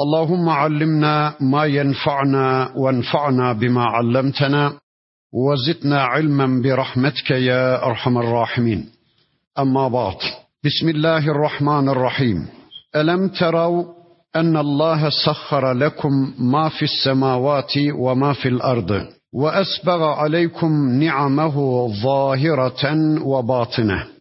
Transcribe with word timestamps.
اللهم 0.00 0.48
علمنا 0.48 1.34
ما 1.40 1.64
ينفعنا 1.64 2.72
وانفعنا 2.76 3.52
بما 3.52 3.84
علمتنا 3.84 4.72
وزدنا 5.32 6.02
علما 6.02 6.62
برحمتك 6.62 7.30
يا 7.30 7.86
أرحم 7.86 8.18
الراحمين. 8.18 8.84
أما 9.58 9.88
بعد 9.88 10.16
بسم 10.64 10.88
الله 10.88 11.28
الرحمن 11.30 11.88
الرحيم. 11.88 12.46
ألم 12.96 13.28
تروا 13.28 13.84
أن 14.36 14.56
الله 14.56 15.10
سخر 15.26 15.72
لكم 15.72 16.34
ما 16.38 16.68
في 16.68 16.82
السماوات 16.82 17.72
وما 17.94 18.32
في 18.32 18.48
الأرض 18.48 19.06
وأسبغ 19.34 20.02
عليكم 20.02 20.90
نعمه 21.00 21.88
ظاهرة 22.02 22.84
وباطنة؟ 23.22 24.13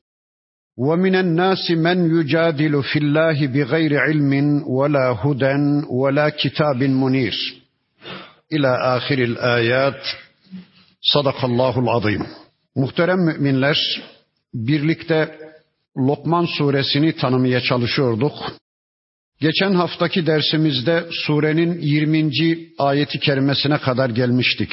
ومن 0.79 1.15
الناس 1.15 1.71
من 1.71 2.21
يجادل 2.21 2.83
في 2.83 2.99
الله 2.99 3.47
بغير 3.47 3.99
علم 3.99 4.63
ولا 4.67 5.17
هدى 5.23 5.55
ولا 5.91 6.29
كتاب 6.29 6.83
منير 6.83 7.35
إلى 8.53 8.79
آخر 8.97 9.19
الآيات 9.19 10.03
صدق 11.15 11.45
الله 11.45 11.79
العظيم 11.79 12.27
Muhterem 12.75 13.19
müminler, 13.19 13.77
birlikte 14.55 15.39
Lokman 15.97 16.45
suresini 16.59 17.17
tanımaya 17.17 17.61
çalışıyorduk. 17.61 18.33
Geçen 19.41 19.73
haftaki 19.75 20.27
dersimizde 20.27 21.07
surenin 21.11 21.79
20. 21.81 22.31
ayeti 22.79 23.21
kerimesine 23.21 23.79
kadar 23.79 24.11
gelmiştik. 24.11 24.71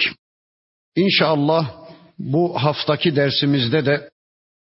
İnşallah 0.96 1.72
bu 2.20 2.64
haftaki 2.64 3.16
dersimizde 3.16 3.86
de 3.86 4.10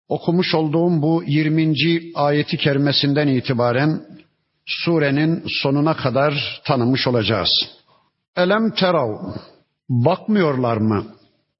okumuş 0.09 0.55
olduğum 0.55 1.03
bu 1.03 1.23
20. 1.27 1.75
ayeti 2.15 2.57
kerimesinden 2.57 3.29
itibaren 3.29 4.01
surenin 4.67 5.45
sonuna 5.63 5.97
kadar 5.97 6.61
tanımış 6.65 7.07
olacağız. 7.07 7.51
Elem 8.37 8.71
terav 8.71 9.09
bakmıyorlar 9.89 10.77
mı? 10.77 11.05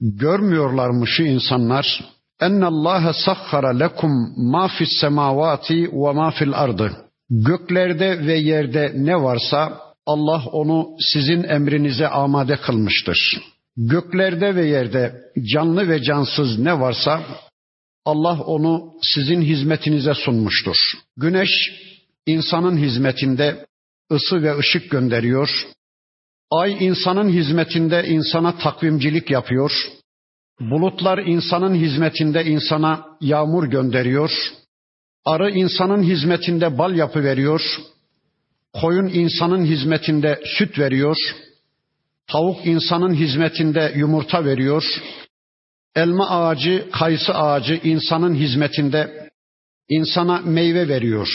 Görmüyorlar 0.01 0.91
mı 0.91 1.07
şu 1.07 1.23
insanlar? 1.23 2.05
Ennallâhe 2.41 3.13
sahhara 3.13 3.69
lekum 3.69 4.11
ma 4.37 4.69
fis 4.69 4.89
semavati 5.01 5.91
ve 5.93 6.13
ma 6.13 6.31
fil 6.31 6.53
ardı. 6.53 6.93
Göklerde 7.31 8.27
ve 8.27 8.39
yerde 8.39 8.93
ne 8.97 9.23
varsa 9.23 9.79
Allah 10.07 10.43
onu 10.53 10.89
sizin 11.13 11.43
emrinize 11.43 12.09
amade 12.09 12.57
kılmıştır. 12.57 13.41
Göklerde 13.77 14.55
ve 14.55 14.67
yerde 14.67 15.13
canlı 15.55 15.89
ve 15.89 16.03
cansız 16.03 16.59
ne 16.59 16.81
varsa 16.81 17.21
Allah 18.11 18.41
onu 18.43 18.93
sizin 19.03 19.43
hizmetinize 19.43 20.15
sunmuştur. 20.15 20.77
Güneş 21.17 21.51
insanın 22.27 22.77
hizmetinde 22.77 23.67
ısı 24.13 24.43
ve 24.43 24.59
ışık 24.59 24.91
gönderiyor. 24.91 25.67
Ay 26.51 26.87
insanın 26.87 27.29
hizmetinde 27.29 28.09
insana 28.09 28.59
takvimcilik 28.59 29.31
yapıyor. 29.31 29.73
Bulutlar 30.61 31.19
insanın 31.19 31.75
hizmetinde 31.75 32.45
insana 32.45 33.07
yağmur 33.21 33.65
gönderiyor. 33.65 34.33
Arı 35.25 35.51
insanın 35.51 36.03
hizmetinde 36.03 36.79
bal 36.79 36.95
yapı 36.95 37.25
veriyor. 37.25 37.63
Koyun 38.73 39.09
insanın 39.09 39.65
hizmetinde 39.65 40.41
süt 40.59 40.79
veriyor. 40.79 41.17
Tavuk 42.27 42.67
insanın 42.67 43.15
hizmetinde 43.15 43.93
yumurta 43.97 44.45
veriyor. 44.45 44.85
Elma 45.99 46.31
ağacı, 46.31 46.91
kayısı 46.93 47.35
ağacı 47.35 47.81
insanın 47.85 48.35
hizmetinde 48.35 49.31
insana 49.89 50.39
meyve 50.39 50.89
veriyor. 50.89 51.29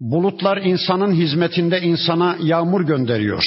Bulutlar 0.00 0.56
insanın 0.56 1.12
hizmetinde 1.14 1.80
insana 1.80 2.36
yağmur 2.42 2.86
gönderiyor. 2.86 3.44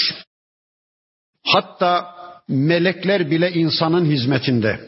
Hatta 1.46 2.16
melekler 2.48 3.32
bile 3.32 3.52
insanın 3.52 4.06
hizmetinde. 4.06 4.80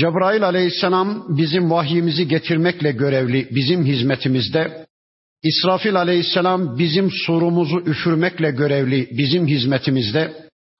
Cebrail 0.00 0.44
aleyhisselam 0.44 1.36
bizim 1.36 1.70
vahyimizi 1.70 2.28
getirmekle 2.28 2.92
görevli 2.92 3.48
bizim 3.50 3.84
hizmetimizde. 3.84 4.86
İsrafil 5.42 5.96
aleyhisselam 5.96 6.78
bizim 6.78 7.10
surumuzu 7.10 7.80
üfürmekle 7.80 8.50
görevli 8.50 9.08
bizim 9.18 9.46
hizmetimizde. 9.46 10.32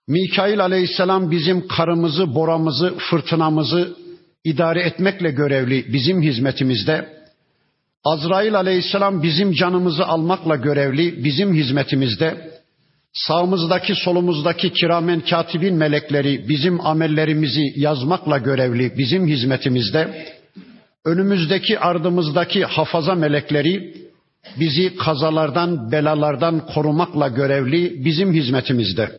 Mikail 0.08 0.60
aleyhisselam 0.60 1.30
bizim 1.30 1.68
karımızı, 1.68 2.34
boramızı, 2.34 2.94
fırtınamızı 3.10 3.96
idare 4.44 4.82
etmekle 4.82 5.30
görevli 5.30 5.92
bizim 5.92 6.22
hizmetimizde. 6.22 7.08
Azrail 8.04 8.54
aleyhisselam 8.54 9.22
bizim 9.22 9.52
canımızı 9.52 10.06
almakla 10.06 10.56
görevli 10.56 11.24
bizim 11.24 11.54
hizmetimizde. 11.54 12.52
Sağımızdaki 13.12 13.94
solumuzdaki 13.94 14.72
kiramen 14.72 15.20
katibin 15.20 15.74
melekleri 15.74 16.48
bizim 16.48 16.86
amellerimizi 16.86 17.72
yazmakla 17.76 18.38
görevli 18.38 18.98
bizim 18.98 19.26
hizmetimizde. 19.26 20.26
Önümüzdeki 21.04 21.78
ardımızdaki 21.78 22.64
hafaza 22.64 23.14
melekleri 23.14 23.94
bizi 24.60 24.96
kazalardan, 24.96 25.92
belalardan 25.92 26.66
korumakla 26.66 27.28
görevli 27.28 28.04
bizim 28.04 28.32
hizmetimizde. 28.32 29.18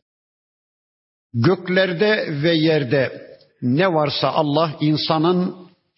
Göklerde 1.34 2.42
ve 2.44 2.56
yerde 2.56 3.28
ne 3.62 3.94
varsa 3.94 4.28
Allah 4.30 4.76
insanın 4.82 5.56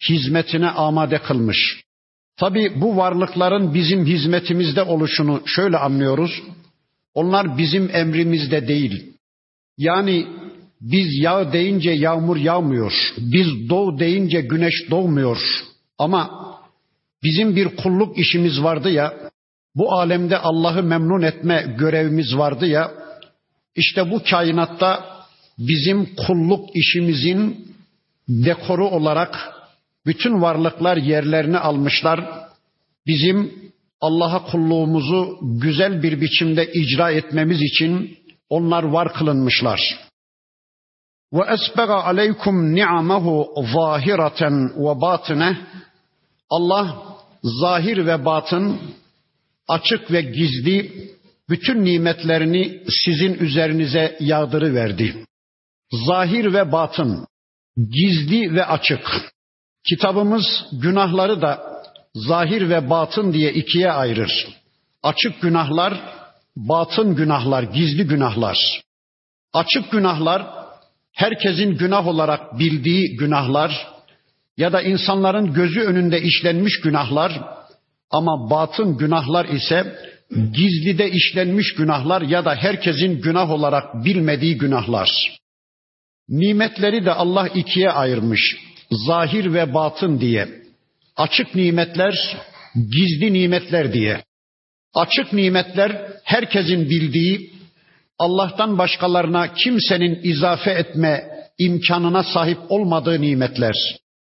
hizmetine 0.08 0.68
amade 0.70 1.18
kılmış. 1.18 1.82
Tabi 2.36 2.80
bu 2.80 2.96
varlıkların 2.96 3.74
bizim 3.74 4.06
hizmetimizde 4.06 4.82
oluşunu 4.82 5.42
şöyle 5.46 5.76
anlıyoruz. 5.76 6.42
Onlar 7.14 7.58
bizim 7.58 7.90
emrimizde 7.92 8.68
değil. 8.68 9.12
Yani 9.78 10.26
biz 10.80 11.18
yağ 11.18 11.52
deyince 11.52 11.90
yağmur 11.90 12.36
yağmıyor. 12.36 12.92
Biz 13.18 13.70
doğ 13.70 13.98
deyince 13.98 14.40
güneş 14.40 14.90
doğmuyor. 14.90 15.38
Ama 15.98 16.30
bizim 17.22 17.56
bir 17.56 17.76
kulluk 17.76 18.18
işimiz 18.18 18.62
vardı 18.62 18.90
ya, 18.90 19.14
bu 19.74 19.92
alemde 19.92 20.38
Allah'ı 20.38 20.82
memnun 20.82 21.22
etme 21.22 21.74
görevimiz 21.78 22.36
vardı 22.36 22.66
ya, 22.66 22.90
işte 23.74 24.10
bu 24.10 24.22
kainatta 24.30 25.15
bizim 25.58 26.14
kulluk 26.14 26.76
işimizin 26.76 27.66
dekoru 28.28 28.88
olarak 28.88 29.52
bütün 30.06 30.42
varlıklar 30.42 30.96
yerlerini 30.96 31.58
almışlar. 31.58 32.48
Bizim 33.06 33.52
Allah'a 34.00 34.44
kulluğumuzu 34.44 35.38
güzel 35.42 36.02
bir 36.02 36.20
biçimde 36.20 36.72
icra 36.72 37.10
etmemiz 37.10 37.62
için 37.62 38.18
onlar 38.48 38.82
var 38.82 39.14
kılınmışlar. 39.14 39.80
Ve 41.32 41.42
esbega 41.52 41.94
aleykum 41.94 42.74
ni'amahu 42.74 43.54
zahireten 43.74 44.68
ve 44.76 45.00
batine 45.00 45.58
Allah 46.50 47.16
zahir 47.42 48.06
ve 48.06 48.24
batın 48.24 48.80
açık 49.68 50.12
ve 50.12 50.22
gizli 50.22 50.92
bütün 51.48 51.84
nimetlerini 51.84 52.82
sizin 53.04 53.34
üzerinize 53.34 54.16
yağdırı 54.20 54.74
verdi. 54.74 55.26
Zahir 55.92 56.52
ve 56.52 56.72
batın, 56.72 57.26
gizli 57.76 58.54
ve 58.54 58.66
açık. 58.66 59.32
Kitabımız 59.88 60.44
günahları 60.72 61.42
da 61.42 61.82
zahir 62.14 62.68
ve 62.68 62.90
batın 62.90 63.32
diye 63.32 63.52
ikiye 63.52 63.92
ayırır. 63.92 64.48
Açık 65.02 65.42
günahlar, 65.42 66.00
batın 66.56 67.16
günahlar, 67.16 67.62
gizli 67.62 68.06
günahlar. 68.06 68.82
Açık 69.52 69.92
günahlar 69.92 70.46
herkesin 71.12 71.76
günah 71.76 72.06
olarak 72.06 72.58
bildiği 72.58 73.16
günahlar 73.16 73.86
ya 74.56 74.72
da 74.72 74.82
insanların 74.82 75.52
gözü 75.52 75.80
önünde 75.80 76.22
işlenmiş 76.22 76.80
günahlar 76.80 77.42
ama 78.10 78.50
batın 78.50 78.96
günahlar 78.98 79.44
ise 79.44 79.98
gizlide 80.30 81.10
işlenmiş 81.10 81.74
günahlar 81.74 82.22
ya 82.22 82.44
da 82.44 82.54
herkesin 82.54 83.22
günah 83.22 83.50
olarak 83.50 84.04
bilmediği 84.04 84.58
günahlar. 84.58 85.38
Nimetleri 86.28 87.04
de 87.04 87.12
Allah 87.12 87.48
ikiye 87.48 87.90
ayırmış. 87.90 88.56
Zahir 88.90 89.52
ve 89.52 89.74
batın 89.74 90.20
diye. 90.20 90.48
Açık 91.16 91.54
nimetler, 91.54 92.36
gizli 92.74 93.32
nimetler 93.32 93.92
diye. 93.92 94.24
Açık 94.94 95.32
nimetler 95.32 96.12
herkesin 96.24 96.90
bildiği, 96.90 97.50
Allah'tan 98.18 98.78
başkalarına 98.78 99.54
kimsenin 99.54 100.20
izafe 100.22 100.70
etme 100.70 101.24
imkanına 101.58 102.22
sahip 102.22 102.58
olmadığı 102.68 103.20
nimetler. 103.20 103.74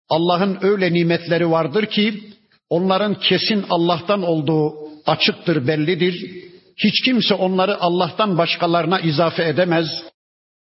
Allah'ın 0.09 0.59
öyle 0.63 0.93
nimetleri 0.93 1.51
vardır 1.51 1.87
ki 1.87 2.21
onların 2.71 3.21
kesin 3.21 3.65
Allah'tan 3.71 4.23
olduğu 4.23 4.75
açıktır, 5.07 5.67
bellidir. 5.67 6.31
Hiç 6.77 7.05
kimse 7.05 7.35
onları 7.35 7.81
Allah'tan 7.81 8.39
başkalarına 8.39 9.01
izafe 9.01 9.49
edemez. 9.49 9.87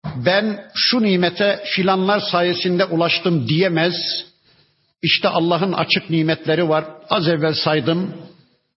Ben 0.05 0.59
şu 0.75 1.03
nimete 1.03 1.63
filanlar 1.75 2.19
sayesinde 2.19 2.85
ulaştım 2.85 3.49
diyemez. 3.49 3.93
İşte 5.01 5.27
Allah'ın 5.27 5.73
açık 5.73 6.09
nimetleri 6.09 6.69
var. 6.69 6.85
Az 7.09 7.27
evvel 7.27 7.53
saydım. 7.53 8.13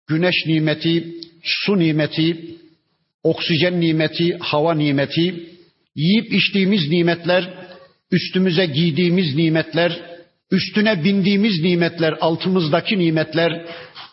Güneş 0.07 0.35
nimeti, 0.47 1.15
su 1.43 1.79
nimeti, 1.79 2.57
oksijen 3.23 3.81
nimeti, 3.81 4.37
hava 4.41 4.75
nimeti, 4.75 5.49
yiyip 5.97 6.33
içtiğimiz 6.33 6.89
nimetler, 6.89 7.55
üstümüze 8.11 8.67
giydiğimiz 8.67 9.35
nimetler, 9.35 10.01
üstüne 10.51 11.05
bindiğimiz 11.05 11.61
nimetler, 11.61 12.15
altımızdaki 12.21 12.99
nimetler, 12.99 13.67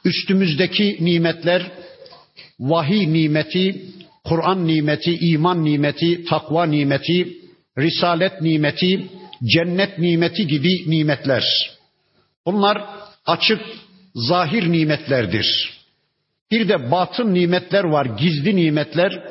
üstümüzdeki 0.06 0.98
nimetler, 1.00 1.72
vahiy 2.60 3.14
nimeti, 3.14 3.86
Kur'an 4.30 4.68
nimeti, 4.68 5.14
iman 5.32 5.66
nimeti, 5.66 6.10
takva 6.30 6.66
nimeti, 6.66 7.18
risalet 7.78 8.42
nimeti, 8.42 8.92
cennet 9.54 10.00
nimeti 10.00 10.48
gibi 10.48 10.90
nimetler. 10.90 11.44
Bunlar 12.46 12.78
açık, 13.26 13.62
zahir 14.16 14.72
nimetlerdir. 14.72 15.80
Bir 16.52 16.70
de 16.70 16.92
batın 16.92 17.34
nimetler 17.34 17.84
var, 17.84 18.06
gizli 18.06 18.56
nimetler. 18.56 19.24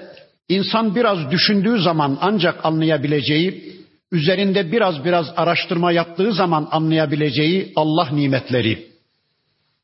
İnsan 0.48 0.94
biraz 0.94 1.30
düşündüğü 1.30 1.78
zaman 1.78 2.18
ancak 2.20 2.64
anlayabileceği, 2.64 3.72
üzerinde 4.12 4.72
biraz 4.72 5.04
biraz 5.04 5.26
araştırma 5.36 5.92
yaptığı 5.92 6.32
zaman 6.32 6.68
anlayabileceği 6.70 7.72
Allah 7.76 8.08
nimetleri. 8.12 8.88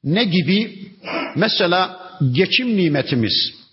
Ne 0.05 0.25
gibi? 0.25 0.88
Mesela 1.37 2.00
geçim 2.32 2.76
nimetimiz. 2.76 3.63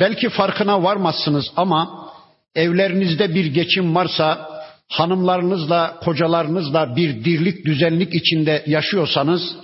Belki 0.00 0.28
farkına 0.28 0.82
varmazsınız 0.82 1.44
ama 1.56 2.10
evlerinizde 2.54 3.34
bir 3.34 3.46
geçim 3.46 3.94
varsa, 3.94 4.50
hanımlarınızla, 4.88 6.00
kocalarınızla 6.04 6.96
bir 6.96 7.24
dirlik, 7.24 7.66
düzenlik 7.66 8.14
içinde 8.14 8.64
yaşıyorsanız, 8.66 9.56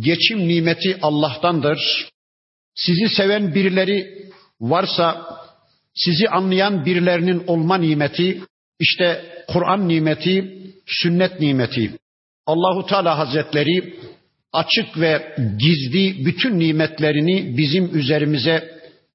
geçim 0.00 0.48
nimeti 0.48 0.98
Allah'tandır. 1.02 2.08
Sizi 2.74 3.08
seven 3.08 3.54
birileri 3.54 4.28
varsa, 4.60 5.26
sizi 5.94 6.28
anlayan 6.28 6.84
birilerinin 6.84 7.44
olma 7.46 7.76
nimeti, 7.76 8.40
işte 8.80 9.24
Kur'an 9.48 9.88
nimeti, 9.88 10.58
sünnet 10.86 11.40
nimeti. 11.40 11.92
Allahu 12.46 12.86
Teala 12.86 13.18
Hazretleri 13.18 13.94
açık 14.52 15.00
ve 15.00 15.36
gizli 15.58 16.26
bütün 16.26 16.58
nimetlerini 16.58 17.56
bizim 17.58 17.98
üzerimize 17.98 18.71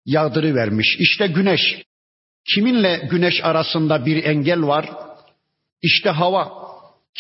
yağdırı 0.08 0.56
vermiş. 0.56 0.98
İşte 1.00 1.28
güneş. 1.28 1.62
Kiminle 2.54 3.08
güneş 3.12 3.44
arasında 3.44 4.06
bir 4.06 4.24
engel 4.24 4.62
var? 4.62 4.90
İşte 5.82 6.10
hava. 6.10 6.52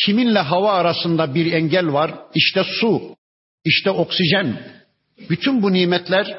Kiminle 0.06 0.39
hava 0.39 0.74
arasında 0.74 1.36
bir 1.36 1.54
engel 1.54 1.94
var? 1.94 2.12
İşte 2.36 2.63
su. 2.63 3.16
İşte 3.66 3.89
oksijen. 3.89 4.62
Bütün 5.30 5.62
bu 5.62 5.74
nimetler 5.74 6.38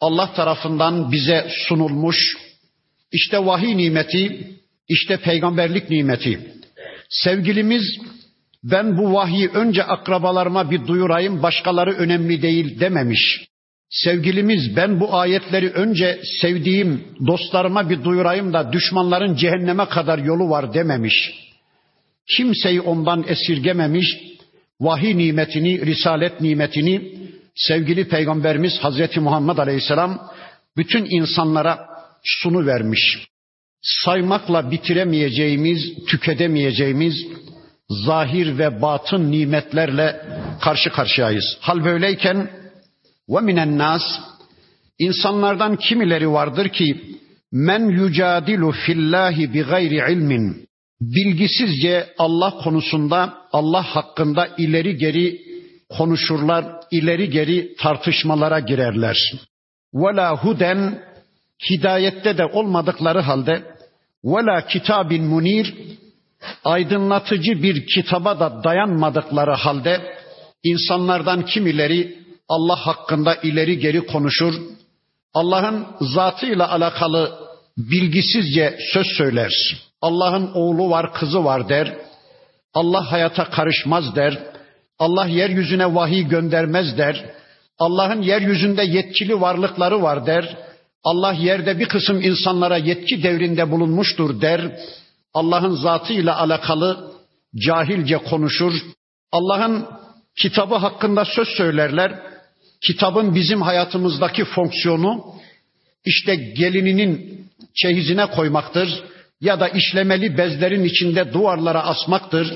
Allah 0.00 0.32
tarafından 0.34 1.12
bize 1.12 1.50
sunulmuş. 1.68 2.36
İşte 3.12 3.46
vahiy 3.46 3.76
nimeti, 3.76 4.50
işte 4.88 5.16
peygamberlik 5.16 5.90
nimeti. 5.90 6.40
Sevgilimiz 7.08 7.82
ben 8.64 8.98
bu 8.98 9.14
vahyi 9.14 9.48
önce 9.48 9.84
akrabalarıma 9.84 10.70
bir 10.70 10.86
duyurayım, 10.86 11.42
başkaları 11.42 11.92
önemli 11.92 12.42
değil 12.42 12.80
dememiş. 12.80 13.49
Sevgilimiz 13.90 14.76
ben 14.76 15.00
bu 15.00 15.14
ayetleri 15.14 15.70
önce 15.70 16.20
sevdiğim 16.40 17.04
dostlarıma 17.26 17.90
bir 17.90 18.04
duyurayım 18.04 18.52
da 18.52 18.72
düşmanların 18.72 19.34
cehenneme 19.34 19.84
kadar 19.88 20.18
yolu 20.18 20.50
var 20.50 20.74
dememiş. 20.74 21.34
Kimseyi 22.36 22.80
ondan 22.80 23.24
esirgememiş. 23.28 24.18
Vahiy 24.80 25.18
nimetini, 25.18 25.86
risalet 25.86 26.40
nimetini 26.40 27.14
sevgili 27.54 28.08
peygamberimiz 28.08 28.78
Hazreti 28.78 29.20
Muhammed 29.20 29.58
Aleyhisselam 29.58 30.30
bütün 30.76 31.06
insanlara 31.10 31.86
sunu 32.24 32.66
vermiş. 32.66 33.26
Saymakla 33.82 34.70
bitiremeyeceğimiz, 34.70 36.04
tüketemeyeceğimiz 36.06 37.14
zahir 37.90 38.58
ve 38.58 38.82
batın 38.82 39.32
nimetlerle 39.32 40.20
karşı 40.60 40.90
karşıyayız. 40.90 41.58
Hal 41.60 41.84
böyleyken 41.84 42.59
ve 43.30 43.40
minen 43.40 43.78
nas 43.78 44.02
insanlardan 44.98 45.76
kimileri 45.76 46.30
vardır 46.32 46.68
ki 46.68 47.18
men 47.52 47.88
yucadilu 47.88 48.72
fillahi 48.72 49.54
bi 49.54 49.62
gayri 49.62 50.12
ilmin 50.12 50.70
bilgisizce 51.00 52.06
Allah 52.18 52.50
konusunda 52.64 53.34
Allah 53.52 53.82
hakkında 53.82 54.48
ileri 54.58 54.96
geri 54.96 55.40
konuşurlar, 55.98 56.64
ileri 56.90 57.30
geri 57.30 57.74
tartışmalara 57.74 58.60
girerler. 58.60 59.16
Vela 59.94 60.36
huden 60.36 61.02
hidayette 61.70 62.38
de 62.38 62.44
olmadıkları 62.44 63.20
halde 63.20 63.62
vela 64.24 64.66
kitabin 64.66 65.24
munir 65.24 65.74
aydınlatıcı 66.64 67.62
bir 67.62 67.86
kitaba 67.86 68.40
da 68.40 68.64
dayanmadıkları 68.64 69.50
halde 69.50 70.00
insanlardan 70.64 71.44
kimileri 71.44 72.18
Allah 72.50 72.76
hakkında 72.86 73.34
ileri 73.34 73.78
geri 73.78 74.06
konuşur, 74.06 74.54
Allah'ın 75.34 75.86
zatıyla 76.00 76.72
alakalı 76.72 77.38
bilgisizce 77.76 78.78
söz 78.92 79.06
söyler. 79.06 79.52
Allah'ın 80.00 80.52
oğlu 80.54 80.90
var, 80.90 81.14
kızı 81.14 81.44
var 81.44 81.68
der. 81.68 81.94
Allah 82.74 83.12
hayata 83.12 83.50
karışmaz 83.50 84.16
der. 84.16 84.38
Allah 84.98 85.26
yeryüzüne 85.26 85.94
vahiy 85.94 86.22
göndermez 86.28 86.98
der. 86.98 87.24
Allah'ın 87.78 88.22
yeryüzünde 88.22 88.82
yetkili 88.82 89.40
varlıkları 89.40 90.02
var 90.02 90.26
der. 90.26 90.56
Allah 91.04 91.32
yerde 91.32 91.78
bir 91.78 91.88
kısım 91.88 92.22
insanlara 92.22 92.76
yetki 92.76 93.22
devrinde 93.22 93.70
bulunmuştur 93.70 94.40
der. 94.40 94.80
Allah'ın 95.34 95.74
zatıyla 95.74 96.40
alakalı 96.40 97.12
cahilce 97.66 98.18
konuşur. 98.18 98.74
Allah'ın 99.32 99.86
kitabı 100.42 100.74
hakkında 100.74 101.24
söz 101.24 101.48
söylerler. 101.48 102.29
Kitabın 102.80 103.34
bizim 103.34 103.62
hayatımızdaki 103.62 104.44
fonksiyonu 104.44 105.34
işte 106.04 106.34
gelininin 106.34 107.46
çeyizine 107.74 108.26
koymaktır 108.26 109.04
ya 109.40 109.60
da 109.60 109.68
işlemeli 109.68 110.38
bezlerin 110.38 110.84
içinde 110.84 111.32
duvarlara 111.32 111.82
asmaktır 111.82 112.54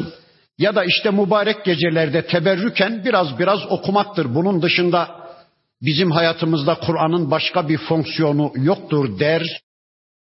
ya 0.58 0.74
da 0.74 0.84
işte 0.84 1.10
mübarek 1.10 1.64
gecelerde 1.64 2.26
teberrüken 2.26 3.02
biraz 3.04 3.38
biraz 3.38 3.72
okumaktır. 3.72 4.34
Bunun 4.34 4.62
dışında 4.62 5.08
bizim 5.82 6.10
hayatımızda 6.10 6.74
Kur'an'ın 6.74 7.30
başka 7.30 7.68
bir 7.68 7.78
fonksiyonu 7.78 8.52
yoktur 8.54 9.18
der. 9.18 9.60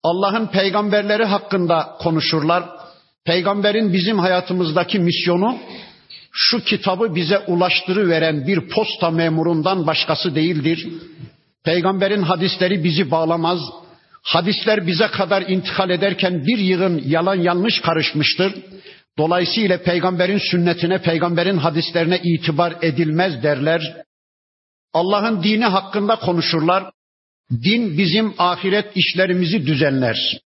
Allah'ın 0.04 0.48
peygamberleri 0.48 1.26
hakkında 1.26 1.98
konuşurlar. 2.00 2.64
Peygamberin 3.26 3.94
bizim 3.94 4.20
hayatımızdaki 4.20 5.00
misyonu 5.00 5.58
şu 6.32 6.64
kitabı 6.64 7.16
bize 7.16 7.40
ulaştırıveren 7.40 8.48
bir 8.48 8.70
posta 8.70 9.12
memurundan 9.12 9.88
başkası 9.88 10.36
değildir. 10.36 10.88
Peygamberin 11.64 12.22
hadisleri 12.22 12.84
bizi 12.84 13.12
bağlamaz. 13.12 13.60
Hadisler 14.24 14.88
bize 14.88 15.08
kadar 15.08 15.42
intikal 15.42 15.90
ederken 15.90 16.46
bir 16.48 16.58
yığın 16.58 17.02
yalan 17.06 17.36
yanlış 17.36 17.82
karışmıştır. 17.82 18.54
Dolayısıyla 19.18 19.84
peygamberin 19.84 20.38
sünnetine, 20.38 21.02
peygamberin 21.02 21.58
hadislerine 21.58 22.22
itibar 22.24 22.76
edilmez 22.82 23.44
derler. 23.44 23.96
Allah'ın 24.94 25.44
dini 25.44 25.66
hakkında 25.66 26.16
konuşurlar. 26.16 26.92
Din 27.52 27.98
bizim 27.98 28.34
ahiret 28.38 28.98
işlerimizi 28.98 29.68
düzenler. 29.68 30.40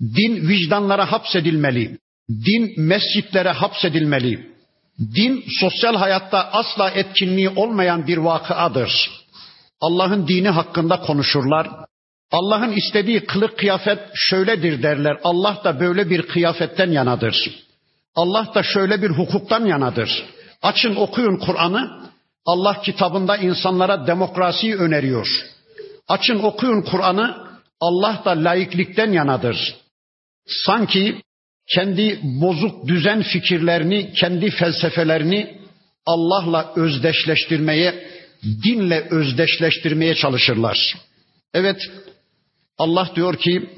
Din 0.00 0.48
vicdanlara 0.48 1.12
hapsedilmeli. 1.12 1.98
Din 2.28 2.74
mescitlere 2.76 3.50
hapsedilmeli. 3.50 4.57
Din 4.98 5.44
sosyal 5.60 5.94
hayatta 5.94 6.50
asla 6.52 6.90
etkinliği 6.90 7.48
olmayan 7.48 8.06
bir 8.06 8.16
vakıadır. 8.16 9.10
Allah'ın 9.80 10.28
dini 10.28 10.48
hakkında 10.48 11.00
konuşurlar. 11.00 11.68
Allah'ın 12.30 12.72
istediği 12.72 13.26
kılık 13.26 13.58
kıyafet 13.58 13.98
şöyledir 14.14 14.82
derler. 14.82 15.16
Allah 15.24 15.60
da 15.64 15.80
böyle 15.80 16.10
bir 16.10 16.22
kıyafetten 16.22 16.90
yanadır. 16.90 17.50
Allah 18.14 18.52
da 18.54 18.62
şöyle 18.62 19.02
bir 19.02 19.10
hukuktan 19.10 19.66
yanadır. 19.66 20.24
Açın 20.62 20.96
okuyun 20.96 21.36
Kur'an'ı. 21.36 22.08
Allah 22.46 22.80
kitabında 22.82 23.36
insanlara 23.36 24.06
demokrasiyi 24.06 24.76
öneriyor. 24.76 25.28
Açın 26.08 26.42
okuyun 26.42 26.82
Kur'an'ı. 26.82 27.48
Allah 27.80 28.22
da 28.24 28.30
laiklikten 28.30 29.12
yanadır. 29.12 29.76
Sanki 30.46 31.22
kendi 31.74 32.20
bozuk 32.22 32.88
düzen 32.88 33.22
fikirlerini, 33.22 34.12
kendi 34.12 34.50
felsefelerini 34.50 35.58
Allah'la 36.06 36.72
özdeşleştirmeye, 36.76 38.08
dinle 38.64 39.06
özdeşleştirmeye 39.10 40.14
çalışırlar. 40.14 40.96
Evet, 41.54 41.80
Allah 42.78 43.10
diyor 43.16 43.36
ki 43.36 43.70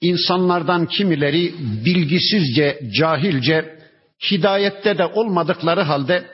insanlardan 0.00 0.86
kimileri 0.86 1.54
bilgisizce, 1.84 2.80
cahilce, 2.98 3.78
hidayette 4.30 4.98
de 4.98 5.06
olmadıkları 5.06 5.80
halde 5.80 6.24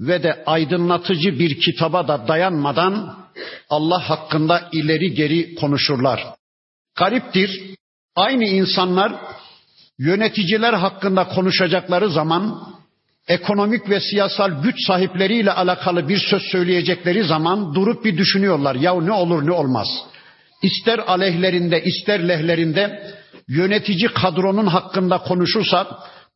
ve 0.00 0.22
de 0.22 0.44
aydınlatıcı 0.46 1.38
bir 1.38 1.60
kitaba 1.60 2.08
da 2.08 2.28
dayanmadan 2.28 3.20
Allah 3.70 4.10
hakkında 4.10 4.68
ileri 4.72 5.14
geri 5.14 5.54
konuşurlar. 5.54 6.24
Gariptir. 6.98 7.60
Aynı 8.16 8.44
insanlar 8.44 9.12
yöneticiler 10.00 10.72
hakkında 10.72 11.24
konuşacakları 11.24 12.10
zaman 12.10 12.70
ekonomik 13.28 13.90
ve 13.90 14.00
siyasal 14.00 14.62
güç 14.62 14.86
sahipleriyle 14.86 15.52
alakalı 15.52 16.08
bir 16.08 16.18
söz 16.18 16.42
söyleyecekleri 16.42 17.24
zaman 17.24 17.74
durup 17.74 18.04
bir 18.04 18.18
düşünüyorlar. 18.18 18.74
Ya 18.74 19.00
ne 19.00 19.12
olur 19.12 19.46
ne 19.46 19.52
olmaz. 19.52 19.88
İster 20.62 20.98
aleyhlerinde 20.98 21.82
ister 21.84 22.28
lehlerinde 22.28 23.02
yönetici 23.48 24.08
kadronun 24.08 24.66
hakkında 24.66 25.18
konuşursak 25.18 25.86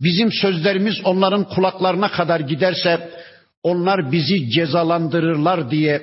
bizim 0.01 0.33
sözlerimiz 0.33 0.95
onların 1.05 1.45
kulaklarına 1.45 2.09
kadar 2.09 2.41
giderse 2.41 3.11
onlar 3.63 4.13
bizi 4.13 4.51
cezalandırırlar 4.51 5.71
diye 5.71 6.03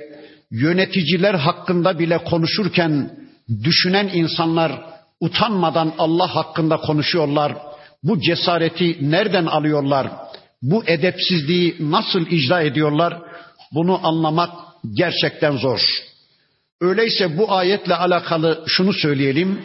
yöneticiler 0.52 1.34
hakkında 1.34 2.00
bile 2.00 2.18
konuşurken 2.18 3.12
düşünen 3.64 4.10
insanlar 4.14 4.91
utanmadan 5.22 5.94
Allah 5.98 6.36
hakkında 6.36 6.78
konuşuyorlar. 6.78 7.58
Bu 8.04 8.20
cesareti 8.22 9.12
nereden 9.12 9.46
alıyorlar? 9.46 10.08
Bu 10.62 10.84
edepsizliği 10.86 11.76
nasıl 11.80 12.28
icra 12.28 12.62
ediyorlar? 12.62 13.22
Bunu 13.72 14.08
anlamak 14.08 14.50
gerçekten 14.94 15.58
zor. 15.58 15.82
Öyleyse 16.82 17.38
bu 17.38 17.52
ayetle 17.54 17.96
alakalı 17.96 18.64
şunu 18.68 18.94
söyleyelim. 18.94 19.62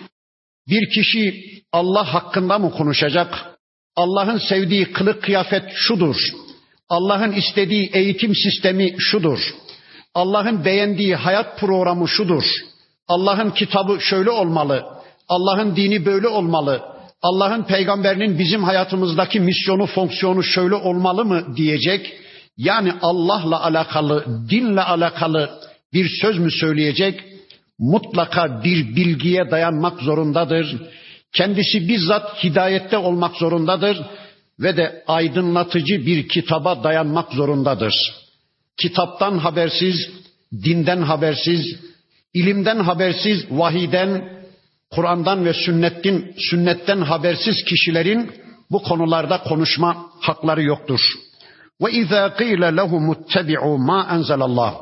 Bir 0.68 0.90
kişi 0.90 1.44
Allah 1.72 2.14
hakkında 2.14 2.58
mı 2.58 2.70
konuşacak? 2.70 3.56
Allah'ın 3.96 4.38
sevdiği 4.38 4.92
kılık 4.92 5.22
kıyafet 5.22 5.64
şudur. 5.74 6.16
Allah'ın 6.88 7.32
istediği 7.32 7.90
eğitim 7.92 8.34
sistemi 8.34 8.94
şudur. 8.98 9.54
Allah'ın 10.14 10.64
beğendiği 10.64 11.16
hayat 11.16 11.58
programı 11.60 12.08
şudur. 12.08 12.44
Allah'ın 13.08 13.50
kitabı 13.50 14.00
şöyle 14.00 14.30
olmalı. 14.30 14.95
Allah'ın 15.28 15.76
dini 15.76 16.06
böyle 16.06 16.28
olmalı. 16.28 16.82
Allah'ın 17.22 17.62
peygamberinin 17.62 18.38
bizim 18.38 18.64
hayatımızdaki 18.64 19.40
misyonu, 19.40 19.86
fonksiyonu 19.86 20.42
şöyle 20.42 20.74
olmalı 20.74 21.24
mı 21.24 21.56
diyecek. 21.56 22.12
Yani 22.56 22.92
Allah'la 23.02 23.64
alakalı, 23.64 24.24
dinle 24.50 24.82
alakalı 24.82 25.50
bir 25.92 26.08
söz 26.20 26.38
mü 26.38 26.50
söyleyecek? 26.50 27.24
Mutlaka 27.78 28.64
bir 28.64 28.96
bilgiye 28.96 29.50
dayanmak 29.50 30.00
zorundadır. 30.00 30.76
Kendisi 31.32 31.88
bizzat 31.88 32.44
hidayette 32.44 32.98
olmak 32.98 33.36
zorundadır 33.36 33.98
ve 34.60 34.76
de 34.76 35.04
aydınlatıcı 35.06 36.06
bir 36.06 36.28
kitaba 36.28 36.84
dayanmak 36.84 37.32
zorundadır. 37.32 37.94
Kitaptan 38.76 39.38
habersiz, 39.38 40.10
dinden 40.52 41.02
habersiz, 41.02 41.76
ilimden 42.34 42.78
habersiz, 42.78 43.44
vahiden, 43.50 44.35
Kur'an'dan 44.94 45.44
ve 45.44 45.54
sünnetin, 45.54 46.34
sünnetten 46.50 47.00
habersiz 47.00 47.64
kişilerin 47.64 48.32
bu 48.70 48.82
konularda 48.82 49.42
konuşma 49.42 50.06
hakları 50.20 50.62
yoktur. 50.62 51.00
Ve 51.82 51.92
izâ 51.92 52.36
qîle 52.36 52.76
lehum 52.76 53.12
ittebi'û 53.12 53.78
mâ 53.78 54.08
enzelallah. 54.14 54.74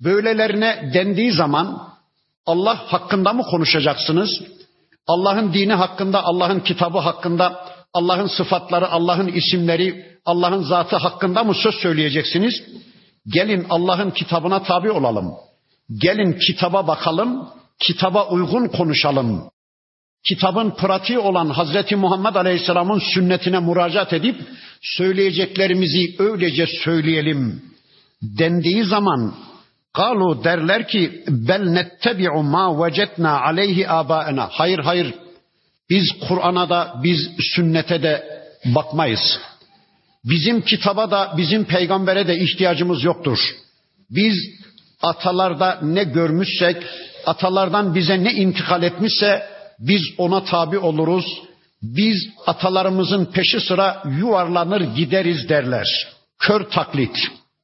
Böylelerine 0.00 0.90
dendiği 0.94 1.32
zaman 1.32 1.88
Allah 2.46 2.76
hakkında 2.86 3.32
mı 3.32 3.42
konuşacaksınız? 3.42 4.30
Allah'ın 5.06 5.52
dini 5.52 5.72
hakkında, 5.72 6.24
Allah'ın 6.24 6.60
kitabı 6.60 6.98
hakkında, 6.98 7.64
Allah'ın 7.92 8.26
sıfatları, 8.26 8.88
Allah'ın 8.88 9.28
isimleri, 9.28 10.18
Allah'ın 10.24 10.62
zatı 10.62 10.96
hakkında 10.96 11.44
mı 11.44 11.54
söz 11.54 11.74
söyleyeceksiniz? 11.74 12.54
Gelin 13.26 13.66
Allah'ın 13.70 14.10
kitabına 14.10 14.62
tabi 14.62 14.90
olalım. 14.90 15.34
Gelin 16.02 16.38
kitaba 16.46 16.86
bakalım, 16.86 17.48
kitaba 17.80 18.28
uygun 18.28 18.68
konuşalım. 18.68 19.50
Kitabın 20.28 20.70
pratiği 20.70 21.18
olan 21.18 21.48
Hazreti 21.48 21.96
Muhammed 21.96 22.34
Aleyhisselam'ın 22.34 22.98
sünnetine 23.14 23.60
müracaat 23.60 24.12
edip 24.12 24.36
söyleyeceklerimizi 24.82 26.16
öylece 26.18 26.66
söyleyelim 26.84 27.62
dendiği 28.22 28.84
zaman 28.84 29.34
Kalu 29.92 30.44
derler 30.44 30.88
ki 30.88 31.24
bel 31.28 31.62
nettebi'u 31.62 32.42
ma 32.42 32.86
vecetna 32.86 33.40
aleyhi 33.40 33.88
abaena. 33.88 34.48
Hayır 34.52 34.78
hayır 34.78 35.14
biz 35.90 36.04
Kur'an'a 36.28 36.68
da 36.68 36.94
biz 37.02 37.30
sünnete 37.54 38.02
de 38.02 38.42
bakmayız. 38.64 39.38
Bizim 40.24 40.60
kitaba 40.60 41.10
da 41.10 41.34
bizim 41.36 41.64
peygambere 41.64 42.28
de 42.28 42.38
ihtiyacımız 42.38 43.04
yoktur. 43.04 43.38
Biz 44.10 44.34
atalarda 45.02 45.78
ne 45.82 46.04
görmüşsek, 46.04 46.76
atalardan 47.28 47.94
bize 47.94 48.24
ne 48.24 48.32
intikal 48.32 48.82
etmişse 48.82 49.42
biz 49.78 50.02
ona 50.18 50.44
tabi 50.44 50.78
oluruz. 50.78 51.24
Biz 51.82 52.28
atalarımızın 52.46 53.24
peşi 53.24 53.60
sıra 53.60 54.02
yuvarlanır 54.18 54.80
gideriz 54.80 55.48
derler. 55.48 55.86
Kör 56.38 56.64
taklit. 56.70 57.16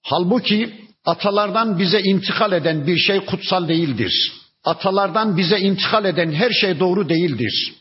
Halbuki 0.02 0.74
atalardan 1.06 1.78
bize 1.78 2.00
intikal 2.00 2.52
eden 2.52 2.86
bir 2.86 2.98
şey 2.98 3.20
kutsal 3.20 3.68
değildir. 3.68 4.32
Atalardan 4.64 5.36
bize 5.36 5.58
intikal 5.58 6.04
eden 6.04 6.32
her 6.32 6.50
şey 6.50 6.80
doğru 6.80 7.08
değildir. 7.08 7.74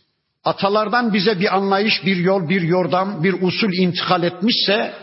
Atalardan 0.46 1.14
bize 1.14 1.40
bir 1.40 1.56
anlayış, 1.56 2.06
bir 2.06 2.18
yol, 2.18 2.50
bir 2.50 2.62
yordam, 2.62 3.24
bir 3.24 3.42
usul 3.42 3.74
intikal 3.74 4.24
etmişse 4.24 4.94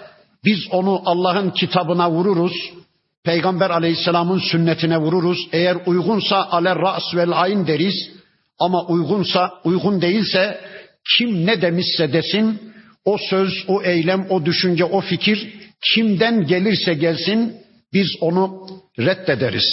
biz 0.45 0.59
onu 0.71 1.03
Allah'ın 1.05 1.51
kitabına 1.51 2.11
vururuz. 2.11 2.53
Peygamber 3.25 3.71
aleyhisselamın 3.71 4.39
sünnetine 4.39 4.99
vururuz. 4.99 5.49
Eğer 5.53 5.77
uygunsa 5.87 6.49
aler 6.51 6.79
ras 6.79 7.15
vel 7.15 7.43
ayn 7.43 7.67
deriz. 7.67 8.11
Ama 8.59 8.87
uygunsa, 8.87 9.53
uygun 9.65 10.03
değilse 10.03 10.61
kim 11.19 11.47
ne 11.47 11.63
demişse 11.63 12.13
desin, 12.13 12.73
o 13.05 13.19
söz, 13.31 13.65
o 13.69 13.83
eylem, 13.83 14.27
o 14.31 14.45
düşünce, 14.45 14.85
o 14.85 15.01
fikir 15.01 15.49
kimden 15.95 16.47
gelirse 16.47 16.95
gelsin 16.95 17.57
biz 17.93 18.09
onu 18.21 18.67
reddederiz. 18.99 19.65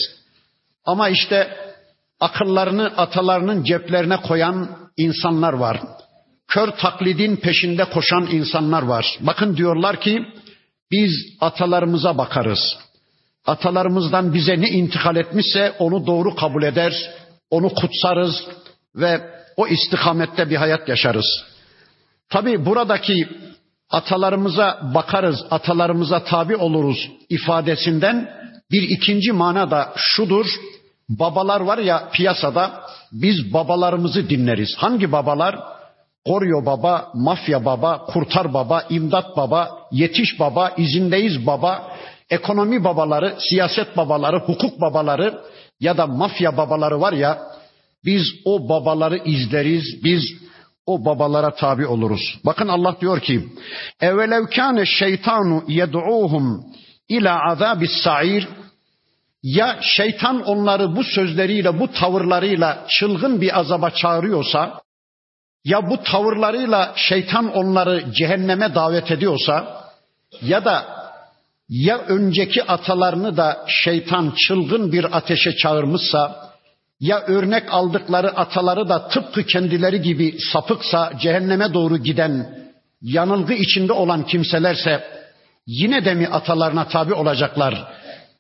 Ama 0.86 1.10
işte 1.10 1.58
akıllarını 2.20 2.88
atalarının 2.98 3.64
ceplerine 3.64 4.18
koyan 4.18 4.70
insanlar 4.98 5.54
var. 5.54 5.82
Kör 6.48 6.68
taklidin 6.68 7.36
peşinde 7.36 7.86
koşan 7.86 8.28
insanlar 8.32 8.82
var. 8.84 9.18
Bakın 9.20 9.58
diyorlar 9.58 10.02
ki 10.02 10.26
biz 10.92 11.12
atalarımıza 11.42 12.18
bakarız. 12.18 12.78
Atalarımızdan 13.48 14.34
bize 14.34 14.62
ne 14.62 14.70
intikal 14.70 15.16
etmişse 15.16 15.76
onu 15.80 16.08
doğru 16.08 16.36
kabul 16.36 16.64
eder, 16.64 16.94
onu 17.50 17.70
kutsarız 17.70 18.48
ve 18.96 19.22
o 19.58 19.68
istikamette 19.68 20.50
bir 20.50 20.56
hayat 20.56 20.90
yaşarız. 20.90 21.44
Tabi 22.30 22.66
buradaki 22.66 23.28
atalarımıza 23.90 24.80
bakarız, 24.96 25.46
atalarımıza 25.52 26.24
tabi 26.24 26.56
oluruz 26.56 27.12
ifadesinden 27.30 28.30
bir 28.72 28.82
ikinci 28.82 29.32
mana 29.32 29.72
da 29.72 29.94
şudur. 29.96 30.46
Babalar 31.10 31.62
var 31.62 31.78
ya 31.78 32.10
piyasada 32.14 32.82
biz 33.12 33.54
babalarımızı 33.54 34.30
dinleriz. 34.30 34.76
Hangi 34.78 35.12
babalar? 35.12 35.60
Koryo 36.26 36.66
baba, 36.66 37.12
mafya 37.14 37.66
baba, 37.66 38.06
kurtar 38.06 38.54
baba, 38.54 38.84
imdat 38.90 39.38
baba, 39.38 39.80
yetiş 39.92 40.40
baba, 40.40 40.74
izindeyiz 40.78 41.46
baba, 41.46 41.97
ekonomi 42.30 42.84
babaları, 42.84 43.36
siyaset 43.50 43.98
babaları, 43.98 44.40
hukuk 44.40 44.82
babaları 44.82 45.42
ya 45.80 45.98
da 45.98 46.08
mafya 46.08 46.58
babaları 46.58 47.02
var 47.02 47.14
ya 47.14 47.42
biz 48.06 48.24
o 48.46 48.70
babaları 48.70 49.18
izleriz, 49.18 50.04
biz 50.04 50.24
o 50.86 51.06
babalara 51.06 51.56
tabi 51.56 51.88
oluruz. 51.88 52.40
Bakın 52.46 52.68
Allah 52.68 52.96
diyor 53.02 53.20
ki: 53.20 53.50
"Evelev 54.02 54.46
kâne 54.56 54.86
şeytanu 54.86 55.64
yed'uhum 55.68 56.66
ila 57.10 57.52
azabis 57.52 57.92
sa'ir." 58.04 58.48
Ya 59.44 59.80
şeytan 59.82 60.44
onları 60.44 60.96
bu 60.96 61.04
sözleriyle, 61.04 61.80
bu 61.80 61.92
tavırlarıyla 61.92 62.86
çılgın 62.90 63.42
bir 63.42 63.60
azaba 63.60 63.90
çağırıyorsa, 63.90 64.82
ya 65.66 65.90
bu 65.90 66.04
tavırlarıyla 66.04 66.94
şeytan 66.96 67.54
onları 67.54 68.12
cehenneme 68.12 68.76
davet 68.76 69.12
ediyorsa, 69.12 69.84
ya 70.42 70.66
da 70.66 70.86
ya 71.69 71.99
önceki 71.99 72.65
atalarını 72.65 73.37
da 73.37 73.65
şeytan 73.69 74.35
çılgın 74.47 74.93
bir 74.93 75.17
ateşe 75.17 75.57
çağırmışsa, 75.57 76.53
ya 77.01 77.21
örnek 77.27 77.73
aldıkları 77.75 78.37
ataları 78.37 78.89
da 78.89 79.09
tıpkı 79.09 79.43
kendileri 79.43 80.03
gibi 80.03 80.37
sapıksa 80.53 81.13
cehenneme 81.21 81.75
doğru 81.75 81.99
giden 81.99 82.59
yanılgı 83.03 83.53
içinde 83.53 83.93
olan 83.93 84.27
kimselerse 84.27 85.05
yine 85.67 86.05
de 86.05 86.15
mi 86.15 86.29
atalarına 86.29 86.89
tabi 86.89 87.15
olacaklar? 87.15 87.93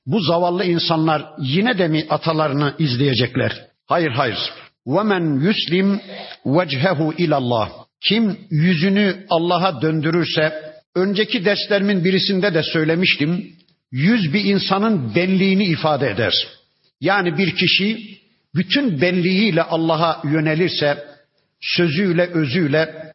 Bu 0.07 0.21
zavallı 0.21 0.65
insanlar 0.65 1.25
yine 1.39 1.79
de 1.79 1.89
mi 1.89 2.07
atalarını 2.11 2.75
izleyecekler? 2.79 3.67
Hayır 3.87 4.11
hayır. 4.11 4.39
وَمَنْ 4.87 5.25
يُسْلِمْ 5.49 5.99
وَجْهَهُ 6.45 7.15
اِلَى 7.15 7.35
اللّٰهِ 7.35 7.69
Kim 8.09 8.39
yüzünü 8.51 9.27
Allah'a 9.31 9.83
döndürürse, 9.83 10.66
önceki 10.98 11.46
derslerimin 11.46 12.04
birisinde 12.04 12.54
de 12.54 12.64
söylemiştim, 12.64 13.52
yüz 13.92 14.34
bir 14.34 14.46
insanın 14.46 15.16
benliğini 15.16 15.66
ifade 15.66 16.10
eder. 16.10 16.34
Yani 17.02 17.38
bir 17.38 17.56
kişi 17.56 18.18
bütün 18.56 19.02
benliğiyle 19.02 19.64
Allah'a 19.64 20.22
yönelirse, 20.24 21.06
sözüyle, 21.62 22.28
özüyle, 22.28 23.14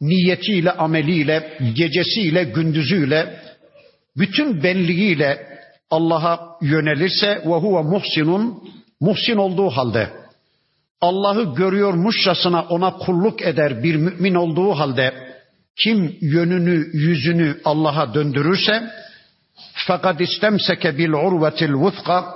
niyetiyle, 0.00 0.72
ameliyle, 0.72 1.58
gecesiyle, 1.74 2.44
gündüzüyle, 2.44 3.40
bütün 4.16 4.62
benliğiyle 4.62 5.58
Allah'a 5.90 6.58
yönelirse 6.62 7.28
ve 7.28 7.54
huve 7.54 7.82
muhsinun, 7.82 8.62
muhsin 9.00 9.36
olduğu 9.36 9.70
halde, 9.70 10.10
Allah'ı 11.00 11.54
görüyormuşçasına 11.54 12.62
ona 12.62 12.96
kulluk 12.96 13.42
eder 13.42 13.82
bir 13.82 13.96
mümin 13.96 14.34
olduğu 14.34 14.70
halde, 14.72 15.25
kim 15.78 16.16
yönünü, 16.20 16.90
yüzünü 16.92 17.60
Allah'a 17.64 18.14
döndürürse, 18.14 18.90
fakat 19.86 20.20
istemseke 20.20 20.98
bil 20.98 21.12
urvetil 21.12 21.72
vufka, 21.72 22.34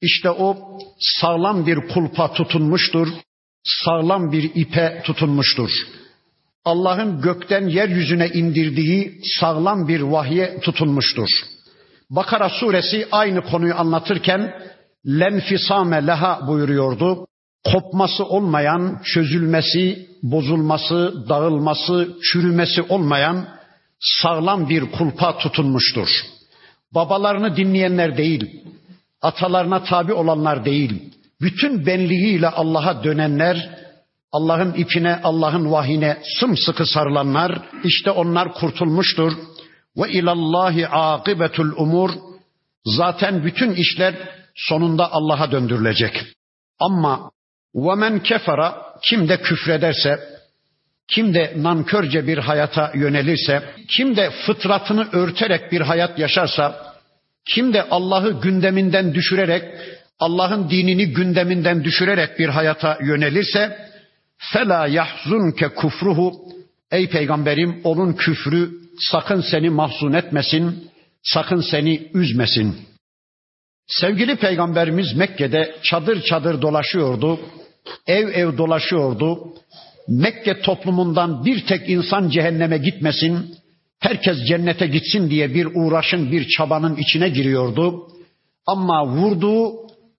işte 0.00 0.30
o 0.30 0.78
sağlam 1.00 1.66
bir 1.66 1.88
kulpa 1.88 2.32
tutunmuştur, 2.32 3.08
sağlam 3.64 4.32
bir 4.32 4.50
ipe 4.54 5.02
tutunmuştur. 5.04 5.70
Allah'ın 6.64 7.20
gökten 7.20 7.68
yeryüzüne 7.68 8.28
indirdiği 8.28 9.20
sağlam 9.40 9.88
bir 9.88 10.00
vahye 10.00 10.60
tutunmuştur. 10.60 11.28
Bakara 12.10 12.48
suresi 12.48 13.08
aynı 13.12 13.42
konuyu 13.42 13.74
anlatırken 13.74 14.54
lenfisame 15.06 16.06
leha 16.06 16.46
buyuruyordu. 16.46 17.26
Kopması 17.64 18.24
olmayan, 18.24 19.00
çözülmesi, 19.04 20.08
bozulması, 20.22 21.24
dağılması, 21.28 22.16
çürümesi 22.22 22.82
olmayan 22.82 23.48
sağlam 24.00 24.68
bir 24.68 24.90
kulpa 24.90 25.38
tutunmuştur. 25.38 26.08
Babalarını 26.94 27.56
dinleyenler 27.56 28.16
değil, 28.16 28.64
atalarına 29.22 29.84
tabi 29.84 30.12
olanlar 30.12 30.64
değil, 30.64 31.12
bütün 31.40 31.86
benliğiyle 31.86 32.48
Allah'a 32.48 33.04
dönenler, 33.04 33.78
Allah'ın 34.32 34.74
ipine, 34.74 35.20
Allah'ın 35.22 35.70
vahine 35.70 36.18
sımsıkı 36.40 36.86
sarılanlar, 36.86 37.62
işte 37.84 38.10
onlar 38.10 38.54
kurtulmuştur. 38.54 39.32
Ve 39.96 40.10
ilallahi 40.10 40.88
akibetul 40.88 41.72
umur. 41.76 42.10
Zaten 42.84 43.44
bütün 43.44 43.72
işler 43.72 44.14
sonunda 44.54 45.12
Allah'a 45.12 45.52
döndürülecek. 45.52 46.24
Ama 46.78 47.30
men 47.74 48.22
kefara 48.22 48.90
kim 49.02 49.28
de 49.28 49.40
küfrederse, 49.40 50.20
kim 51.08 51.34
de 51.34 51.52
nankörce 51.56 52.26
bir 52.26 52.38
hayata 52.38 52.92
yönelirse, 52.94 53.62
kim 53.88 54.16
de 54.16 54.30
fıtratını 54.46 55.08
örterek 55.12 55.72
bir 55.72 55.80
hayat 55.80 56.18
yaşarsa, 56.18 56.94
kim 57.44 57.72
de 57.72 57.82
Allah'ı 57.82 58.40
gündeminden 58.40 59.14
düşürerek, 59.14 59.64
Allah'ın 60.18 60.70
dinini 60.70 61.12
gündeminden 61.12 61.84
düşürerek 61.84 62.38
bir 62.38 62.48
hayata 62.48 62.98
yönelirse, 63.00 63.90
fela 64.38 64.86
yahzunke 64.86 65.68
kufruhu 65.68 66.32
ey 66.90 67.08
peygamberim 67.08 67.80
onun 67.84 68.12
küfrü 68.12 68.70
sakın 68.98 69.40
seni 69.40 69.70
mahzun 69.70 70.12
etmesin, 70.12 70.90
sakın 71.22 71.60
seni 71.60 72.10
üzmesin. 72.14 72.76
Sevgili 73.86 74.36
peygamberimiz 74.36 75.16
Mekke'de 75.16 75.76
çadır 75.82 76.22
çadır 76.22 76.62
dolaşıyordu, 76.62 77.40
ev 78.06 78.28
ev 78.28 78.58
dolaşıyordu. 78.58 79.38
Mekke 80.08 80.60
toplumundan 80.60 81.44
bir 81.44 81.66
tek 81.66 81.90
insan 81.90 82.28
cehenneme 82.28 82.78
gitmesin, 82.78 83.54
herkes 84.00 84.36
cennete 84.48 84.86
gitsin 84.86 85.30
diye 85.30 85.54
bir 85.54 85.68
uğraşın, 85.74 86.32
bir 86.32 86.48
çabanın 86.48 86.96
içine 86.96 87.28
giriyordu. 87.28 88.08
Ama 88.66 89.06
vurduğu 89.06 89.72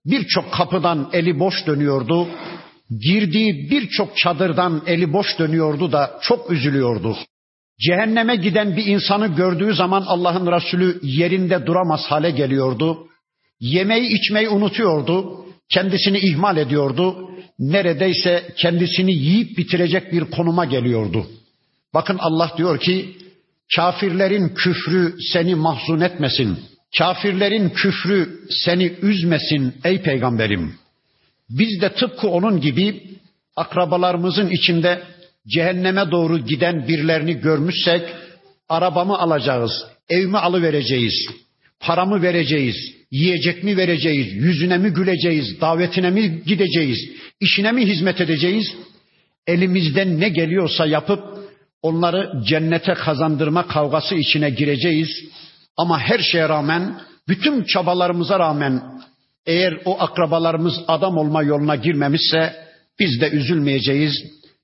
birçok 0.06 0.52
kapıdan 0.52 1.10
eli 1.12 1.38
boş 1.38 1.66
dönüyordu. 1.66 2.28
Girdiği 3.00 3.70
birçok 3.70 4.16
çadırdan 4.16 4.82
eli 4.86 5.12
boş 5.12 5.38
dönüyordu 5.38 5.92
da 5.92 6.18
çok 6.22 6.50
üzülüyordu. 6.50 7.16
Cehenneme 7.80 8.36
giden 8.36 8.76
bir 8.76 8.86
insanı 8.86 9.26
gördüğü 9.26 9.74
zaman 9.74 10.02
Allah'ın 10.06 10.52
Resulü 10.52 11.00
yerinde 11.02 11.66
duramaz 11.66 12.00
hale 12.08 12.30
geliyordu. 12.30 13.06
Yemeği 13.60 14.18
içmeyi 14.18 14.48
unutuyordu. 14.48 15.41
Kendisini 15.74 16.18
ihmal 16.18 16.56
ediyordu. 16.56 17.30
Neredeyse 17.58 18.54
kendisini 18.56 19.12
yiyip 19.12 19.58
bitirecek 19.58 20.12
bir 20.12 20.24
konuma 20.24 20.64
geliyordu. 20.64 21.26
Bakın 21.94 22.18
Allah 22.20 22.52
diyor 22.56 22.80
ki 22.80 23.16
kafirlerin 23.76 24.48
küfrü 24.48 25.14
seni 25.32 25.54
mahzun 25.54 26.00
etmesin. 26.00 26.58
Kafirlerin 26.98 27.68
küfrü 27.68 28.40
seni 28.64 28.92
üzmesin 29.02 29.74
ey 29.84 30.02
peygamberim. 30.02 30.74
Biz 31.50 31.80
de 31.80 31.92
tıpkı 31.92 32.28
onun 32.28 32.60
gibi 32.60 33.02
akrabalarımızın 33.56 34.50
içinde 34.50 35.02
cehenneme 35.48 36.10
doğru 36.10 36.38
giden 36.38 36.88
birilerini 36.88 37.34
görmüşsek 37.34 38.02
arabamı 38.68 39.18
alacağız, 39.18 39.72
evimi 40.08 40.38
alıvereceğiz, 40.38 41.28
paramı 41.80 42.22
vereceğiz, 42.22 42.76
yiyecek 43.12 43.64
mi 43.64 43.76
vereceğiz, 43.76 44.32
yüzüne 44.32 44.78
mi 44.78 44.90
güleceğiz, 44.90 45.60
davetine 45.60 46.10
mi 46.10 46.42
gideceğiz, 46.46 46.98
işine 47.40 47.72
mi 47.72 47.86
hizmet 47.86 48.20
edeceğiz? 48.20 48.74
Elimizden 49.46 50.20
ne 50.20 50.28
geliyorsa 50.28 50.86
yapıp 50.86 51.22
onları 51.82 52.44
cennete 52.46 52.94
kazandırma 52.94 53.66
kavgası 53.66 54.14
içine 54.14 54.50
gireceğiz. 54.50 55.08
Ama 55.76 55.98
her 56.00 56.18
şeye 56.18 56.48
rağmen, 56.48 57.00
bütün 57.28 57.64
çabalarımıza 57.64 58.38
rağmen 58.38 58.82
eğer 59.46 59.78
o 59.84 60.00
akrabalarımız 60.00 60.74
adam 60.88 61.18
olma 61.18 61.42
yoluna 61.42 61.76
girmemişse 61.76 62.54
biz 63.00 63.20
de 63.20 63.30
üzülmeyeceğiz, 63.30 64.12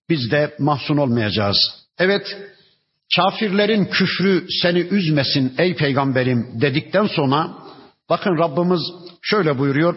biz 0.09 0.31
de 0.31 0.55
mahzun 0.59 0.97
olmayacağız. 0.97 1.57
Evet, 1.99 2.37
kafirlerin 3.17 3.85
küfrü 3.85 4.47
seni 4.63 4.79
üzmesin 4.79 5.55
ey 5.59 5.75
peygamberim 5.75 6.61
dedikten 6.61 7.07
sonra 7.07 7.68
bakın 8.11 8.39
Rabbimiz 8.39 8.81
şöyle 9.23 9.59
buyuruyor. 9.59 9.97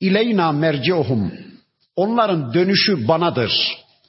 İleyna 0.00 0.52
merciohum. 0.52 1.32
Onların 1.96 2.54
dönüşü 2.54 3.08
banadır. 3.08 3.52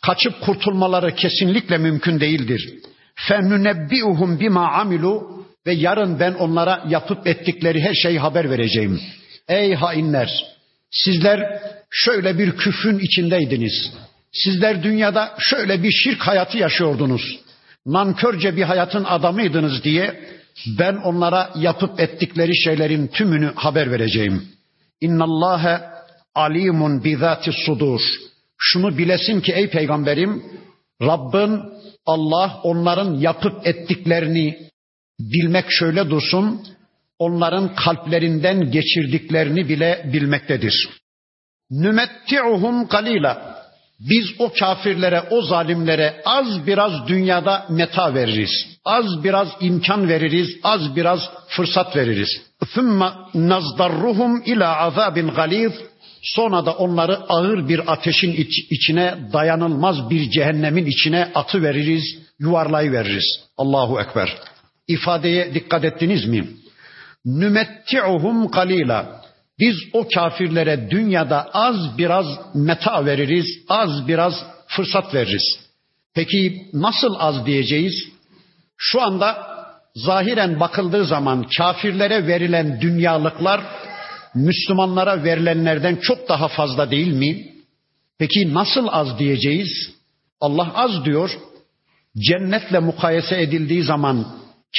Kaçıp 0.02 0.41
kurtulmaları 0.41 1.15
kesinlikle 1.15 1.78
mümkün 1.78 2.19
değildir. 2.19 2.73
Fenunebbiuhum 3.15 4.39
bima 4.39 4.71
amilu 4.71 5.45
ve 5.67 5.73
yarın 5.73 6.19
ben 6.19 6.34
onlara 6.34 6.84
yapıp 6.88 7.28
ettikleri 7.28 7.82
her 7.82 7.93
şeyi 7.93 8.19
haber 8.19 8.49
vereceğim. 8.49 9.02
Ey 9.47 9.73
hainler! 9.73 10.45
Sizler 10.91 11.62
şöyle 11.89 12.38
bir 12.38 12.52
küfrün 12.52 12.99
içindeydiniz. 12.99 13.93
Sizler 14.32 14.84
dünyada 14.84 15.36
şöyle 15.39 15.84
bir 15.84 15.91
şirk 15.91 16.21
hayatı 16.21 16.58
yaşıyordunuz. 16.58 17.39
Nankörce 17.86 18.56
bir 18.56 18.63
hayatın 18.63 19.04
adamıydınız 19.04 19.84
diye 19.84 20.19
ben 20.67 20.95
onlara 20.95 21.50
yapıp 21.56 22.00
ettikleri 22.00 22.58
şeylerin 22.58 23.08
tümünü 23.08 23.54
haber 23.56 23.91
vereceğim. 23.91 24.43
İnnallâhe 25.02 25.82
alimun 26.36 27.04
bizâtis 27.04 27.56
sudur. 27.65 28.02
Şunu 28.58 28.98
bilesin 28.98 29.41
ki 29.41 29.54
ey 29.54 29.69
peygamberim 29.69 30.43
Rabbin 31.02 31.62
Allah 32.06 32.60
onların 32.63 33.13
yapıp 33.13 33.67
ettiklerini 33.67 34.69
bilmek 35.19 35.65
şöyle 35.69 36.10
dursun 36.10 36.62
onların 37.19 37.76
kalplerinden 37.76 38.72
geçirdiklerini 38.72 39.69
bile 39.69 40.10
bilmektedir. 40.13 40.89
Nümetti'uhum 41.72 42.88
kalila. 42.88 43.59
Biz 44.00 44.26
o 44.38 44.52
kafirlere, 44.59 45.22
o 45.30 45.42
zalimlere 45.42 46.22
az 46.24 46.66
biraz 46.66 47.09
dünyada 47.09 47.66
meta 47.70 48.14
veririz. 48.14 48.50
Az 48.85 49.24
biraz 49.24 49.48
imkan 49.61 50.09
veririz, 50.09 50.48
az 50.62 50.96
biraz 50.96 51.20
fırsat 51.48 51.96
veririz. 51.96 52.28
ثُمَّ 52.74 53.12
نَزْدَرُّهُمْ 53.35 54.44
ila 54.44 54.76
azabin 54.76 55.28
galiz. 55.28 55.72
Sonra 56.22 56.66
da 56.66 56.72
onları 56.72 57.16
ağır 57.16 57.68
bir 57.68 57.92
ateşin 57.92 58.33
iç, 58.33 58.66
içine, 58.70 59.14
dayanılmaz 59.33 60.11
bir 60.11 60.30
cehennemin 60.30 60.87
içine 60.87 61.28
atı 61.35 61.62
veririz, 61.62 62.04
yuvarlayıveririz. 62.38 63.40
Allahu 63.59 64.00
Ekber. 64.00 64.38
İfadeye 64.88 65.54
dikkat 65.54 65.85
ettiniz 65.85 66.26
mi? 66.26 66.46
nümetti'uhum 67.24 68.50
kalila. 68.50 69.24
Biz 69.60 69.76
o 69.93 70.08
kafirlere 70.13 70.89
dünyada 70.91 71.50
az 71.54 71.98
biraz 71.98 72.26
meta 72.56 73.06
veririz, 73.06 73.45
az 73.69 74.08
biraz 74.08 74.34
fırsat 74.67 75.13
veririz. 75.13 75.60
Peki 76.15 76.67
nasıl 76.74 77.15
az 77.17 77.45
diyeceğiz? 77.45 77.93
Şu 78.78 79.02
anda 79.02 79.48
zahiren 79.95 80.60
bakıldığı 80.60 81.06
zaman 81.06 81.45
kafirlere 81.58 82.28
verilen 82.28 82.82
dünyalıklar 82.82 83.62
Müslümanlara 84.36 85.24
verilenlerden 85.24 85.95
çok 85.95 86.30
daha 86.30 86.48
fazla 86.48 86.91
değil 86.91 87.13
mi? 87.13 87.45
Peki 88.19 88.54
nasıl 88.54 88.88
az 88.88 89.19
diyeceğiz? 89.19 89.91
Allah 90.41 90.72
az 90.76 91.06
diyor. 91.06 91.39
Cennetle 92.17 92.80
mukayese 92.80 93.41
edildiği 93.41 93.84
zaman 93.84 94.28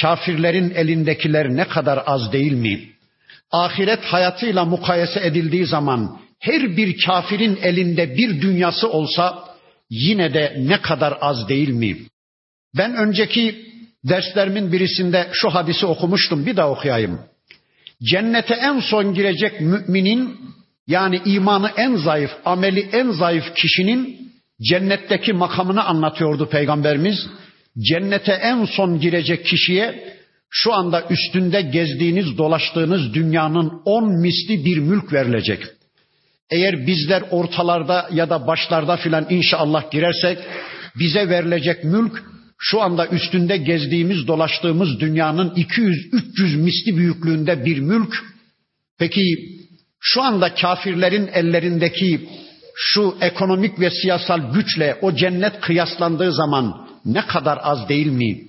kafirlerin 0.01 0.69
elindekiler 0.69 1.49
ne 1.49 1.67
kadar 1.67 2.03
az 2.05 2.31
değil 2.31 2.51
mi? 2.51 2.89
Ahiret 3.51 4.03
hayatıyla 4.03 4.65
mukayese 4.65 5.19
edildiği 5.19 5.65
zaman 5.65 6.19
her 6.39 6.77
bir 6.77 7.05
kafirin 7.05 7.59
elinde 7.61 8.17
bir 8.17 8.41
dünyası 8.41 8.89
olsa 8.89 9.43
yine 9.89 10.33
de 10.33 10.55
ne 10.59 10.81
kadar 10.81 11.17
az 11.21 11.49
değil 11.49 11.69
mi? 11.69 11.97
Ben 12.77 12.95
önceki 12.95 13.65
derslerimin 14.03 14.71
birisinde 14.71 15.27
şu 15.33 15.49
hadisi 15.49 15.85
okumuştum 15.85 16.45
bir 16.45 16.57
daha 16.57 16.69
okuyayım. 16.69 17.19
Cennete 18.03 18.53
en 18.53 18.79
son 18.79 19.13
girecek 19.13 19.61
müminin 19.61 20.39
yani 20.87 21.21
imanı 21.25 21.71
en 21.77 21.95
zayıf, 21.95 22.31
ameli 22.45 22.89
en 22.93 23.11
zayıf 23.11 23.55
kişinin 23.55 24.31
cennetteki 24.61 25.33
makamını 25.33 25.83
anlatıyordu 25.83 26.49
peygamberimiz. 26.49 27.27
Cennete 27.79 28.31
en 28.31 28.65
son 28.65 28.99
girecek 28.99 29.45
kişiye 29.45 30.17
şu 30.53 30.73
anda 30.73 31.07
üstünde 31.09 31.61
gezdiğiniz, 31.61 32.37
dolaştığınız 32.37 33.13
dünyanın 33.13 33.81
on 33.85 34.21
misli 34.21 34.65
bir 34.65 34.77
mülk 34.77 35.13
verilecek. 35.13 35.63
Eğer 36.49 36.87
bizler 36.87 37.23
ortalarda 37.31 38.09
ya 38.13 38.29
da 38.29 38.47
başlarda 38.47 38.97
filan 38.97 39.27
inşallah 39.29 39.91
girersek 39.91 40.37
bize 40.95 41.29
verilecek 41.29 41.83
mülk 41.83 42.23
şu 42.57 42.81
anda 42.81 43.07
üstünde 43.07 43.57
gezdiğimiz, 43.57 44.27
dolaştığımız 44.27 44.99
dünyanın 44.99 45.49
200-300 45.49 46.57
misli 46.57 46.97
büyüklüğünde 46.97 47.65
bir 47.65 47.79
mülk. 47.79 48.15
Peki 48.99 49.23
şu 49.99 50.21
anda 50.21 50.53
kafirlerin 50.53 51.27
ellerindeki 51.27 52.29
şu 52.75 53.15
ekonomik 53.21 53.79
ve 53.79 53.89
siyasal 53.89 54.53
güçle 54.53 54.97
o 55.01 55.15
cennet 55.15 55.61
kıyaslandığı 55.61 56.33
zaman 56.33 56.87
ne 57.05 57.27
kadar 57.27 57.59
az 57.61 57.89
değil 57.89 58.07
mi? 58.07 58.41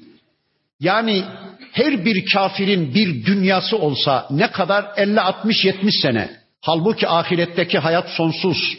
Yani 0.81 1.25
her 1.73 2.05
bir 2.05 2.25
kafirin 2.35 2.95
bir 2.95 3.27
dünyası 3.27 3.79
olsa 3.79 4.27
ne 4.31 4.51
kadar 4.51 4.87
50 4.97 5.21
60 5.21 5.65
70 5.65 5.95
sene. 6.03 6.31
Halbuki 6.61 7.09
ahiretteki 7.09 7.79
hayat 7.79 8.09
sonsuz. 8.11 8.79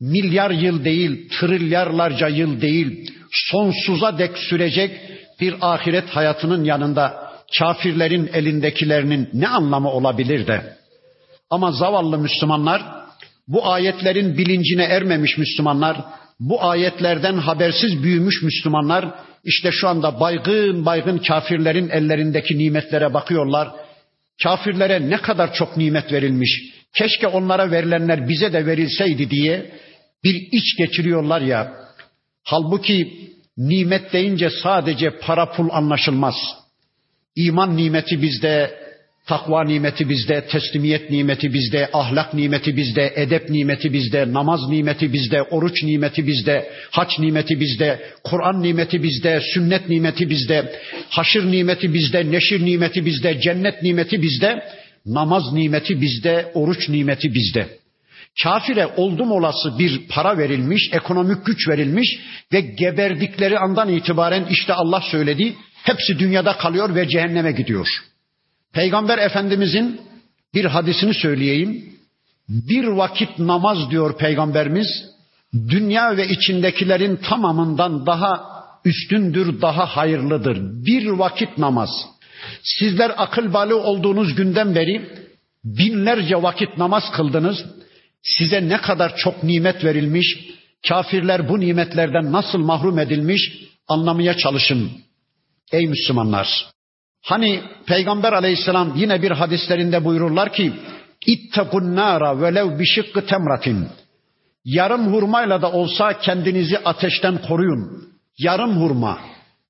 Milyar 0.00 0.50
yıl 0.50 0.84
değil, 0.84 1.28
trilyarlarca 1.28 2.28
yıl 2.28 2.60
değil, 2.60 3.10
sonsuza 3.30 4.18
dek 4.18 4.38
sürecek 4.38 5.00
bir 5.40 5.54
ahiret 5.60 6.08
hayatının 6.08 6.64
yanında 6.64 7.30
kafirlerin 7.58 8.30
elindekilerinin 8.32 9.28
ne 9.32 9.48
anlamı 9.48 9.90
olabilir 9.90 10.46
de? 10.46 10.76
Ama 11.50 11.72
zavallı 11.72 12.18
Müslümanlar, 12.18 12.82
bu 13.48 13.68
ayetlerin 13.68 14.38
bilincine 14.38 14.84
ermemiş 14.84 15.38
Müslümanlar, 15.38 15.96
bu 16.40 16.64
ayetlerden 16.64 17.36
habersiz 17.36 18.02
büyümüş 18.02 18.42
Müslümanlar, 18.42 19.14
işte 19.44 19.72
şu 19.72 19.88
anda 19.88 20.20
baygın 20.20 20.86
baygın 20.86 21.18
kafirlerin 21.18 21.88
ellerindeki 21.88 22.58
nimetlere 22.58 23.14
bakıyorlar. 23.14 23.68
Kafirlere 24.42 25.10
ne 25.10 25.16
kadar 25.16 25.54
çok 25.54 25.76
nimet 25.76 26.12
verilmiş. 26.12 26.74
Keşke 26.94 27.26
onlara 27.26 27.70
verilenler 27.70 28.28
bize 28.28 28.52
de 28.52 28.66
verilseydi 28.66 29.30
diye 29.30 29.70
bir 30.24 30.34
iç 30.52 30.78
geçiriyorlar 30.78 31.40
ya. 31.40 31.72
Halbuki 32.44 33.30
nimet 33.56 34.12
deyince 34.12 34.50
sadece 34.50 35.18
para 35.18 35.52
pul 35.52 35.68
anlaşılmaz. 35.72 36.34
İman 37.36 37.76
nimeti 37.76 38.22
bizde, 38.22 38.83
takva 39.26 39.64
nimeti 39.64 40.08
bizde, 40.08 40.46
teslimiyet 40.46 41.10
nimeti 41.10 41.54
bizde, 41.54 41.90
ahlak 41.92 42.34
nimeti 42.34 42.76
bizde, 42.76 43.12
edep 43.16 43.50
nimeti 43.50 43.92
bizde, 43.92 44.32
namaz 44.32 44.60
nimeti 44.68 45.12
bizde, 45.12 45.42
oruç 45.42 45.82
nimeti 45.82 46.26
bizde, 46.26 46.70
haç 46.90 47.18
nimeti 47.18 47.60
bizde, 47.60 48.00
Kur'an 48.24 48.62
nimeti 48.62 49.02
bizde, 49.02 49.40
sünnet 49.54 49.88
nimeti 49.88 50.30
bizde, 50.30 50.80
haşır 51.10 51.44
nimeti 51.52 51.94
bizde, 51.94 52.30
neşir 52.30 52.64
nimeti 52.64 53.06
bizde, 53.06 53.40
cennet 53.40 53.82
nimeti 53.82 54.22
bizde, 54.22 54.64
namaz 55.06 55.52
nimeti 55.52 56.00
bizde, 56.00 56.52
oruç 56.54 56.88
nimeti 56.88 57.34
bizde. 57.34 57.68
Kafire 58.42 58.86
oldum 58.86 59.32
olası 59.32 59.78
bir 59.78 60.08
para 60.08 60.38
verilmiş, 60.38 60.90
ekonomik 60.92 61.46
güç 61.46 61.68
verilmiş 61.68 62.18
ve 62.52 62.60
geberdikleri 62.60 63.58
andan 63.58 63.88
itibaren 63.88 64.46
işte 64.50 64.72
Allah 64.72 65.00
söyledi, 65.10 65.54
hepsi 65.82 66.18
dünyada 66.18 66.56
kalıyor 66.56 66.94
ve 66.94 67.08
cehenneme 67.08 67.52
gidiyor. 67.52 67.88
Peygamber 68.74 69.18
Efendimizin 69.18 70.00
bir 70.54 70.64
hadisini 70.64 71.14
söyleyeyim. 71.14 71.84
Bir 72.48 72.84
vakit 72.84 73.38
namaz 73.38 73.90
diyor 73.90 74.18
Peygamberimiz, 74.18 74.86
dünya 75.54 76.16
ve 76.16 76.28
içindekilerin 76.28 77.16
tamamından 77.16 78.06
daha 78.06 78.54
üstündür, 78.84 79.60
daha 79.60 79.86
hayırlıdır. 79.86 80.58
Bir 80.86 81.06
vakit 81.06 81.58
namaz. 81.58 81.90
Sizler 82.62 83.12
akıl 83.16 83.52
balı 83.52 83.82
olduğunuz 83.82 84.34
günden 84.34 84.74
beri 84.74 85.10
binlerce 85.64 86.42
vakit 86.42 86.78
namaz 86.78 87.04
kıldınız. 87.12 87.64
Size 88.22 88.68
ne 88.68 88.76
kadar 88.80 89.16
çok 89.16 89.42
nimet 89.42 89.84
verilmiş, 89.84 90.38
kafirler 90.88 91.48
bu 91.48 91.60
nimetlerden 91.60 92.32
nasıl 92.32 92.58
mahrum 92.58 92.98
edilmiş 92.98 93.52
anlamaya 93.88 94.36
çalışın. 94.36 94.90
Ey 95.72 95.86
Müslümanlar! 95.86 96.73
Hani 97.24 97.62
Peygamber 97.86 98.32
aleyhisselam 98.32 98.92
yine 98.96 99.22
bir 99.22 99.30
hadislerinde 99.30 100.04
buyururlar 100.04 100.52
ki 100.52 100.72
İttekun 101.26 101.96
nara 101.96 102.40
velev 102.40 102.78
bişikkı 102.78 103.26
temratin. 103.26 103.88
Yarım 104.64 105.12
hurmayla 105.12 105.62
da 105.62 105.72
olsa 105.72 106.18
kendinizi 106.18 106.78
ateşten 106.78 107.38
koruyun. 107.48 108.08
Yarım 108.38 108.76
hurma. 108.76 109.18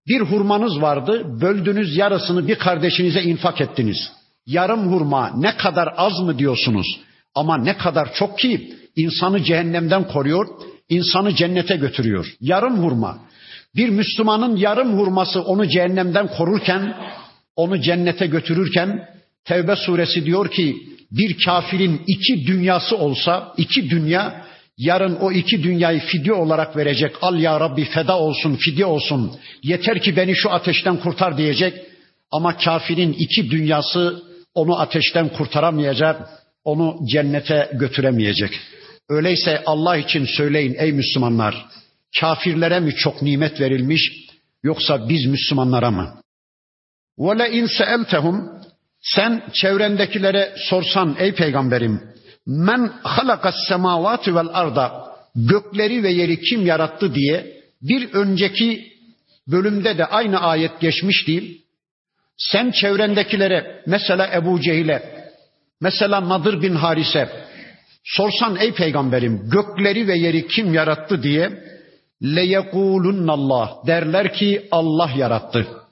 Bir 0.09 0.21
hurmanız 0.21 0.81
vardı, 0.81 1.41
böldünüz 1.41 1.97
yarısını 1.97 2.49
bir 2.49 2.55
kardeşinize 2.55 3.23
infak 3.23 3.61
ettiniz. 3.61 3.97
Yarım 4.47 4.93
hurma 4.93 5.31
ne 5.37 5.57
kadar 5.57 5.95
az 5.97 6.21
mı 6.21 6.39
diyorsunuz? 6.39 6.87
Ama 7.35 7.57
ne 7.57 7.77
kadar 7.77 8.15
çok 8.15 8.39
ki 8.39 8.75
insanı 8.97 9.43
cehennemden 9.43 10.09
koruyor, 10.09 10.47
insanı 10.89 11.35
cennete 11.35 11.77
götürüyor. 11.77 12.35
Yarım 12.41 12.79
hurma. 12.79 13.19
Bir 13.77 13.89
Müslümanın 13.89 14.57
yarım 14.57 14.99
hurması 14.99 15.43
onu 15.43 15.69
cehennemden 15.69 16.29
korurken, 16.29 16.97
onu 17.57 17.81
cennete 17.81 18.27
götürürken 18.27 19.09
Tevbe 19.45 19.77
suresi 19.77 20.25
diyor 20.25 20.51
ki 20.51 20.77
bir 21.11 21.37
kafirin 21.45 22.03
iki 22.07 22.47
dünyası 22.47 22.97
olsa, 22.97 23.55
iki 23.57 23.91
dünya 23.91 24.45
yarın 24.79 25.17
o 25.17 25.33
iki 25.33 25.63
dünyayı 25.63 26.01
fidye 26.01 26.33
olarak 26.33 26.77
verecek. 26.77 27.17
Al 27.23 27.39
ya 27.39 27.61
Rabbi 27.61 27.85
feda 27.85 28.19
olsun, 28.19 28.57
fidye 28.57 28.87
olsun. 28.87 29.33
Yeter 29.63 30.03
ki 30.03 30.17
beni 30.17 30.37
şu 30.37 30.51
ateşten 30.51 30.97
kurtar 30.97 31.39
diyecek. 31.39 31.75
Ama 32.31 32.57
kafirin 32.57 33.13
iki 33.13 33.51
dünyası 33.51 34.23
onu 34.55 34.81
ateşten 34.81 35.29
kurtaramayacak 35.29 36.29
onu 36.65 36.99
cennete 37.13 37.71
götüremeyecek. 37.73 38.51
Öyleyse 39.09 39.63
Allah 39.67 39.97
için 39.97 40.25
söyleyin 40.25 40.75
ey 40.79 40.93
Müslümanlar, 40.93 41.67
kafirlere 42.21 42.81
mi 42.81 42.95
çok 42.95 43.23
nimet 43.23 43.61
verilmiş 43.61 44.13
yoksa 44.63 45.09
biz 45.09 45.27
Müslümanlara 45.27 45.91
mı? 45.91 46.24
İn 47.19 47.67
seeltehum 47.67 48.51
sen 49.01 49.43
çevrendekilere 49.53 50.55
sorsan 50.57 51.17
ey 51.19 51.35
peygamberim 51.35 52.01
men 52.47 52.93
halakas 53.03 53.55
semavati 53.69 54.35
vel 54.35 54.49
arda 54.53 55.15
gökleri 55.35 56.03
ve 56.03 56.13
yeri 56.13 56.41
kim 56.41 56.67
yarattı 56.67 57.15
diye 57.15 57.61
bir 57.83 58.13
önceki 58.13 58.93
bölümde 59.49 59.99
de 59.99 60.05
aynı 60.05 60.41
ayet 60.41 60.81
geçmişti. 60.81 61.45
Sen 62.39 62.71
çevrendekilere 62.71 63.83
mesela 63.87 64.31
Ebu 64.35 64.61
Cehil'e 64.61 65.15
Mesela 65.81 66.29
Nadir 66.29 66.63
bin 66.63 66.75
Harise 66.75 67.29
sorsan 68.05 68.57
ey 68.57 68.75
peygamberim 68.75 69.51
gökleri 69.51 70.09
ve 70.09 70.19
yeri 70.19 70.47
kim 70.47 70.75
yarattı 70.75 71.23
diye 71.23 71.65
Allah 73.29 73.83
derler 73.87 74.33
ki 74.33 74.69
Allah 74.71 75.11
yarattı. 75.17 75.84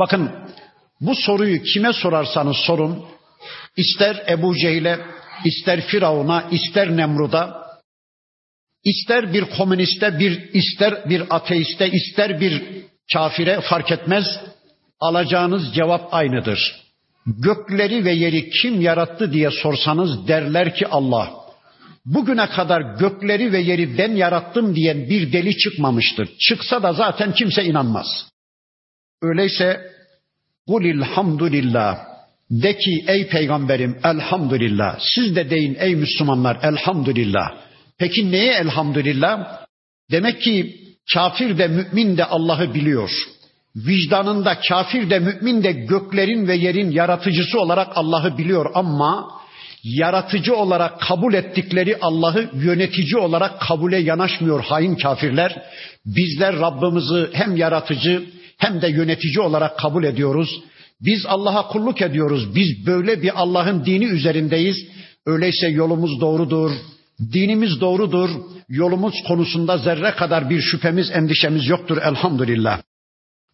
Bakın 0.00 0.30
bu 1.00 1.14
soruyu 1.14 1.62
kime 1.62 1.92
sorarsanız 1.92 2.56
sorun 2.56 3.04
ister 3.76 4.24
Ebu 4.28 4.56
Cehil'e 4.56 5.00
ister 5.44 5.80
Firavun'a 5.80 6.42
ister 6.50 6.96
Nemrud'a 6.96 7.66
ister 8.84 9.32
bir 9.32 9.44
komüniste 9.44 10.18
bir 10.18 10.52
ister 10.52 11.10
bir 11.10 11.22
ateiste 11.30 11.90
ister 11.90 12.40
bir 12.40 12.62
kafire 13.12 13.60
fark 13.60 13.92
etmez 13.92 14.24
alacağınız 15.00 15.74
cevap 15.74 16.14
aynıdır. 16.14 16.80
gökleri 17.26 18.04
ve 18.04 18.12
yeri 18.12 18.50
kim 18.50 18.80
yarattı 18.80 19.32
diye 19.32 19.50
sorsanız 19.50 20.28
derler 20.28 20.74
ki 20.74 20.86
Allah. 20.86 21.30
Bugüne 22.04 22.46
kadar 22.46 22.80
gökleri 22.80 23.52
ve 23.52 23.60
yeri 23.60 23.98
ben 23.98 24.12
yarattım 24.16 24.74
diyen 24.74 25.10
bir 25.10 25.32
deli 25.32 25.56
çıkmamıştır. 25.56 26.28
Çıksa 26.48 26.82
da 26.82 26.92
zaten 26.92 27.32
kimse 27.32 27.64
inanmaz. 27.64 28.29
Öyleyse 29.22 29.80
kulil 30.66 31.02
hamdülillah 31.02 32.10
de 32.50 32.76
ki 32.76 33.04
ey 33.08 33.28
peygamberim 33.28 33.98
elhamdülillah. 34.04 34.98
Siz 35.14 35.36
de 35.36 35.50
deyin 35.50 35.76
ey 35.80 35.94
Müslümanlar 35.94 36.58
elhamdülillah. 36.62 37.52
Peki 37.98 38.32
neye 38.32 38.52
elhamdülillah? 38.52 39.60
Demek 40.10 40.42
ki 40.42 40.76
kafir 41.14 41.58
de 41.58 41.68
mümin 41.68 42.16
de 42.16 42.24
Allah'ı 42.24 42.74
biliyor. 42.74 43.10
Vicdanında 43.76 44.58
kafir 44.68 45.10
de 45.10 45.18
mümin 45.18 45.62
de 45.62 45.72
göklerin 45.72 46.48
ve 46.48 46.56
yerin 46.56 46.90
yaratıcısı 46.90 47.60
olarak 47.60 47.88
Allah'ı 47.94 48.38
biliyor 48.38 48.70
ama 48.74 49.30
yaratıcı 49.84 50.56
olarak 50.56 51.00
kabul 51.00 51.34
ettikleri 51.34 51.96
Allah'ı 52.00 52.50
yönetici 52.54 53.16
olarak 53.16 53.60
kabule 53.60 53.98
yanaşmıyor 53.98 54.64
hain 54.64 54.94
kafirler. 54.94 55.62
Bizler 56.06 56.58
Rabbimizi 56.58 57.28
hem 57.32 57.56
yaratıcı 57.56 58.22
hem 58.60 58.82
de 58.82 58.88
yönetici 58.88 59.40
olarak 59.40 59.78
kabul 59.78 60.04
ediyoruz. 60.04 60.60
Biz 61.00 61.26
Allah'a 61.26 61.68
kulluk 61.68 62.02
ediyoruz. 62.02 62.54
Biz 62.54 62.86
böyle 62.86 63.22
bir 63.22 63.40
Allah'ın 63.40 63.84
dini 63.84 64.04
üzerindeyiz. 64.04 64.76
Öyleyse 65.26 65.68
yolumuz 65.68 66.20
doğrudur. 66.20 66.70
Dinimiz 67.32 67.80
doğrudur. 67.80 68.30
Yolumuz 68.68 69.14
konusunda 69.28 69.78
zerre 69.78 70.10
kadar 70.10 70.50
bir 70.50 70.60
şüphemiz, 70.60 71.10
endişemiz 71.10 71.68
yoktur 71.68 71.96
elhamdülillah. 71.96 72.82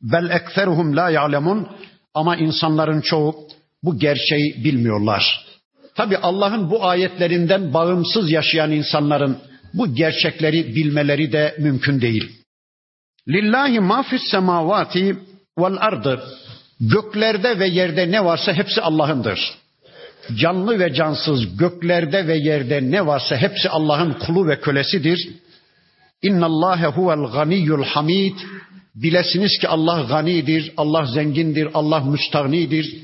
Bel 0.03 0.31
ekseruhum 0.31 0.97
la 0.97 1.11
ya'lemun 1.11 1.66
ama 2.14 2.37
insanların 2.37 3.01
çoğu 3.01 3.35
bu 3.83 3.99
gerçeği 3.99 4.64
bilmiyorlar. 4.64 5.47
Tabi 5.95 6.16
Allah'ın 6.16 6.71
bu 6.71 6.85
ayetlerinden 6.85 7.75
bağımsız 7.75 8.31
yaşayan 8.31 8.71
insanların 8.71 9.38
bu 9.75 9.95
gerçekleri 9.95 10.77
bilmeleri 10.77 11.33
de 11.33 11.57
mümkün 11.59 12.01
değil. 12.01 12.33
Lillahi 13.29 13.81
ma 13.81 14.03
fis 14.03 14.23
semavati 14.31 15.17
vel 15.59 15.77
ardı. 15.81 16.23
Göklerde 16.81 17.59
ve 17.59 17.69
yerde 17.69 18.11
ne 18.11 18.25
varsa 18.25 18.53
hepsi 18.53 18.81
Allah'ındır. 18.81 19.41
Canlı 20.35 20.79
ve 20.79 20.95
cansız 20.95 21.57
göklerde 21.57 22.27
ve 22.27 22.37
yerde 22.37 22.91
ne 22.91 23.07
varsa 23.07 23.37
hepsi 23.37 23.69
Allah'ın 23.69 24.12
kulu 24.12 24.49
ve 24.49 24.61
kölesidir. 24.61 25.29
İnna 26.23 26.47
Allahe 26.47 26.87
huvel 26.87 27.33
ganiyyul 27.33 27.85
hamid. 27.85 28.35
Bilesiniz 28.95 29.59
ki 29.61 29.69
Allah 29.69 30.07
ganidir, 30.09 30.73
Allah 30.77 31.07
zengindir, 31.07 31.69
Allah 31.75 32.01
müstahnidir. 32.01 32.97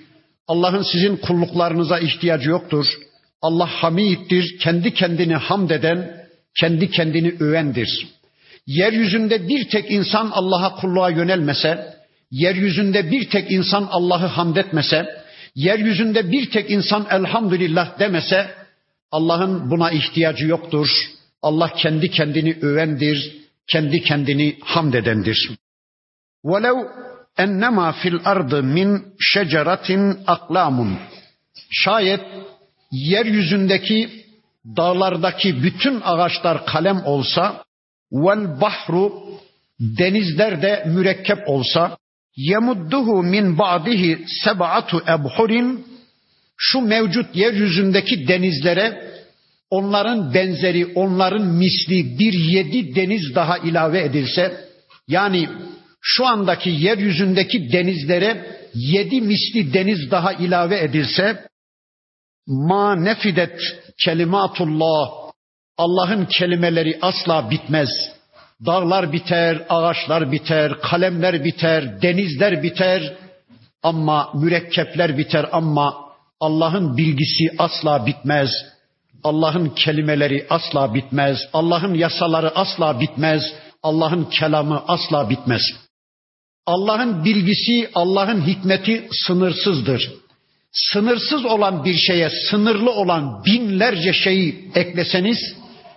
Allah'ın 0.49 0.83
sizin 0.83 1.17
kulluklarınıza 1.17 1.99
ihtiyacı 1.99 2.51
yoktur. 2.51 2.87
Allah 3.43 3.67
hamiddir, 3.67 4.59
kendi 4.59 4.95
kendini 4.95 5.35
hamd 5.35 5.71
eden, 5.71 6.27
kendi 6.61 6.91
kendini 6.91 7.35
övendir 7.41 8.07
Yeryüzünde 8.68 9.48
bir 9.48 9.70
tek 9.70 9.92
insan 9.92 10.32
Allah'a 10.34 10.76
kulluğa 10.76 11.10
yönelmese, 11.10 11.98
yeryüzünde 12.32 13.12
bir 13.12 13.30
tek 13.30 13.52
insan 13.52 13.88
Allah'ı 13.92 14.26
hamd 14.26 14.56
etmese, 14.56 15.06
yeryüzünde 15.56 16.32
bir 16.32 16.52
tek 16.52 16.72
insan 16.72 17.08
elhamdülillah 17.12 18.00
demese, 18.00 18.52
Allah'ın 19.12 19.72
buna 19.72 19.92
ihtiyacı 19.92 20.46
yoktur. 20.46 20.88
Allah 21.42 21.74
kendi 21.74 22.12
kendini 22.12 22.58
övendir, 22.62 23.38
kendi 23.68 24.02
kendini 24.02 24.58
hamd 24.64 24.94
edendir. 24.94 25.50
وَلَوْ 26.46 26.88
ennema 27.38 27.92
fil 27.92 28.20
ardı 28.26 28.64
min 28.64 29.04
şeceratin 29.20 30.20
aklamun. 30.28 31.00
Şayet 31.72 32.22
yeryüzündeki 32.92 34.26
dağlardaki 34.78 35.64
bütün 35.64 36.02
ağaçlar 36.06 36.66
kalem 36.66 37.06
olsa 37.06 37.64
vel 38.13 38.61
bahru 38.61 39.23
denizler 39.81 40.63
de 40.63 40.85
mürekkep 40.87 41.49
olsa 41.49 41.97
yemudduhu 42.37 43.23
min 43.23 43.59
ba'dihi 43.59 44.19
seb'atu 44.45 45.03
ebhurin 45.15 45.87
şu 46.57 46.81
mevcut 46.81 47.37
yeryüzündeki 47.37 48.29
denizlere 48.29 49.13
onların 49.71 50.35
benzeri, 50.35 50.87
onların 50.95 51.47
misli 51.47 52.19
bir 52.19 52.33
yedi 52.33 52.95
deniz 52.95 53.35
daha 53.35 53.59
ilave 53.59 54.03
edilse, 54.03 54.65
yani 55.09 55.49
şu 56.01 56.27
andaki 56.27 56.71
yeryüzündeki 56.71 57.73
denizlere 57.73 58.47
yedi 58.75 59.21
misli 59.21 59.75
deniz 59.75 60.11
daha 60.11 60.33
ilave 60.33 60.79
edilse 60.79 61.47
ma 62.47 62.97
nefidet 62.97 63.59
kelimatullah 64.05 65.22
Allah'ın 65.79 66.25
kelimeleri 66.27 66.99
asla 67.03 67.51
bitmez. 67.51 67.89
Dağlar 68.67 69.13
biter, 69.13 69.67
ağaçlar 69.69 70.33
biter, 70.33 70.81
kalemler 70.81 71.45
biter, 71.45 72.03
denizler 72.03 72.63
biter 72.63 73.15
ama 73.83 74.31
mürekkepler 74.35 75.19
biter 75.19 75.49
ama 75.53 75.95
Allah'ın 76.41 76.97
bilgisi 76.97 77.45
asla 77.59 78.07
bitmez. 78.07 78.51
Allah'ın 79.25 79.69
kelimeleri 79.69 80.47
asla 80.51 80.95
bitmez. 80.95 81.39
Allah'ın 81.53 81.95
yasaları 81.95 82.51
asla 82.55 83.01
bitmez. 83.01 83.43
Allah'ın 83.83 84.25
kelamı 84.25 84.83
asla 84.89 85.31
bitmez. 85.31 85.63
Allah'ın 86.67 87.25
bilgisi, 87.25 87.91
Allah'ın 87.95 88.47
hikmeti 88.47 89.09
sınırsızdır. 89.27 90.13
Sınırsız 90.73 91.45
olan 91.45 91.85
bir 91.85 91.95
şeye 91.95 92.31
sınırlı 92.51 92.91
olan 92.91 93.45
binlerce 93.45 94.13
şeyi 94.13 94.71
ekleseniz, 94.75 95.39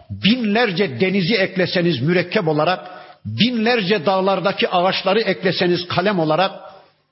binlerce 0.09 0.99
denizi 0.99 1.35
ekleseniz 1.35 2.01
mürekkep 2.01 2.47
olarak, 2.47 3.05
binlerce 3.25 4.05
dağlardaki 4.05 4.69
ağaçları 4.69 5.21
ekleseniz 5.21 5.87
kalem 5.87 6.19
olarak, 6.19 6.51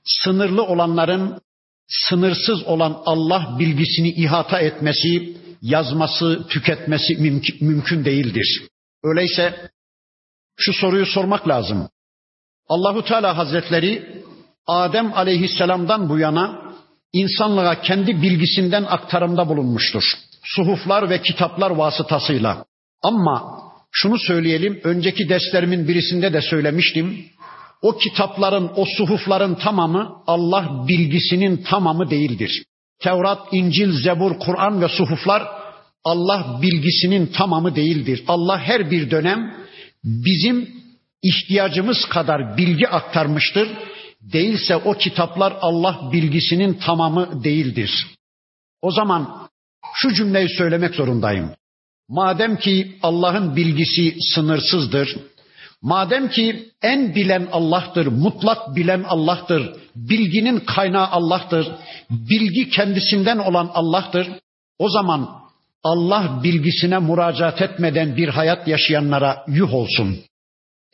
sınırlı 0.04 0.62
olanların 0.62 1.40
sınırsız 1.88 2.62
olan 2.62 3.02
Allah 3.06 3.56
bilgisini 3.58 4.08
ihata 4.10 4.60
etmesi, 4.60 5.36
yazması, 5.62 6.46
tüketmesi 6.48 7.16
mümkün, 7.60 8.04
değildir. 8.04 8.62
Öyleyse 9.04 9.70
şu 10.56 10.72
soruyu 10.72 11.06
sormak 11.06 11.48
lazım. 11.48 11.88
Allahu 12.68 13.04
Teala 13.04 13.36
Hazretleri 13.36 14.22
Adem 14.66 15.12
Aleyhisselam'dan 15.14 16.08
bu 16.08 16.18
yana 16.18 16.72
insanlığa 17.12 17.80
kendi 17.80 18.22
bilgisinden 18.22 18.84
aktarımda 18.84 19.48
bulunmuştur. 19.48 20.02
Suhuflar 20.44 21.10
ve 21.10 21.22
kitaplar 21.22 21.70
vasıtasıyla. 21.70 22.64
Ama 23.04 23.60
şunu 23.92 24.18
söyleyelim, 24.18 24.80
önceki 24.84 25.28
derslerimin 25.28 25.88
birisinde 25.88 26.32
de 26.32 26.40
söylemiştim. 26.42 27.24
O 27.82 27.96
kitapların, 27.96 28.70
o 28.76 28.84
suhufların 28.96 29.54
tamamı 29.54 30.12
Allah 30.26 30.86
bilgisinin 30.88 31.56
tamamı 31.56 32.10
değildir. 32.10 32.64
Tevrat, 33.00 33.38
İncil, 33.52 33.92
Zebur, 34.02 34.38
Kur'an 34.38 34.82
ve 34.82 34.88
suhuflar 34.88 35.42
Allah 36.04 36.58
bilgisinin 36.62 37.26
tamamı 37.26 37.76
değildir. 37.76 38.24
Allah 38.28 38.58
her 38.58 38.90
bir 38.90 39.10
dönem 39.10 39.54
bizim 40.04 40.68
ihtiyacımız 41.22 42.04
kadar 42.08 42.56
bilgi 42.56 42.88
aktarmıştır. 42.88 43.68
Değilse 44.20 44.76
o 44.76 44.92
kitaplar 44.92 45.56
Allah 45.60 46.10
bilgisinin 46.12 46.74
tamamı 46.74 47.44
değildir. 47.44 48.06
O 48.82 48.90
zaman 48.90 49.48
şu 49.94 50.14
cümleyi 50.14 50.48
söylemek 50.48 50.94
zorundayım. 50.94 51.50
Madem 52.08 52.56
ki 52.56 52.96
Allah'ın 53.02 53.56
bilgisi 53.56 54.16
sınırsızdır, 54.34 55.16
madem 55.82 56.28
ki 56.28 56.68
en 56.82 57.14
bilen 57.14 57.48
Allah'tır, 57.52 58.06
mutlak 58.06 58.76
bilen 58.76 59.04
Allah'tır, 59.08 59.72
bilginin 59.96 60.60
kaynağı 60.60 61.06
Allah'tır, 61.06 61.68
bilgi 62.10 62.70
kendisinden 62.70 63.38
olan 63.38 63.70
Allah'tır, 63.74 64.28
o 64.78 64.88
zaman 64.88 65.28
Allah 65.82 66.40
bilgisine 66.42 66.98
müracaat 66.98 67.62
etmeden 67.62 68.16
bir 68.16 68.28
hayat 68.28 68.68
yaşayanlara 68.68 69.44
yuh 69.48 69.74
olsun 69.74 70.18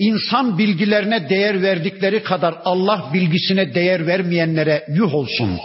insan 0.00 0.58
bilgilerine 0.58 1.28
değer 1.28 1.62
verdikleri 1.62 2.22
kadar 2.22 2.54
Allah 2.64 3.10
bilgisine 3.14 3.74
değer 3.74 4.06
vermeyenlere 4.06 4.86
yuh 4.88 5.14
olsun. 5.14 5.58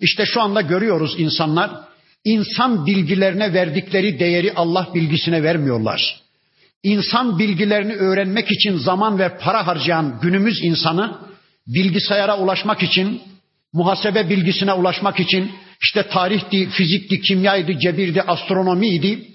İşte 0.00 0.26
şu 0.26 0.42
anda 0.42 0.60
görüyoruz 0.60 1.14
insanlar 1.18 1.70
insan 2.24 2.86
bilgilerine 2.86 3.52
verdikleri 3.52 4.18
değeri 4.18 4.52
Allah 4.54 4.88
bilgisine 4.94 5.42
vermiyorlar. 5.42 6.20
İnsan 6.82 7.38
bilgilerini 7.38 7.92
öğrenmek 7.92 8.50
için 8.50 8.76
zaman 8.76 9.18
ve 9.18 9.38
para 9.38 9.66
harcayan 9.66 10.18
günümüz 10.22 10.64
insanı 10.64 11.18
bilgisayara 11.66 12.38
ulaşmak 12.38 12.82
için, 12.82 13.22
muhasebe 13.72 14.28
bilgisine 14.28 14.72
ulaşmak 14.72 15.20
için 15.20 15.52
işte 15.82 16.02
tarihti, 16.02 16.68
fizikti, 16.68 17.20
kimyaydı, 17.20 17.78
cebirdi, 17.78 18.22
astronomiydi 18.22 19.32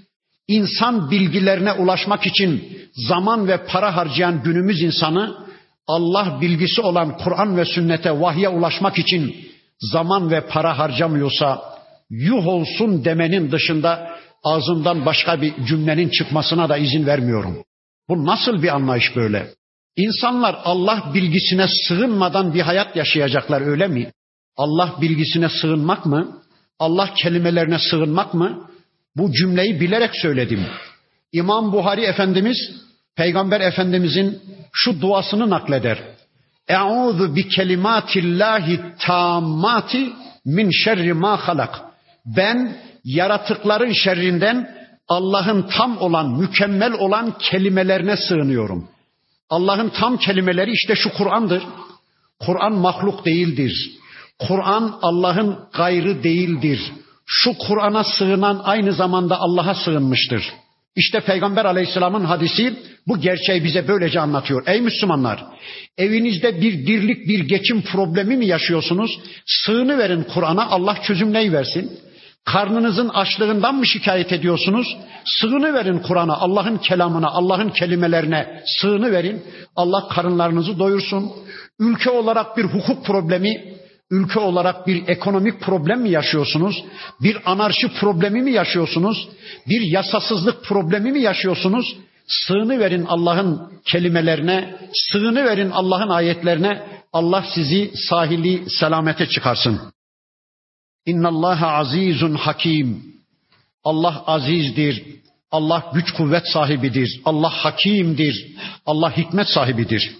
insan 0.47 1.11
bilgilerine 1.11 1.73
ulaşmak 1.73 2.25
için 2.25 2.63
zaman 3.07 3.47
ve 3.47 3.65
para 3.65 3.95
harcayan 3.95 4.43
günümüz 4.43 4.81
insanı 4.81 5.47
Allah 5.87 6.37
bilgisi 6.41 6.81
olan 6.81 7.17
Kur'an 7.17 7.57
ve 7.57 7.65
sünnete, 7.65 8.21
vahye 8.21 8.49
ulaşmak 8.49 8.97
için 8.99 9.35
zaman 9.79 10.31
ve 10.31 10.41
para 10.41 10.77
harcamıyorsa 10.77 11.76
yuh 12.09 12.47
olsun 12.47 13.05
demenin 13.05 13.51
dışında 13.51 14.17
ağzımdan 14.43 15.05
başka 15.05 15.41
bir 15.41 15.53
cümlenin 15.65 16.09
çıkmasına 16.09 16.69
da 16.69 16.77
izin 16.77 17.05
vermiyorum. 17.05 17.63
Bu 18.09 18.25
nasıl 18.25 18.63
bir 18.63 18.75
anlayış 18.75 19.15
böyle? 19.15 19.47
İnsanlar 19.97 20.55
Allah 20.63 21.11
bilgisine 21.13 21.65
sığınmadan 21.87 22.53
bir 22.53 22.61
hayat 22.61 22.95
yaşayacaklar 22.95 23.61
öyle 23.61 23.87
mi? 23.87 24.11
Allah 24.57 24.95
bilgisine 25.01 25.49
sığınmak 25.49 26.05
mı? 26.05 26.41
Allah 26.79 27.13
kelimelerine 27.13 27.79
sığınmak 27.79 28.33
mı? 28.33 28.69
Bu 29.15 29.31
cümleyi 29.31 29.79
bilerek 29.79 30.15
söyledim. 30.15 30.65
İmam 31.31 31.71
Buhari 31.71 32.01
Efendimiz 32.01 32.57
Peygamber 33.15 33.61
Efendimizin 33.61 34.41
şu 34.73 35.01
duasını 35.01 35.49
nakleder. 35.49 35.99
Eûzu 36.69 37.35
bi 37.35 37.47
kelimatillahi 37.47 38.79
tammati 38.99 40.09
min 40.45 40.69
şerri 40.71 41.13
ma 41.13 41.47
halak. 41.47 41.86
Ben 42.35 42.77
yaratıkların 43.03 43.93
şerrinden 43.93 44.77
Allah'ın 45.07 45.67
tam 45.77 45.97
olan, 45.97 46.39
mükemmel 46.39 46.93
olan 46.93 47.37
kelimelerine 47.37 48.17
sığınıyorum. 48.17 48.87
Allah'ın 49.49 49.89
tam 49.89 50.17
kelimeleri 50.17 50.71
işte 50.71 50.95
şu 50.95 51.13
Kur'an'dır. 51.13 51.63
Kur'an 52.39 52.73
mahluk 52.73 53.25
değildir. 53.25 53.91
Kur'an 54.39 54.99
Allah'ın 55.01 55.59
gayrı 55.73 56.23
değildir. 56.23 56.91
Şu 57.25 57.57
Kur'an'a 57.57 58.03
sığınan 58.03 58.61
aynı 58.63 58.93
zamanda 58.93 59.39
Allah'a 59.39 59.75
sığınmıştır. 59.75 60.43
İşte 60.95 61.19
Peygamber 61.19 61.65
Aleyhisselam'ın 61.65 62.25
hadisi 62.25 62.73
bu 63.07 63.19
gerçeği 63.19 63.63
bize 63.63 63.87
böylece 63.87 64.19
anlatıyor. 64.19 64.63
Ey 64.67 64.81
Müslümanlar, 64.81 65.45
evinizde 65.97 66.61
bir 66.61 66.87
dirlik, 66.87 67.27
bir 67.27 67.39
geçim 67.39 67.81
problemi 67.81 68.37
mi 68.37 68.45
yaşıyorsunuz? 68.45 69.19
Sığını 69.45 69.97
verin 69.97 70.23
Kur'an'a, 70.23 70.69
Allah 70.69 70.97
çözümleyi 71.01 71.53
versin. 71.53 71.99
Karnınızın 72.47 73.09
açlığından 73.09 73.75
mı 73.75 73.87
şikayet 73.87 74.31
ediyorsunuz? 74.31 74.97
Sığını 75.25 75.73
verin 75.73 75.99
Kur'an'a, 75.99 76.37
Allah'ın 76.37 76.77
kelamına, 76.77 77.27
Allah'ın 77.27 77.69
kelimelerine 77.69 78.63
sığını 78.65 79.11
verin. 79.11 79.43
Allah 79.75 80.07
karınlarınızı 80.07 80.79
doyursun. 80.79 81.31
Ülke 81.79 82.09
olarak 82.09 82.57
bir 82.57 82.63
hukuk 82.63 83.05
problemi, 83.05 83.75
ülke 84.11 84.39
olarak 84.39 84.87
bir 84.87 85.07
ekonomik 85.07 85.61
problem 85.61 86.01
mi 86.01 86.09
yaşıyorsunuz? 86.09 86.83
Bir 87.21 87.37
anarşi 87.45 87.87
problemi 87.99 88.41
mi 88.41 88.51
yaşıyorsunuz? 88.51 89.29
Bir 89.69 89.81
yasasızlık 89.81 90.63
problemi 90.63 91.11
mi 91.11 91.19
yaşıyorsunuz? 91.19 91.95
Sığını 92.27 92.79
verin 92.79 93.05
Allah'ın 93.05 93.71
kelimelerine, 93.85 94.75
sığını 94.93 95.45
verin 95.45 95.69
Allah'ın 95.69 96.09
ayetlerine. 96.09 96.87
Allah 97.13 97.45
sizi 97.55 97.91
sahili 98.09 98.69
selamete 98.69 99.25
çıkarsın. 99.25 99.81
İnna 101.11 101.27
Allah 101.27 101.61
azizun 101.79 102.35
hakim. 102.35 102.87
Allah 103.83 104.23
azizdir. 104.27 105.03
Allah 105.51 105.91
güç 105.93 106.11
kuvvet 106.11 106.47
sahibidir. 106.47 107.21
Allah 107.25 107.49
hakimdir. 107.49 108.35
Allah 108.85 109.17
hikmet 109.17 109.49
sahibidir. 109.49 110.15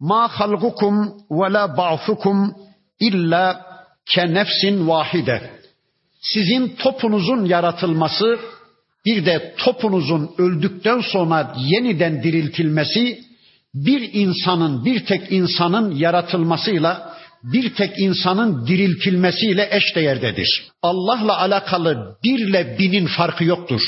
Ma 0.00 0.28
halgukum 0.28 0.96
ve 1.30 1.52
la 1.52 1.76
ba'fukum 1.76 2.54
illa 3.00 3.66
ke 4.06 4.34
nefsin 4.34 4.88
vahide. 4.88 5.38
Sizin 6.20 6.68
topunuzun 6.68 7.44
yaratılması 7.44 8.38
bir 9.06 9.26
de 9.26 9.54
topunuzun 9.58 10.30
öldükten 10.38 11.00
sonra 11.00 11.54
yeniden 11.58 12.22
diriltilmesi 12.22 13.20
bir 13.74 14.10
insanın, 14.12 14.84
bir 14.84 15.06
tek 15.06 15.32
insanın 15.32 15.90
yaratılmasıyla 15.94 17.16
bir 17.42 17.74
tek 17.74 17.98
insanın 17.98 18.66
diriltilmesiyle 18.66 19.68
eşdeğerdedir. 19.70 20.62
Allah'la 20.82 21.40
alakalı 21.40 22.16
birle 22.24 22.78
binin 22.78 23.06
farkı 23.06 23.44
yoktur. 23.44 23.80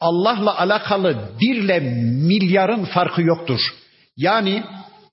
Allah'la 0.00 0.58
alakalı 0.58 1.16
birle 1.40 1.80
milyarın 2.28 2.84
farkı 2.84 3.22
yoktur. 3.22 3.60
Yani 4.16 4.62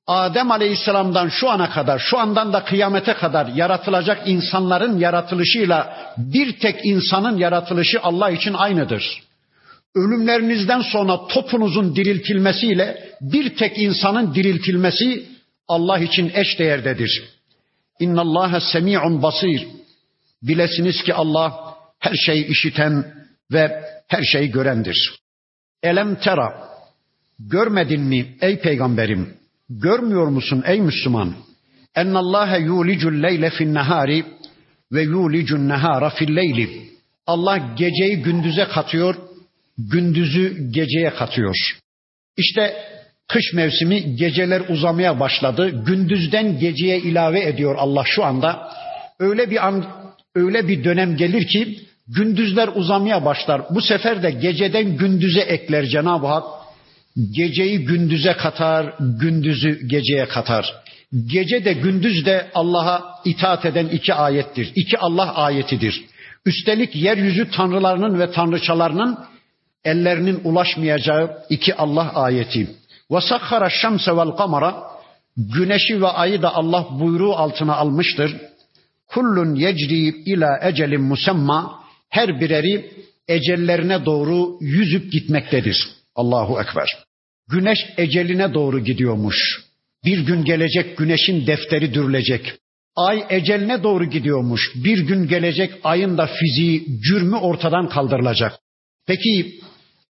Adem 0.08 0.52
Aleyhisselam'dan 0.52 1.30
şu 1.30 1.50
ana 1.50 1.70
kadar, 1.70 2.00
şu 2.00 2.18
andan 2.18 2.54
da 2.54 2.64
kıyamete 2.66 3.14
kadar 3.14 3.48
yaratılacak 3.48 4.28
insanların 4.28 5.00
yaratılışıyla 5.00 5.98
bir 6.18 6.60
tek 6.60 6.86
insanın 6.86 7.38
yaratılışı 7.38 8.02
Allah 8.02 8.30
için 8.30 8.54
aynıdır. 8.54 9.24
Ölümlerinizden 9.96 10.82
sonra 10.82 11.28
topunuzun 11.28 11.96
diriltilmesiyle 11.96 13.10
bir 13.22 13.56
tek 13.56 13.78
insanın 13.78 14.36
diriltilmesi 14.36 15.26
Allah 15.68 16.00
için 16.00 16.32
eş 16.36 16.60
değerdedir. 16.60 17.24
İnna 18.00 18.22
Allah 18.22 18.60
semi'un 18.60 19.22
basir. 19.22 19.68
Bilesiniz 20.44 21.04
ki 21.04 21.14
Allah 21.14 21.78
her 22.00 22.14
şeyi 22.14 22.48
işiten 22.48 23.14
ve 23.52 23.84
her 24.08 24.24
şeyi 24.24 24.52
görendir. 24.52 25.20
Elem 25.84 26.16
tera. 26.16 26.70
Görmedin 27.40 28.02
mi 28.02 28.36
ey 28.42 28.60
peygamberim? 28.60 29.34
Görmüyor 29.70 30.28
musun 30.28 30.64
ey 30.66 30.82
Müslüman? 30.82 31.36
En 31.96 32.14
Allah 32.14 32.58
yulicul 32.58 33.24
leyle 33.24 33.50
fin 33.50 33.74
nahari 33.74 34.26
ve 34.92 35.02
yulicun 35.04 35.70
nahara 35.70 36.10
fil 36.10 36.36
leyli. 36.36 36.90
Allah 37.28 37.58
geceyi 37.58 38.22
gündüze 38.22 38.66
katıyor, 38.66 39.16
gündüzü 39.78 40.72
geceye 40.72 41.10
katıyor. 41.10 41.56
İşte 42.38 42.93
kış 43.34 43.54
mevsimi 43.54 44.16
geceler 44.16 44.62
uzamaya 44.70 45.20
başladı. 45.20 45.84
Gündüzden 45.86 46.60
geceye 46.60 46.98
ilave 46.98 47.46
ediyor 47.46 47.76
Allah 47.80 48.04
şu 48.06 48.24
anda. 48.24 48.70
Öyle 49.20 49.50
bir 49.50 49.68
an 49.68 49.86
öyle 50.36 50.68
bir 50.68 50.84
dönem 50.84 51.16
gelir 51.18 51.48
ki 51.48 51.80
gündüzler 52.08 52.70
uzamaya 52.76 53.26
başlar. 53.26 53.62
Bu 53.70 53.82
sefer 53.82 54.24
de 54.24 54.32
geceden 54.32 54.98
gündüze 54.98 55.42
ekler 55.42 55.86
Cenab-ı 55.86 56.28
Hak. 56.28 56.44
Geceyi 57.32 57.86
gündüze 57.86 58.34
katar, 58.34 58.94
gündüzü 59.00 59.88
geceye 59.88 60.26
katar. 60.26 60.74
Gece 61.26 61.66
de 61.66 61.74
gündüz 61.74 62.26
de 62.26 62.48
Allah'a 62.54 63.04
itaat 63.26 63.66
eden 63.66 63.86
iki 63.86 64.14
ayettir. 64.14 64.72
İki 64.76 64.98
Allah 64.98 65.36
ayetidir. 65.36 66.06
Üstelik 66.46 66.96
yeryüzü 66.96 67.52
tanrılarının 67.52 68.20
ve 68.20 68.32
tanrıçalarının 68.32 69.18
ellerinin 69.86 70.42
ulaşmayacağı 70.44 71.38
iki 71.50 71.76
Allah 71.76 72.14
ayeti. 72.14 72.68
Ve 73.12 73.22
sakhara 73.22 73.70
şemse 73.70 74.18
vel 74.18 74.30
kamara 74.30 74.94
güneşi 75.38 76.02
ve 76.02 76.08
ayı 76.08 76.42
da 76.42 76.56
Allah 76.56 76.88
buyruğu 77.00 77.36
altına 77.36 77.76
almıştır. 77.76 78.36
Kullun 79.08 79.56
yecri 79.56 80.08
ila 80.08 80.60
ecelin 80.62 81.02
musemma 81.02 81.84
her 82.10 82.40
bireri 82.40 82.92
ecellerine 83.28 84.06
doğru 84.06 84.58
yüzüp 84.62 85.12
gitmektedir. 85.12 85.90
Allahu 86.16 86.62
Ekber. 86.62 86.88
Güneş 87.50 87.80
eceline 87.98 88.54
doğru 88.54 88.80
gidiyormuş. 88.80 89.64
Bir 90.06 90.20
gün 90.20 90.46
gelecek 90.46 90.98
güneşin 90.98 91.48
defteri 91.48 91.94
dürülecek. 91.94 92.54
Ay 92.96 93.24
eceline 93.30 93.84
doğru 93.84 94.06
gidiyormuş. 94.06 94.72
Bir 94.76 94.98
gün 94.98 95.28
gelecek 95.28 95.74
ayın 95.84 96.18
da 96.18 96.28
fiziği, 96.28 97.02
cürmü 97.02 97.36
ortadan 97.36 97.90
kaldırılacak. 97.90 98.54
Peki 99.08 99.60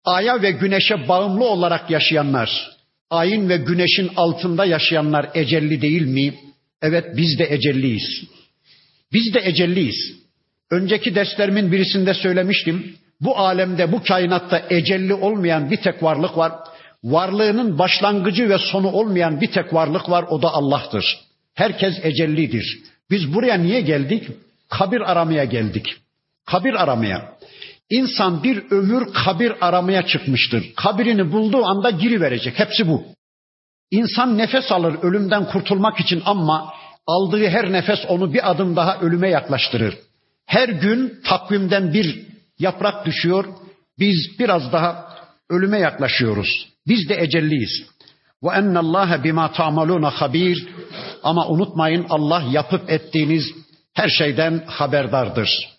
aya 0.06 0.41
ve 0.41 0.51
güneşe 0.51 1.08
bağımlı 1.08 1.45
olarak 1.45 1.89
yaşayanlar, 1.89 2.72
ayın 3.13 3.49
ve 3.49 3.58
güneşin 3.58 4.12
altında 4.15 4.65
yaşayanlar 4.65 5.30
ecelli 5.34 5.82
değil 5.82 6.02
mi? 6.02 6.34
Evet 6.82 7.06
biz 7.17 7.39
de 7.39 7.47
ecelliyiz. 7.49 8.23
Biz 9.13 9.34
de 9.34 9.39
ecelliyiz. 9.43 10.13
Önceki 10.71 11.15
derslerimin 11.15 11.71
birisinde 11.71 12.13
söylemiştim. 12.13 12.95
Bu 13.21 13.38
alemde, 13.38 13.91
bu 13.91 14.04
kainatta 14.04 14.62
ecelli 14.69 15.13
olmayan 15.13 15.71
bir 15.71 15.78
tek 15.78 16.04
varlık 16.04 16.38
var. 16.38 16.52
Varlığının 17.04 17.80
başlangıcı 17.80 18.49
ve 18.49 18.58
sonu 18.58 18.91
olmayan 18.91 19.41
bir 19.41 19.52
tek 19.52 19.73
varlık 19.73 20.10
var. 20.10 20.26
O 20.30 20.41
da 20.41 20.54
Allah'tır. 20.54 21.19
Herkes 21.54 21.93
ecellidir. 22.04 22.80
Biz 23.12 23.34
buraya 23.34 23.56
niye 23.56 23.82
geldik? 23.82 24.28
Kabir 24.69 25.12
aramaya 25.12 25.43
geldik. 25.43 25.95
Kabir 26.45 26.84
aramaya. 26.84 27.32
İnsan 27.93 28.43
bir 28.43 28.71
ömür 28.71 29.13
kabir 29.13 29.53
aramaya 29.62 30.06
çıkmıştır. 30.06 30.63
Kabirini 30.76 31.32
bulduğu 31.32 31.65
anda 31.65 31.89
giri 31.89 32.22
verecek. 32.22 32.59
Hepsi 32.59 32.88
bu. 32.88 33.03
İnsan 33.91 34.38
nefes 34.38 34.72
alır 34.72 34.95
ölümden 35.01 35.45
kurtulmak 35.45 35.99
için 35.99 36.22
ama 36.26 36.74
aldığı 37.07 37.47
her 37.47 37.72
nefes 37.72 37.99
onu 38.07 38.34
bir 38.34 38.51
adım 38.51 38.76
daha 38.76 38.99
ölüme 38.99 39.30
yaklaştırır. 39.30 39.97
Her 40.45 40.70
gün 40.70 41.22
takvimden 41.26 41.93
bir 41.93 42.26
yaprak 42.59 43.05
düşüyor. 43.05 43.45
Biz 43.99 44.39
biraz 44.39 44.72
daha 44.72 45.09
ölüme 45.49 45.80
yaklaşıyoruz. 45.80 46.67
Biz 46.88 47.09
de 47.09 47.15
ecelliyiz. 47.22 47.86
Ve 48.43 48.49
ennallâhe 48.55 49.24
bima 49.24 49.51
ta'malûne 49.51 50.07
habir. 50.07 50.67
Ama 51.24 51.47
unutmayın 51.47 52.05
Allah 52.09 52.43
yapıp 52.51 52.89
ettiğiniz 52.89 53.43
her 53.93 54.09
şeyden 54.09 54.63
haberdardır. 54.67 55.72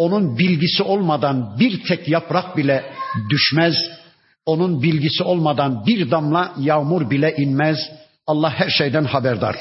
Onun 0.00 0.38
bilgisi 0.38 0.82
olmadan 0.82 1.56
bir 1.58 1.84
tek 1.84 2.08
yaprak 2.08 2.56
bile 2.56 2.84
düşmez. 3.30 3.74
Onun 4.46 4.82
bilgisi 4.82 5.22
olmadan 5.22 5.86
bir 5.86 6.10
damla 6.10 6.52
yağmur 6.58 7.10
bile 7.10 7.36
inmez. 7.36 7.78
Allah 8.26 8.50
her 8.50 8.68
şeyden 8.68 9.04
haberdar. 9.04 9.56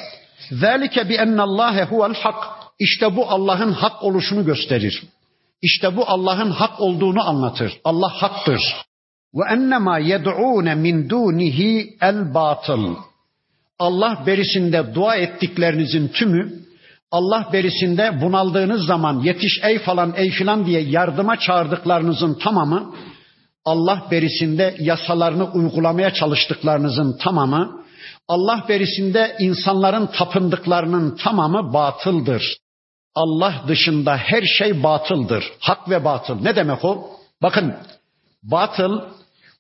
Zalike 0.52 1.10
bi 1.10 1.14
enne 1.14 1.42
Allah 1.42 1.92
huvel 1.92 2.14
hak. 2.14 2.44
İşte 2.80 3.16
bu 3.16 3.30
Allah'ın 3.30 3.72
hak 3.72 4.04
oluşunu 4.04 4.46
gösterir. 4.46 5.04
İşte 5.62 5.98
bu 5.98 6.10
Allah'ın 6.10 6.52
hak 6.52 6.82
olduğunu 6.82 7.30
anlatır. 7.30 7.80
Allah 7.84 8.10
haktır. 8.22 8.62
Ve 9.34 9.54
ennema 9.54 10.00
yed'un 10.00 10.78
min 10.78 11.10
dunihi 11.10 11.98
el 12.02 12.34
batıl. 12.34 12.96
Allah 13.80 14.24
berisinde 14.26 14.96
dua 14.96 15.16
ettiklerinizin 15.16 16.08
tümü 16.08 16.69
Allah 17.12 17.49
berisinde 17.53 18.22
bunaldığınız 18.22 18.86
zaman 18.86 19.20
yetiş 19.20 19.60
ey 19.64 19.80
falan 19.80 20.14
ey 20.18 20.32
filan 20.32 20.66
diye 20.66 20.82
yardıma 20.82 21.39
çağırdıklarınızın 21.39 22.34
tamamı 22.34 22.95
Allah 23.66 24.07
berisinde 24.12 24.76
yasalarını 24.80 25.51
uygulamaya 25.51 26.14
çalıştıklarınızın 26.14 27.18
tamamı 27.18 27.80
Allah 28.28 28.66
berisinde 28.70 29.36
insanların 29.39 30.05
tapındıklarının 30.05 31.16
tamamı 31.16 31.74
batıldır. 31.74 32.57
Allah 33.16 33.53
dışında 33.68 34.18
her 34.18 34.43
şey 34.43 34.84
batıldır. 34.84 35.43
Hak 35.60 35.89
ve 35.89 36.05
batıl. 36.05 36.41
Ne 36.41 36.55
demek 36.55 36.86
o? 36.86 37.10
Bakın 37.41 37.76
batıl 38.43 39.01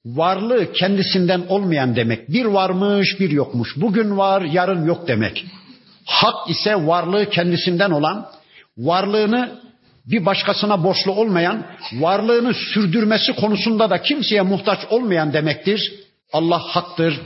varlığı 0.05 0.73
kendisinden 0.73 1.45
olmayan 1.49 1.95
demek. 1.95 2.29
Bir 2.29 2.45
varmış 2.45 3.19
bir 3.19 3.29
yokmuş. 3.29 3.69
Bugün 3.77 4.17
var 4.17 4.41
yarın 4.41 4.85
yok 4.85 5.07
demek. 5.07 5.45
Hak 6.09 6.49
ise 6.49 6.75
varlığı 6.75 7.29
kendisinden 7.29 7.91
olan, 7.91 8.25
varlığını 8.77 9.59
bir 10.05 10.25
başkasına 10.25 10.83
borçlu 10.83 11.11
olmayan, 11.11 11.65
varlığını 11.93 12.53
sürdürmesi 12.53 13.33
konusunda 13.33 13.89
da 13.89 14.01
kimseye 14.01 14.41
muhtaç 14.41 14.79
olmayan 14.89 15.33
demektir. 15.33 15.93
Allah 16.33 16.59
haktır. 16.59 17.21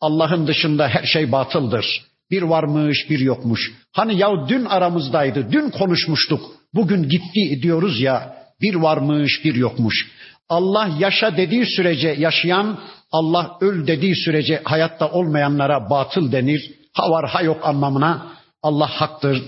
Allah'ın 0.00 0.46
dışında 0.46 0.88
her 0.88 1.02
şey 1.02 1.32
batıldır. 1.32 2.02
Bir 2.30 2.42
varmış, 2.42 3.10
bir 3.10 3.18
yokmuş. 3.18 3.72
Hani 3.92 4.18
ya 4.18 4.28
dün 4.48 4.64
aramızdaydı, 4.64 5.52
dün 5.52 5.70
konuşmuştuk. 5.70 6.40
Bugün 6.74 7.08
gitti 7.08 7.62
diyoruz 7.62 8.00
ya. 8.00 8.36
Bir 8.60 8.74
varmış, 8.74 9.44
bir 9.44 9.54
yokmuş. 9.54 10.06
Allah 10.48 10.90
yaşa 10.98 11.36
dediği 11.36 11.66
sürece 11.66 12.08
yaşayan, 12.18 12.78
Allah 13.12 13.56
öl 13.60 13.86
dediği 13.86 14.16
sürece 14.16 14.60
hayatta 14.64 15.10
olmayanlara 15.10 15.90
batıl 15.90 16.32
denir. 16.32 16.77
Ha 16.92 17.10
var 17.10 17.28
ha 17.28 17.42
yok 17.42 17.60
anlamına 17.66 18.32
Allah 18.62 18.86
haktır. 18.86 19.42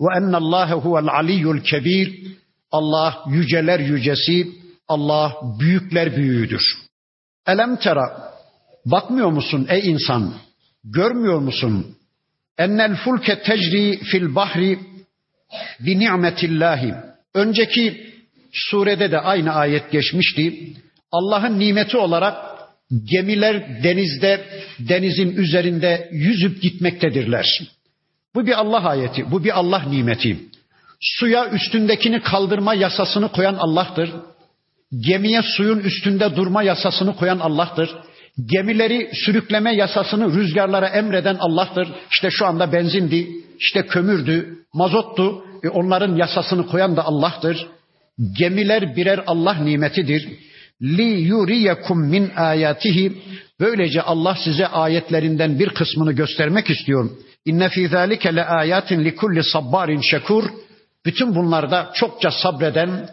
Ve 0.00 0.16
ennallâhe 0.18 0.74
huvel 0.74 1.08
aliyyul 1.08 1.60
kebir. 1.60 2.36
Allah 2.70 3.24
yüceler 3.28 3.80
yücesi, 3.80 4.48
Allah 4.88 5.36
büyükler 5.60 6.16
büyüğüdür. 6.16 6.62
Elem 7.46 7.76
tera, 7.76 8.32
bakmıyor 8.86 9.30
musun 9.30 9.66
ey 9.68 9.90
insan? 9.90 10.34
Görmüyor 10.84 11.38
musun? 11.38 11.96
Ennel 12.58 12.96
fulke 12.96 13.42
tecri 13.42 13.98
fil 13.98 14.34
bahri 14.34 14.78
bi 15.80 15.98
ni'metillahi. 15.98 16.94
Önceki 17.34 18.14
surede 18.52 19.10
de 19.10 19.20
aynı 19.20 19.52
ayet 19.52 19.92
geçmişti. 19.92 20.72
Allah'ın 21.12 21.58
nimeti 21.58 21.96
olarak 21.96 22.55
gemiler 22.90 23.82
denizde, 23.82 24.40
denizin 24.78 25.36
üzerinde 25.36 26.08
yüzüp 26.12 26.62
gitmektedirler. 26.62 27.62
Bu 28.34 28.46
bir 28.46 28.60
Allah 28.60 28.88
ayeti, 28.88 29.30
bu 29.30 29.44
bir 29.44 29.58
Allah 29.58 29.82
nimeti. 29.82 30.36
Suya 31.00 31.50
üstündekini 31.50 32.20
kaldırma 32.20 32.74
yasasını 32.74 33.28
koyan 33.28 33.54
Allah'tır. 33.54 34.10
Gemiye 35.00 35.42
suyun 35.42 35.78
üstünde 35.78 36.36
durma 36.36 36.62
yasasını 36.62 37.16
koyan 37.16 37.38
Allah'tır. 37.38 37.90
Gemileri 38.46 39.10
sürükleme 39.14 39.74
yasasını 39.74 40.34
rüzgarlara 40.34 40.88
emreden 40.88 41.36
Allah'tır. 41.40 41.88
İşte 42.10 42.30
şu 42.30 42.46
anda 42.46 42.72
benzindi, 42.72 43.28
işte 43.58 43.86
kömürdü, 43.86 44.58
mazottu. 44.74 45.44
E 45.62 45.68
onların 45.68 46.16
yasasını 46.16 46.66
koyan 46.66 46.96
da 46.96 47.04
Allah'tır. 47.04 47.66
Gemiler 48.38 48.96
birer 48.96 49.24
Allah 49.26 49.54
nimetidir. 49.54 50.28
Li 50.82 51.20
yuriyekum 51.20 52.06
min 52.10 52.30
ayatihi. 52.36 53.12
Böylece 53.60 54.02
Allah 54.02 54.36
size 54.44 54.66
ayetlerinden 54.66 55.58
bir 55.58 55.68
kısmını 55.68 56.12
göstermek 56.12 56.70
istiyor. 56.70 57.10
İnne 57.44 57.68
fî 57.68 57.88
zâlike 57.88 58.36
le 58.36 58.44
âyâtin 58.44 59.04
li 59.04 59.16
kulli 59.16 59.44
sabbarin 59.44 60.00
şekur. 60.00 60.44
Bütün 61.06 61.34
bunlarda 61.34 61.90
çokça 61.94 62.30
sabreden, 62.30 63.08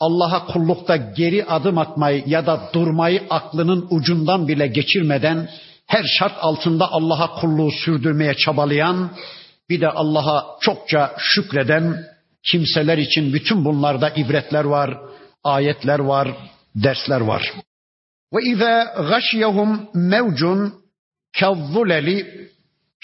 Allah'a 0.00 0.46
kullukta 0.46 0.96
geri 0.96 1.44
adım 1.44 1.78
atmayı 1.78 2.22
ya 2.26 2.46
da 2.46 2.70
durmayı 2.72 3.22
aklının 3.30 3.86
ucundan 3.90 4.48
bile 4.48 4.66
geçirmeden 4.66 5.48
her 5.86 6.04
şart 6.18 6.34
altında 6.40 6.92
Allah'a 6.92 7.40
kulluğu 7.40 7.70
sürdürmeye 7.70 8.34
çabalayan, 8.34 9.10
bir 9.70 9.80
de 9.80 9.88
Allah'a 9.88 10.46
çokça 10.60 11.14
şükreden 11.18 12.04
kimseler 12.50 12.98
için 12.98 13.32
bütün 13.32 13.64
bunlarda 13.64 14.10
ibretler 14.10 14.64
var, 14.64 14.98
ayetler 15.44 15.98
var, 15.98 16.28
dersler 16.74 17.20
var. 17.20 17.52
Ve 18.32 18.42
izâ 18.42 18.94
gâşiyehum 19.08 19.88
mevcun 19.94 20.74
kezzuleli 21.32 22.44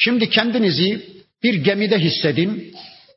Şimdi 0.03 0.31
kendinizi 0.31 1.07
bir 1.43 1.55
gemide 1.55 1.99
hissedin, 1.99 2.75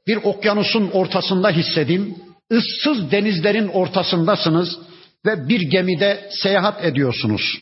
bir 0.08 0.16
okyanusun 0.16 0.90
ortasında 0.92 1.50
hissedin, 1.50 2.24
ıssız 2.52 3.12
denizlerin 3.12 3.68
ortasındasınız 3.68 4.80
ve 5.26 5.50
bir 5.50 5.62
gemide 5.62 6.30
seyahat 6.32 6.86
ediyorsunuz. 6.86 7.60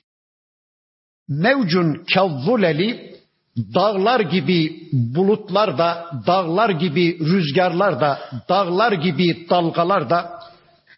Mevcun 1.30 2.04
kezzuleli 2.14 3.16
dağlar 3.58 4.20
gibi 4.20 4.90
bulutlar 4.92 5.78
da, 5.78 6.12
dağlar 6.28 6.70
gibi 6.70 7.20
rüzgarlar 7.20 8.02
da, 8.02 8.20
dağlar 8.50 8.92
gibi 8.92 9.50
dalgalar 9.50 10.10
da 10.10 10.40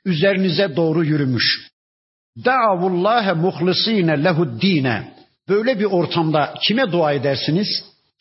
üzerinize 0.06 0.76
doğru 0.76 1.06
yürümüş. 1.06 1.73
Da'avullâhe 2.38 3.34
muhlisîne 3.34 4.24
lehuddîne. 4.24 5.14
Böyle 5.50 5.80
bir 5.80 5.86
ortamda 5.86 6.54
kime 6.62 6.92
dua 6.92 7.14
edersiniz? 7.14 7.68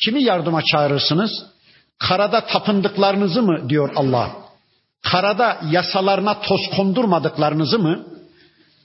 Kimi 0.04 0.22
yardıma 0.22 0.62
çağırırsınız? 0.72 1.46
Karada 1.98 2.40
tapındıklarınızı 2.46 3.42
mı 3.42 3.68
diyor 3.68 3.90
Allah? 3.96 4.30
Karada 5.02 5.60
yasalarına 5.70 6.40
toz 6.40 6.60
kondurmadıklarınızı 6.76 7.78
mı? 7.78 8.06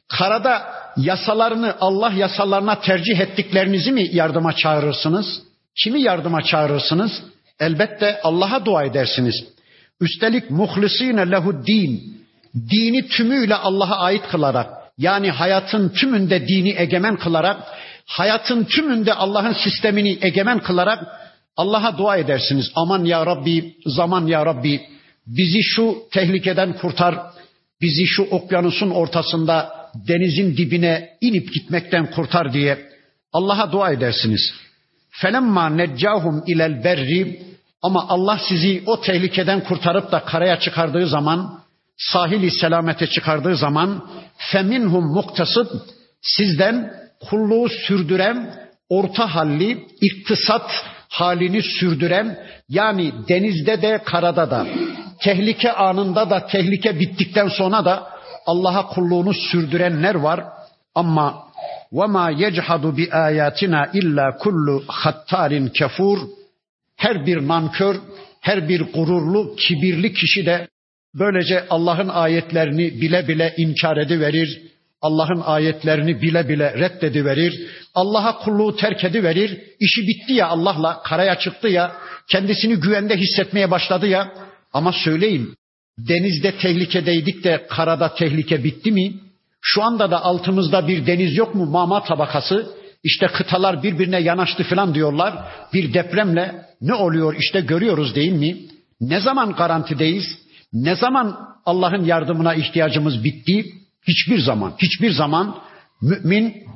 Karada 0.07 0.61
yasalarını 0.97 1.75
Allah 1.79 2.11
yasalarına 2.11 2.79
tercih 2.79 3.19
ettiklerinizi 3.19 3.91
mi 3.91 4.07
yardıma 4.11 4.53
çağırırsınız? 4.53 5.41
Kimi 5.83 6.01
yardıma 6.01 6.41
çağırırsınız? 6.41 7.11
Elbette 7.59 8.21
Allah'a 8.23 8.65
dua 8.65 8.83
edersiniz. 8.83 9.35
Üstelik 10.01 10.51
muhlisine 10.51 11.31
lehu 11.31 11.67
din. 11.67 12.17
Dini 12.71 13.07
tümüyle 13.07 13.55
Allah'a 13.55 13.97
ait 13.97 14.27
kılarak 14.27 14.86
yani 14.97 15.31
hayatın 15.31 15.89
tümünde 15.89 16.47
dini 16.47 16.75
egemen 16.77 17.17
kılarak 17.17 17.63
hayatın 18.05 18.63
tümünde 18.63 19.13
Allah'ın 19.13 19.53
sistemini 19.53 20.17
egemen 20.21 20.59
kılarak 20.59 21.03
Allah'a 21.57 21.97
dua 21.97 22.17
edersiniz. 22.17 22.71
Aman 22.75 23.05
ya 23.05 23.25
Rabbi, 23.25 23.75
zaman 23.85 24.27
ya 24.27 24.45
Rabbi 24.45 24.81
bizi 25.27 25.63
şu 25.63 25.97
tehlikeden 26.11 26.73
kurtar. 26.73 27.15
Bizi 27.81 28.05
şu 28.05 28.23
okyanusun 28.23 28.89
ortasında 28.89 29.73
denizin 30.07 30.57
dibine 30.57 31.09
inip 31.21 31.53
gitmekten 31.53 32.11
kurtar 32.11 32.53
diye 32.53 32.89
Allah'a 33.33 33.71
dua 33.71 33.91
edersiniz. 33.91 34.53
Felemma 35.09 35.69
neccahum 35.69 36.43
ilel 36.47 36.83
berri 36.83 37.41
ama 37.81 38.05
Allah 38.09 38.39
sizi 38.49 38.83
o 38.85 39.01
tehlikeden 39.01 39.63
kurtarıp 39.63 40.11
da 40.11 40.19
karaya 40.19 40.59
çıkardığı 40.59 41.07
zaman, 41.07 41.59
sahili 41.97 42.51
selamete 42.51 43.07
çıkardığı 43.07 43.55
zaman 43.55 44.09
feminhum 44.37 45.13
muktasıd 45.13 45.67
sizden 46.21 46.93
kulluğu 47.29 47.69
sürdüren, 47.69 48.55
orta 48.89 49.35
halli, 49.35 49.87
iktisat 50.01 50.71
halini 51.09 51.61
sürdüren 51.61 52.39
yani 52.69 53.13
denizde 53.27 53.81
de 53.81 54.01
karada 54.05 54.51
da 54.51 54.67
tehlike 55.19 55.71
anında 55.71 56.29
da 56.29 56.47
tehlike 56.47 56.99
bittikten 56.99 57.47
sonra 57.47 57.85
da 57.85 58.09
Allah'a 58.45 58.87
kulluğunu 58.87 59.33
sürdürenler 59.33 60.15
var. 60.15 60.43
Ama 60.95 61.47
ve 61.93 62.05
ma 62.05 62.29
yechadu 62.29 62.97
bi 62.97 63.11
ayatina 63.11 63.89
illa 63.93 64.37
kullu 64.37 64.83
hattarin 64.87 65.67
kefur 65.67 66.19
her 66.95 67.25
bir 67.25 67.47
nankör, 67.47 67.95
her 68.41 68.69
bir 68.69 68.93
gururlu, 68.93 69.55
kibirli 69.55 70.13
kişi 70.13 70.45
de 70.45 70.67
böylece 71.15 71.65
Allah'ın 71.69 72.07
ayetlerini 72.07 73.01
bile 73.01 73.27
bile 73.27 73.53
inkar 73.57 73.97
ediverir, 73.97 74.61
Allah'ın 75.01 75.41
ayetlerini 75.41 76.21
bile 76.21 76.49
bile 76.49 76.73
reddediverir. 76.73 77.67
Allah'a 77.95 78.37
kulluğu 78.37 78.75
terk 78.75 79.03
ediverir. 79.03 79.61
İşi 79.79 80.01
bitti 80.01 80.33
ya 80.33 80.47
Allah'la 80.47 81.01
karaya 81.03 81.39
çıktı 81.39 81.67
ya. 81.67 81.95
Kendisini 82.29 82.75
güvende 82.75 83.17
hissetmeye 83.17 83.71
başladı 83.71 84.07
ya. 84.07 84.33
Ama 84.73 84.91
söyleyin 84.93 85.53
denizde 85.99 86.57
tehlikedeydik 86.57 87.43
de 87.43 87.65
karada 87.69 88.15
tehlike 88.15 88.63
bitti 88.63 88.91
mi? 88.91 89.13
Şu 89.61 89.83
anda 89.83 90.11
da 90.11 90.23
altımızda 90.23 90.87
bir 90.87 91.07
deniz 91.07 91.37
yok 91.37 91.55
mu 91.55 91.65
mama 91.65 92.03
tabakası? 92.03 92.67
İşte 93.03 93.27
kıtalar 93.27 93.83
birbirine 93.83 94.19
yanaştı 94.19 94.63
falan 94.63 94.93
diyorlar. 94.93 95.33
Bir 95.73 95.93
depremle 95.93 96.65
ne 96.81 96.93
oluyor 96.93 97.35
işte 97.39 97.61
görüyoruz 97.61 98.15
değil 98.15 98.31
mi? 98.31 98.57
Ne 99.01 99.19
zaman 99.19 99.53
garantideyiz? 99.53 100.46
Ne 100.73 100.95
zaman 100.95 101.57
Allah'ın 101.65 102.05
yardımına 102.05 102.55
ihtiyacımız 102.55 103.23
bitti? 103.23 103.65
Hiçbir 104.07 104.39
zaman, 104.39 104.75
hiçbir 104.81 105.11
zaman 105.11 105.61
mümin 106.01 106.67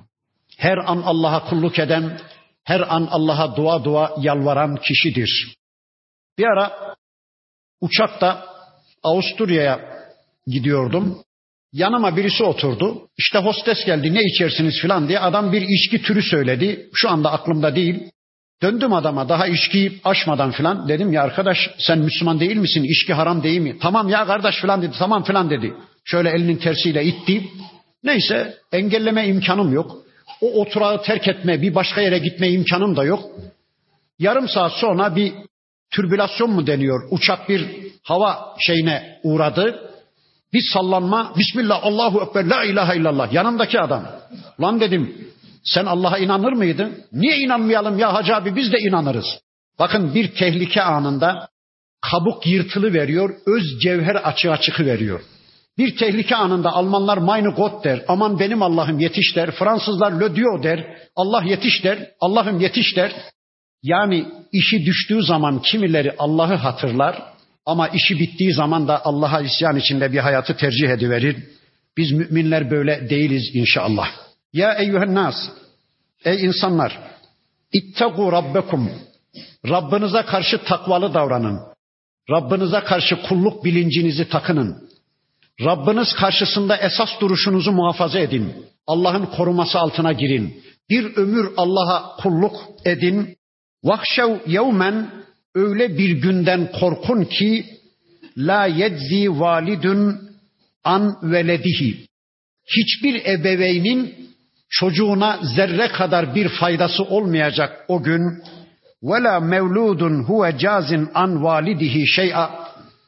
her 0.58 0.78
an 0.78 1.02
Allah'a 1.06 1.50
kulluk 1.50 1.80
eden, 1.80 2.20
her 2.64 2.80
an 2.96 3.08
Allah'a 3.12 3.56
dua 3.56 3.84
dua 3.84 4.16
yalvaran 4.20 4.76
kişidir. 4.76 5.56
Bir 6.38 6.46
ara 6.46 6.96
uçakta 7.82 8.46
Avusturya'ya 9.04 9.80
gidiyordum. 10.48 11.24
Yanıma 11.74 12.18
birisi 12.18 12.44
oturdu. 12.44 13.10
İşte 13.18 13.40
hostes 13.40 13.86
geldi 13.86 14.14
ne 14.14 14.22
içersiniz 14.22 14.82
filan 14.82 15.08
diye 15.08 15.20
adam 15.20 15.52
bir 15.52 15.62
içki 15.62 16.02
türü 16.02 16.24
söyledi. 16.24 16.90
Şu 16.94 17.10
anda 17.10 17.32
aklımda 17.32 17.76
değil. 17.76 18.12
Döndüm 18.62 18.94
adama 18.94 19.30
daha 19.30 19.48
içkiyi 19.48 20.02
aşmadan 20.04 20.52
filan. 20.52 20.88
Dedim 20.88 21.14
ya 21.14 21.24
arkadaş 21.24 21.58
sen 21.78 22.00
Müslüman 22.00 22.40
değil 22.40 22.56
misin? 22.58 22.84
İçki 22.84 23.14
haram 23.14 23.44
değil 23.44 23.60
mi? 23.60 23.78
Tamam 23.82 24.10
ya 24.10 24.26
kardeş 24.26 24.56
filan 24.62 24.82
dedi. 24.82 24.96
Tamam 25.00 25.24
filan 25.24 25.50
dedi. 25.50 25.74
Şöyle 26.06 26.30
elinin 26.30 26.58
tersiyle 26.58 27.04
itti. 27.04 27.44
Neyse 28.04 28.58
engelleme 28.72 29.28
imkanım 29.28 29.74
yok. 29.74 29.98
O 30.42 30.62
oturağı 30.62 31.04
terk 31.04 31.28
etme, 31.28 31.62
bir 31.62 31.76
başka 31.76 32.02
yere 32.02 32.18
gitme 32.18 32.50
imkanım 32.50 32.96
da 32.96 33.04
yok. 33.04 33.24
Yarım 34.20 34.50
saat 34.50 34.72
sonra 34.72 35.16
bir 35.16 35.34
türbülasyon 35.92 36.52
mu 36.52 36.68
deniyor? 36.68 37.08
Uçak 37.12 37.50
bir 37.50 37.68
hava 38.04 38.56
şeyine 38.60 39.20
uğradı. 39.24 39.90
Bir 40.54 40.64
sallanma. 40.74 41.34
Bismillah, 41.38 41.80
Allahu 41.84 42.22
Ekber, 42.22 42.46
la 42.46 42.64
ilahe 42.64 42.98
illallah. 42.98 43.34
Yanımdaki 43.34 43.80
adam. 43.80 44.06
Lan 44.62 44.80
dedim 44.80 45.16
sen 45.64 45.86
Allah'a 45.86 46.18
inanır 46.18 46.54
mıydın? 46.54 47.06
Niye 47.12 47.38
inanmayalım 47.38 48.00
ya 48.00 48.14
Hacı 48.14 48.36
abi 48.36 48.56
biz 48.56 48.72
de 48.72 48.80
inanırız. 48.80 49.26
Bakın 49.80 50.16
bir 50.16 50.36
tehlike 50.36 50.82
anında 50.82 51.48
kabuk 52.02 52.48
yırtılı 52.48 52.94
veriyor, 52.94 53.36
öz 53.46 53.64
cevher 53.82 54.16
açığa 54.16 54.58
çıkıveriyor. 54.58 55.22
Bir 55.78 55.98
tehlike 55.98 56.36
anında 56.36 56.72
Almanlar 56.72 57.18
meine 57.18 57.50
Gott 57.50 57.84
der, 57.84 58.06
aman 58.08 58.40
benim 58.40 58.62
Allah'ım 58.62 59.00
yetiş 59.00 59.36
der. 59.36 59.52
Fransızlar 59.52 60.12
le 60.12 60.36
Dieu 60.36 60.64
der, 60.64 60.98
Allah 61.16 61.44
yetiş 61.44 61.84
der, 61.84 62.12
Allah'ım 62.20 62.60
yetiş 62.60 62.96
der. 62.96 63.12
Yani 63.84 64.26
işi 64.52 64.86
düştüğü 64.86 65.24
zaman 65.24 65.62
kimileri 65.62 66.16
Allah'ı 66.18 66.56
hatırlar 66.56 67.24
ama 67.66 67.88
işi 67.88 68.20
bittiği 68.20 68.54
zaman 68.54 68.88
da 68.88 69.06
Allah'a 69.06 69.42
isyan 69.42 69.76
içinde 69.76 70.12
bir 70.12 70.20
hayatı 70.20 70.58
tercih 70.58 70.90
ediverir. 70.90 71.38
Biz 71.98 72.12
müminler 72.12 72.72
böyle 72.72 73.10
değiliz 73.10 73.56
inşallah. 73.56 74.31
Ya 74.54 74.74
eyyühen 74.74 75.16
nas, 75.16 75.36
ey 76.26 76.46
insanlar, 76.46 77.00
ittegu 77.74 78.32
rabbekum, 78.32 78.92
Rabbinize 79.70 80.22
karşı 80.22 80.64
takvalı 80.64 81.14
davranın. 81.14 81.60
Rabbinize 82.30 82.80
karşı 82.80 83.22
kulluk 83.22 83.66
bilincinizi 83.66 84.30
takının. 84.30 84.90
Rabbiniz 85.62 86.14
karşısında 86.14 86.78
esas 86.78 87.10
duruşunuzu 87.20 87.72
muhafaza 87.72 88.20
edin. 88.20 88.54
Allah'ın 88.88 89.26
koruması 89.26 89.80
altına 89.80 90.14
girin. 90.14 90.64
Bir 90.90 91.16
ömür 91.16 91.52
Allah'a 91.58 92.16
kulluk 92.16 92.56
edin. 92.86 93.38
Vahşev 93.84 94.38
yevmen 94.48 95.12
öyle 95.56 95.98
bir 95.98 96.10
günden 96.10 96.72
korkun 96.72 97.24
ki 97.24 97.66
la 98.38 98.66
yedzi 98.66 99.40
validun 99.40 100.30
an 100.84 101.18
veledihi. 101.24 102.06
Hiçbir 102.78 103.26
ebeveynin 103.26 104.31
çocuğuna 104.72 105.40
zerre 105.56 105.88
kadar 105.88 106.36
bir 106.36 106.50
faydası 106.50 107.04
olmayacak 107.04 107.86
o 107.88 108.04
gün. 108.04 108.22
Ve 109.04 109.24
la 109.24 109.40
mevludun 109.40 110.24
huve 110.24 110.58
cazin 110.58 111.10
an 111.14 111.44
validihi 111.44 112.08
şey'a 112.08 112.50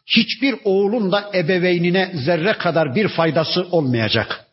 hiçbir 0.08 0.56
oğlun 0.64 1.12
da 1.12 1.32
ebeveynine 1.34 2.12
zerre 2.26 2.54
kadar 2.54 2.96
bir 2.96 3.08
faydası 3.08 3.68
olmayacak. 3.72 4.46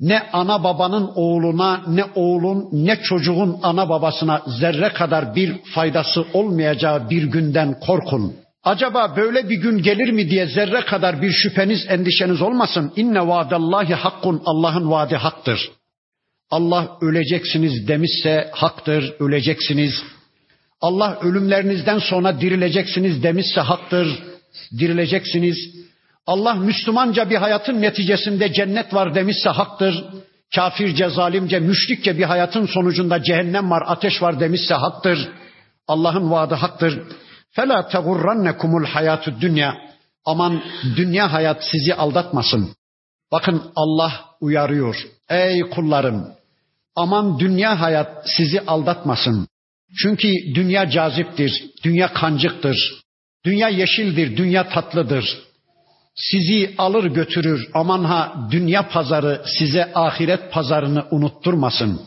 Ne 0.00 0.22
ana 0.32 0.64
babanın 0.64 1.10
oğluna, 1.14 1.80
ne 1.88 2.04
oğlun, 2.14 2.68
ne 2.72 2.96
çocuğun 3.02 3.58
ana 3.62 3.88
babasına 3.88 4.42
zerre 4.60 4.92
kadar 4.92 5.34
bir 5.34 5.54
faydası 5.74 6.24
olmayacağı 6.32 7.10
bir 7.10 7.22
günden 7.22 7.80
korkun. 7.80 8.36
Acaba 8.64 9.16
böyle 9.16 9.48
bir 9.48 9.56
gün 9.56 9.82
gelir 9.82 10.12
mi 10.12 10.30
diye 10.30 10.46
zerre 10.46 10.80
kadar 10.80 11.22
bir 11.22 11.30
şüpheniz, 11.30 11.86
endişeniz 11.88 12.42
olmasın. 12.42 12.92
İnne 12.96 13.28
vaadallahi 13.28 13.94
hakkun, 13.94 14.42
Allah'ın 14.46 14.90
vaadi 14.90 15.16
haktır. 15.16 15.70
Allah 16.51 16.97
öleceksiniz 17.01 17.87
demişse 17.87 18.51
haktır, 18.53 19.13
öleceksiniz. 19.19 20.03
Allah 20.81 21.19
ölümlerinizden 21.21 21.99
sonra 21.99 22.41
dirileceksiniz 22.41 23.23
demişse 23.23 23.61
haktır, 23.61 24.23
dirileceksiniz. 24.79 25.57
Allah 26.27 26.53
Müslümanca 26.53 27.29
bir 27.29 27.35
hayatın 27.35 27.81
neticesinde 27.81 28.53
cennet 28.53 28.93
var 28.93 29.15
demişse 29.15 29.49
haktır. 29.49 30.05
Kafirce, 30.55 31.09
zalimce, 31.09 31.59
müşrikçe 31.59 32.17
bir 32.17 32.23
hayatın 32.23 32.65
sonucunda 32.65 33.23
cehennem 33.23 33.71
var, 33.71 33.83
ateş 33.85 34.21
var 34.21 34.39
demişse 34.39 34.73
haktır. 34.73 35.29
Allah'ın 35.87 36.31
vaadi 36.31 36.55
haktır. 36.55 37.01
فَلَا 37.55 37.91
تَغُرَّنَّكُمُ 37.91 38.85
الْحَيَاتُ 38.85 39.41
dünya. 39.41 39.77
Aman 40.25 40.63
dünya 40.95 41.33
hayat 41.33 41.63
sizi 41.71 41.95
aldatmasın. 41.95 42.69
Bakın 43.34 43.62
Allah 43.76 44.24
uyarıyor. 44.40 44.96
Ey 45.28 45.60
kullarım 45.60 46.26
aman 46.96 47.38
dünya 47.38 47.80
hayat 47.80 48.30
sizi 48.36 48.60
aldatmasın. 48.60 49.48
Çünkü 50.02 50.28
dünya 50.54 50.90
caziptir, 50.90 51.70
dünya 51.84 52.12
kancıktır, 52.12 53.04
Dünya 53.44 53.68
yeşildir, 53.68 54.36
dünya 54.36 54.68
tatlıdır. 54.68 55.38
Sizi 56.14 56.74
alır 56.78 57.04
götürür. 57.04 57.68
Aman 57.74 58.04
ha 58.04 58.48
dünya 58.50 58.88
pazarı 58.88 59.42
size 59.58 59.92
ahiret 59.94 60.52
pazarını 60.52 61.04
unutturmasın. 61.10 62.00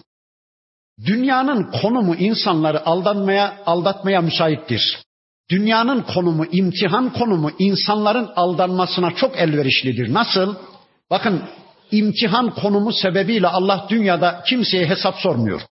Dünyanın 1.06 1.72
konumu 1.82 2.16
insanları 2.16 2.86
aldanmaya, 2.86 3.58
aldatmaya 3.66 4.22
müsaittir. 4.22 4.98
Dünyanın 5.50 6.02
konumu, 6.02 6.46
imtihan 6.52 7.14
konumu 7.14 7.52
insanların 7.60 8.30
aldanmasına 8.36 9.16
çok 9.16 9.38
elverişlidir. 9.38 10.14
Nasıl? 10.14 10.56
Bakın 11.12 11.44
imtihan 11.92 12.50
konumu 12.50 12.94
sebebiyle 12.94 13.48
Allah 13.48 13.86
dünyada 13.90 14.44
kimseye 14.50 14.88
hesap 14.90 15.16
sormuyor. 15.16 15.62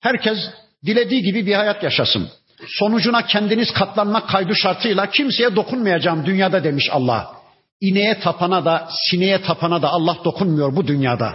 Herkes 0.00 0.38
dilediği 0.86 1.22
gibi 1.22 1.46
bir 1.46 1.54
hayat 1.54 1.82
yaşasın. 1.82 2.28
Sonucuna 2.66 3.26
kendiniz 3.26 3.72
katlanmak 3.72 4.28
kaydı 4.28 4.56
şartıyla 4.56 5.10
kimseye 5.10 5.56
dokunmayacağım 5.56 6.26
dünyada 6.26 6.64
demiş 6.64 6.88
Allah. 6.92 7.32
İneğe 7.80 8.20
tapana 8.20 8.64
da 8.64 8.88
sineğe 9.10 9.42
tapana 9.42 9.82
da 9.82 9.88
Allah 9.88 10.16
dokunmuyor 10.24 10.76
bu 10.76 10.86
dünyada. 10.86 11.34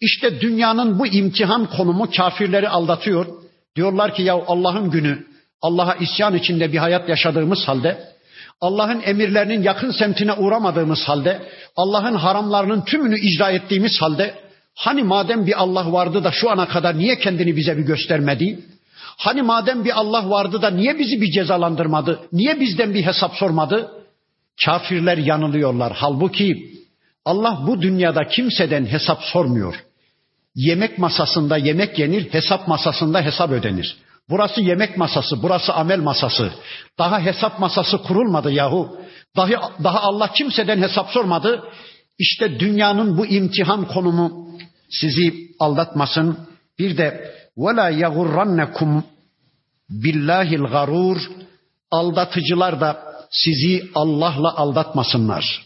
İşte 0.00 0.40
dünyanın 0.40 0.98
bu 0.98 1.06
imtihan 1.06 1.66
konumu 1.66 2.10
kafirleri 2.16 2.68
aldatıyor. 2.68 3.26
Diyorlar 3.76 4.14
ki 4.14 4.22
ya 4.22 4.34
Allah'ın 4.46 4.90
günü 4.90 5.26
Allah'a 5.62 5.94
isyan 5.94 6.34
içinde 6.34 6.72
bir 6.72 6.78
hayat 6.78 7.08
yaşadığımız 7.08 7.68
halde 7.68 8.13
Allah'ın 8.60 9.00
emirlerinin 9.00 9.62
yakın 9.62 9.90
semtine 9.90 10.32
uğramadığımız 10.32 11.02
halde 11.08 11.42
Allah'ın 11.76 12.14
haramlarının 12.14 12.80
tümünü 12.80 13.18
icra 13.18 13.50
ettiğimiz 13.50 14.02
halde 14.02 14.34
hani 14.74 15.02
madem 15.02 15.46
bir 15.46 15.62
Allah 15.62 15.92
vardı 15.92 16.24
da 16.24 16.32
şu 16.32 16.50
ana 16.50 16.68
kadar 16.68 16.98
niye 16.98 17.18
kendini 17.18 17.56
bize 17.56 17.78
bir 17.78 17.82
göstermedi? 17.82 18.58
Hani 19.16 19.42
madem 19.42 19.84
bir 19.84 20.00
Allah 20.00 20.30
vardı 20.30 20.62
da 20.62 20.70
niye 20.70 20.98
bizi 20.98 21.20
bir 21.20 21.32
cezalandırmadı? 21.32 22.20
Niye 22.32 22.60
bizden 22.60 22.94
bir 22.94 23.06
hesap 23.06 23.34
sormadı? 23.34 23.90
Kafirler 24.64 25.18
yanılıyorlar. 25.18 25.92
Halbuki 25.96 26.74
Allah 27.24 27.64
bu 27.66 27.82
dünyada 27.82 28.28
kimseden 28.28 28.86
hesap 28.86 29.22
sormuyor. 29.22 29.84
Yemek 30.54 30.98
masasında 30.98 31.56
yemek 31.56 31.98
yenir, 31.98 32.32
hesap 32.32 32.68
masasında 32.68 33.22
hesap 33.22 33.50
ödenir. 33.50 33.96
Burası 34.29 34.61
yemek 34.61 34.97
masası, 34.97 35.43
burası 35.43 35.73
amel 35.73 35.99
masası. 35.99 36.51
Daha 36.97 37.19
hesap 37.19 37.59
masası 37.59 37.97
kurulmadı 37.97 38.51
yahu. 38.51 38.97
Daha, 39.35 39.71
daha 39.83 40.01
Allah 40.01 40.31
kimseden 40.33 40.81
hesap 40.81 41.09
sormadı. 41.09 41.63
İşte 42.19 42.59
dünyanın 42.59 43.17
bu 43.17 43.25
imtihan 43.25 43.87
konumu 43.87 44.49
sizi 44.89 45.33
aldatmasın. 45.59 46.37
Bir 46.79 46.97
de 46.97 47.35
وَلَا 47.57 47.91
يَغُرَّنَّكُمْ 48.05 49.01
billahil 49.89 50.63
garur 50.63 51.17
aldatıcılar 51.91 52.81
da 52.81 53.03
sizi 53.31 53.89
Allah'la 53.95 54.57
aldatmasınlar. 54.57 55.65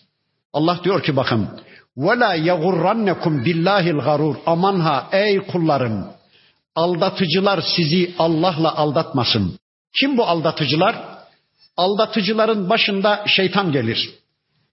Allah 0.54 0.80
diyor 0.84 1.04
ki 1.04 1.16
bakın 1.16 1.50
وَلَا 1.98 2.38
يَغُرَّنَّكُمْ 2.38 3.46
billahil 3.46 3.98
garur 3.98 4.36
aman 4.46 4.80
ha 4.80 5.10
ey 5.12 5.40
kullarım 5.40 6.06
aldatıcılar 6.83 7.61
sizi 7.77 8.15
Allah'la 8.19 8.77
aldatmasın. 8.77 9.59
Kim 10.01 10.17
bu 10.19 10.25
aldatıcılar? 10.25 10.97
Aldatıcıların 11.77 12.71
başında 12.71 13.25
şeytan 13.27 13.73
gelir. 13.73 14.11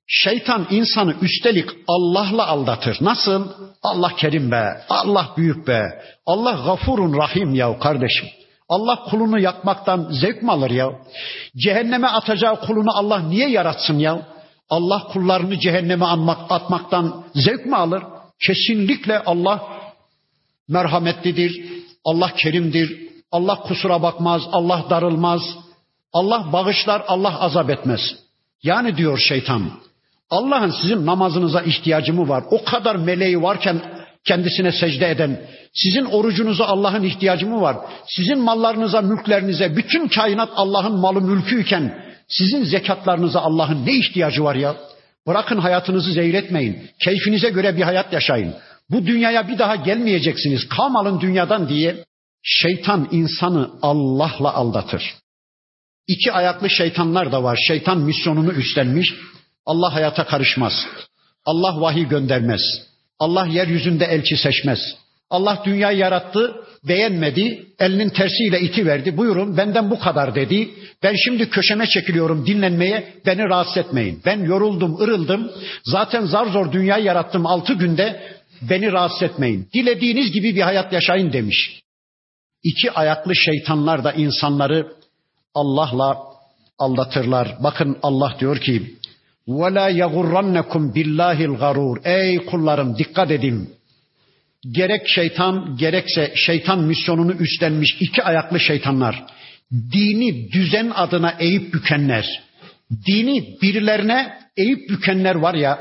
Şeytan 0.08 0.68
insanı 0.70 1.16
üstelik 1.22 1.70
Allah'la 1.88 2.48
aldatır. 2.48 2.98
Nasıl? 3.02 3.48
Allah 3.84 4.16
kerim 4.16 4.52
be, 4.52 4.82
Allah 4.90 5.30
büyük 5.38 5.68
be, 5.68 5.82
Allah 6.26 6.52
gafurun 6.66 7.18
rahim 7.18 7.56
ya 7.56 7.80
kardeşim. 7.80 8.28
Allah 8.70 9.04
kulunu 9.10 9.40
yakmaktan 9.40 10.08
zevk 10.22 10.44
mi 10.44 10.52
alır 10.52 10.72
ya? 10.72 10.90
Cehenneme 11.58 12.08
atacağı 12.08 12.60
kulunu 12.62 12.98
Allah 12.98 13.20
niye 13.20 13.50
yaratsın 13.50 14.00
ya? 14.00 14.22
Allah 14.70 15.04
kullarını 15.14 15.60
cehenneme 15.60 16.06
atmaktan 16.50 17.24
zevk 17.36 17.66
mi 17.66 17.76
alır? 17.76 18.04
Kesinlikle 18.48 19.20
Allah 19.20 19.64
merhametlidir. 20.70 21.75
Allah 22.06 22.32
kerimdir. 22.38 22.98
Allah 23.32 23.56
kusura 23.56 24.02
bakmaz. 24.02 24.42
Allah 24.52 24.86
darılmaz. 24.90 25.42
Allah 26.14 26.54
bağışlar. 26.54 27.04
Allah 27.08 27.40
azap 27.40 27.70
etmez. 27.70 28.02
Yani 28.64 28.98
diyor 28.98 29.18
şeytan. 29.18 29.72
Allah'ın 30.30 30.74
sizin 30.82 31.06
namazınıza 31.06 31.62
ihtiyacı 31.62 32.14
mı 32.14 32.30
var? 32.30 32.44
O 32.52 32.64
kadar 32.64 32.96
meleği 32.96 33.42
varken 33.42 33.82
kendisine 34.26 34.72
secde 34.72 35.10
eden, 35.10 35.42
sizin 35.74 36.06
orucunuza 36.06 36.66
Allah'ın 36.66 37.04
ihtiyacı 37.04 37.48
mı 37.48 37.62
var? 37.62 37.78
Sizin 38.08 38.40
mallarınıza, 38.40 39.02
mülklerinize, 39.02 39.76
bütün 39.76 40.08
kainat 40.08 40.50
Allah'ın 40.56 40.96
malı 40.96 41.22
mülküyken 41.22 42.04
sizin 42.28 42.64
zekatlarınıza 42.64 43.42
Allah'ın 43.42 43.86
ne 43.86 43.94
ihtiyacı 43.94 44.44
var 44.44 44.56
ya? 44.56 44.76
Bırakın 45.28 45.58
hayatınızı 45.58 46.12
zehir 46.12 46.34
Keyfinize 47.04 47.50
göre 47.50 47.78
bir 47.78 47.82
hayat 47.82 48.14
yaşayın. 48.14 48.54
Bu 48.90 49.06
dünyaya 49.06 49.48
bir 49.48 49.58
daha 49.58 49.76
gelmeyeceksiniz. 49.76 50.70
Kam 50.70 51.22
dünyadan 51.22 51.70
diye 51.70 52.06
şeytan 52.44 53.08
insanı 53.12 53.70
Allah'la 53.82 54.54
aldatır. 54.54 55.14
İki 56.08 56.32
ayaklı 56.32 56.70
şeytanlar 56.70 57.32
da 57.32 57.44
var. 57.44 57.60
Şeytan 57.68 57.98
misyonunu 57.98 58.52
üstlenmiş. 58.54 59.14
Allah 59.66 59.94
hayata 59.94 60.26
karışmaz. 60.26 60.74
Allah 61.46 61.82
vahiy 61.82 62.08
göndermez. 62.08 62.62
Allah 63.20 63.46
yeryüzünde 63.48 64.06
elçi 64.06 64.38
seçmez. 64.38 64.80
Allah 65.30 65.62
dünyayı 65.66 65.98
yarattı, 65.98 66.56
beğenmedi, 66.88 67.66
elinin 67.80 68.10
tersiyle 68.10 68.62
iti 68.62 68.86
verdi. 68.86 69.18
Buyurun 69.18 69.58
benden 69.58 69.92
bu 69.92 70.00
kadar 70.00 70.36
dedi. 70.36 70.70
Ben 71.04 71.16
şimdi 71.26 71.50
köşeme 71.50 71.88
çekiliyorum 71.88 72.46
dinlenmeye, 72.46 73.14
beni 73.26 73.44
rahatsız 73.44 73.78
etmeyin. 73.78 74.22
Ben 74.26 74.46
yoruldum, 74.46 75.02
ırıldım. 75.02 75.52
Zaten 75.86 76.26
zar 76.26 76.46
zor 76.46 76.72
dünyayı 76.72 77.04
yarattım 77.04 77.46
altı 77.46 77.74
günde, 77.74 78.24
Beni 78.70 78.92
rahatsız 78.92 79.24
etmeyin. 79.24 79.68
Dilediğiniz 79.74 80.32
gibi 80.32 80.56
bir 80.56 80.62
hayat 80.62 80.94
yaşayın 80.94 81.34
demiş. 81.34 81.82
İki 82.64 82.92
ayaklı 82.92 83.36
şeytanlar 83.36 84.04
da 84.04 84.14
insanları 84.14 84.94
Allah'la 85.54 86.18
aldatırlar. 86.80 87.56
Bakın 87.64 87.98
Allah 88.04 88.36
diyor 88.40 88.58
ki: 88.58 88.96
"Ve 89.48 89.74
la 89.74 89.90
yagurrannakum 89.90 90.96
billahil 90.96 91.50
garur." 91.50 91.98
Ey 92.06 92.46
kullarım 92.46 92.98
dikkat 92.98 93.32
edin. 93.32 93.70
Gerek 94.72 95.02
şeytan 95.08 95.78
gerekse 95.78 96.34
şeytan 96.36 96.80
misyonunu 96.84 97.34
üstlenmiş 97.34 97.98
iki 98.00 98.24
ayaklı 98.24 98.60
şeytanlar. 98.60 99.26
Dini 99.72 100.52
düzen 100.52 100.90
adına 100.96 101.36
eğip 101.40 101.74
bükenler. 101.74 102.26
Dini 103.08 103.58
birilerine 103.62 104.40
eğip 104.58 104.90
bükenler 104.90 105.36
var 105.36 105.54
ya, 105.54 105.80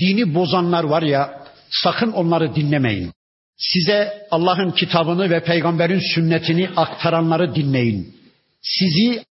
dini 0.00 0.34
bozanlar 0.34 0.84
var 0.84 1.02
ya, 1.02 1.41
sakın 1.72 2.12
onları 2.12 2.54
dinlemeyin. 2.54 3.12
Size 3.56 4.26
Allah'ın 4.30 4.70
kitabını 4.70 5.30
ve 5.30 5.44
peygamberin 5.44 6.14
sünnetini 6.14 6.70
aktaranları 6.76 7.54
dinleyin. 7.54 8.14
Sizi 8.62 9.24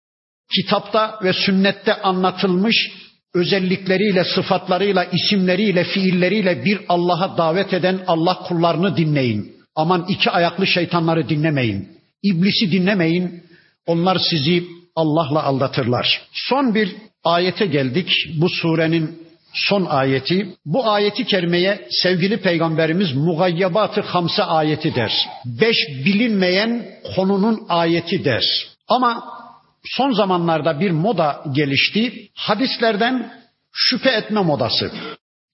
kitapta 0.54 1.18
ve 1.22 1.32
sünnette 1.32 1.94
anlatılmış 1.94 2.90
özellikleriyle, 3.34 4.24
sıfatlarıyla, 4.24 5.04
isimleriyle, 5.04 5.84
fiilleriyle 5.84 6.64
bir 6.64 6.80
Allah'a 6.88 7.38
davet 7.38 7.72
eden 7.72 8.04
Allah 8.06 8.34
kullarını 8.34 8.96
dinleyin. 8.96 9.56
Aman 9.76 10.06
iki 10.08 10.30
ayaklı 10.30 10.66
şeytanları 10.66 11.28
dinlemeyin. 11.28 11.88
İblisi 12.22 12.72
dinlemeyin. 12.72 13.42
Onlar 13.86 14.18
sizi 14.30 14.64
Allah'la 14.96 15.42
aldatırlar. 15.42 16.22
Son 16.32 16.74
bir 16.74 16.96
ayete 17.24 17.66
geldik. 17.66 18.10
Bu 18.40 18.48
surenin 18.48 19.29
son 19.52 19.84
ayeti. 19.84 20.54
Bu 20.64 20.90
ayeti 20.90 21.24
kerimeye 21.24 21.86
sevgili 21.90 22.36
peygamberimiz 22.36 23.12
mugayyabatı 23.12 24.00
hamse 24.00 24.44
ayeti 24.44 24.94
der. 24.94 25.12
Beş 25.44 25.76
bilinmeyen 26.04 26.86
konunun 27.16 27.66
ayeti 27.68 28.24
der. 28.24 28.44
Ama 28.88 29.24
son 29.84 30.12
zamanlarda 30.12 30.80
bir 30.80 30.90
moda 30.90 31.44
gelişti. 31.52 32.28
Hadislerden 32.34 33.32
şüphe 33.72 34.10
etme 34.10 34.40
modası. 34.40 34.90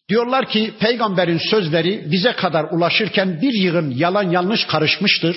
Diyorlar 0.09 0.49
ki 0.49 0.75
peygamberin 0.81 1.39
sözleri 1.39 2.11
bize 2.11 2.33
kadar 2.33 2.65
ulaşırken 2.65 3.41
bir 3.43 3.55
yığın 3.55 3.91
yalan 3.91 4.31
yanlış 4.31 4.65
karışmıştır. 4.65 5.37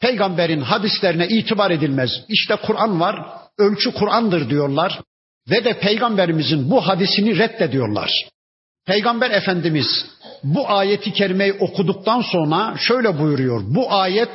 Peygamberin 0.00 0.60
hadislerine 0.60 1.28
itibar 1.28 1.70
edilmez. 1.70 2.10
İşte 2.28 2.56
Kur'an 2.56 3.00
var, 3.00 3.16
ölçü 3.58 3.92
Kur'an'dır 3.92 4.50
diyorlar. 4.50 5.00
Ve 5.50 5.64
de 5.64 5.78
peygamberimizin 5.78 6.70
bu 6.70 6.86
hadisini 6.86 7.38
reddediyorlar. 7.38 8.10
Peygamber 8.86 9.30
Efendimiz 9.30 9.86
bu 10.44 10.70
ayeti 10.70 11.12
kerimeyi 11.12 11.52
okuduktan 11.52 12.20
sonra 12.20 12.74
şöyle 12.78 13.18
buyuruyor. 13.18 13.62
Bu 13.66 13.92
ayet 13.92 14.28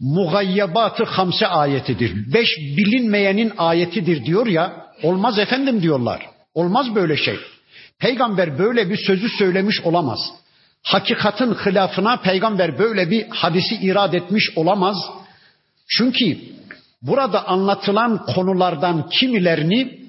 mugayyabatı 0.00 1.04
hamse 1.04 1.46
ayetidir. 1.46 2.32
Beş 2.34 2.48
bilinmeyenin 2.58 3.52
ayetidir 3.58 4.24
diyor 4.24 4.46
ya. 4.46 4.86
Olmaz 5.02 5.38
efendim 5.38 5.82
diyorlar. 5.82 6.26
Olmaz 6.54 6.94
böyle 6.94 7.16
şey. 7.16 7.38
Peygamber 7.98 8.58
böyle 8.58 8.90
bir 8.90 8.96
sözü 8.96 9.28
söylemiş 9.28 9.80
olamaz. 9.80 10.20
Hakikatin 10.82 11.54
hilafına 11.54 12.16
peygamber 12.16 12.78
böyle 12.78 13.10
bir 13.10 13.28
hadisi 13.28 13.74
irad 13.74 14.12
etmiş 14.12 14.50
olamaz. 14.56 14.96
Çünkü 15.88 16.38
burada 17.02 17.48
anlatılan 17.48 18.26
konulardan 18.26 19.08
kimilerini 19.08 20.03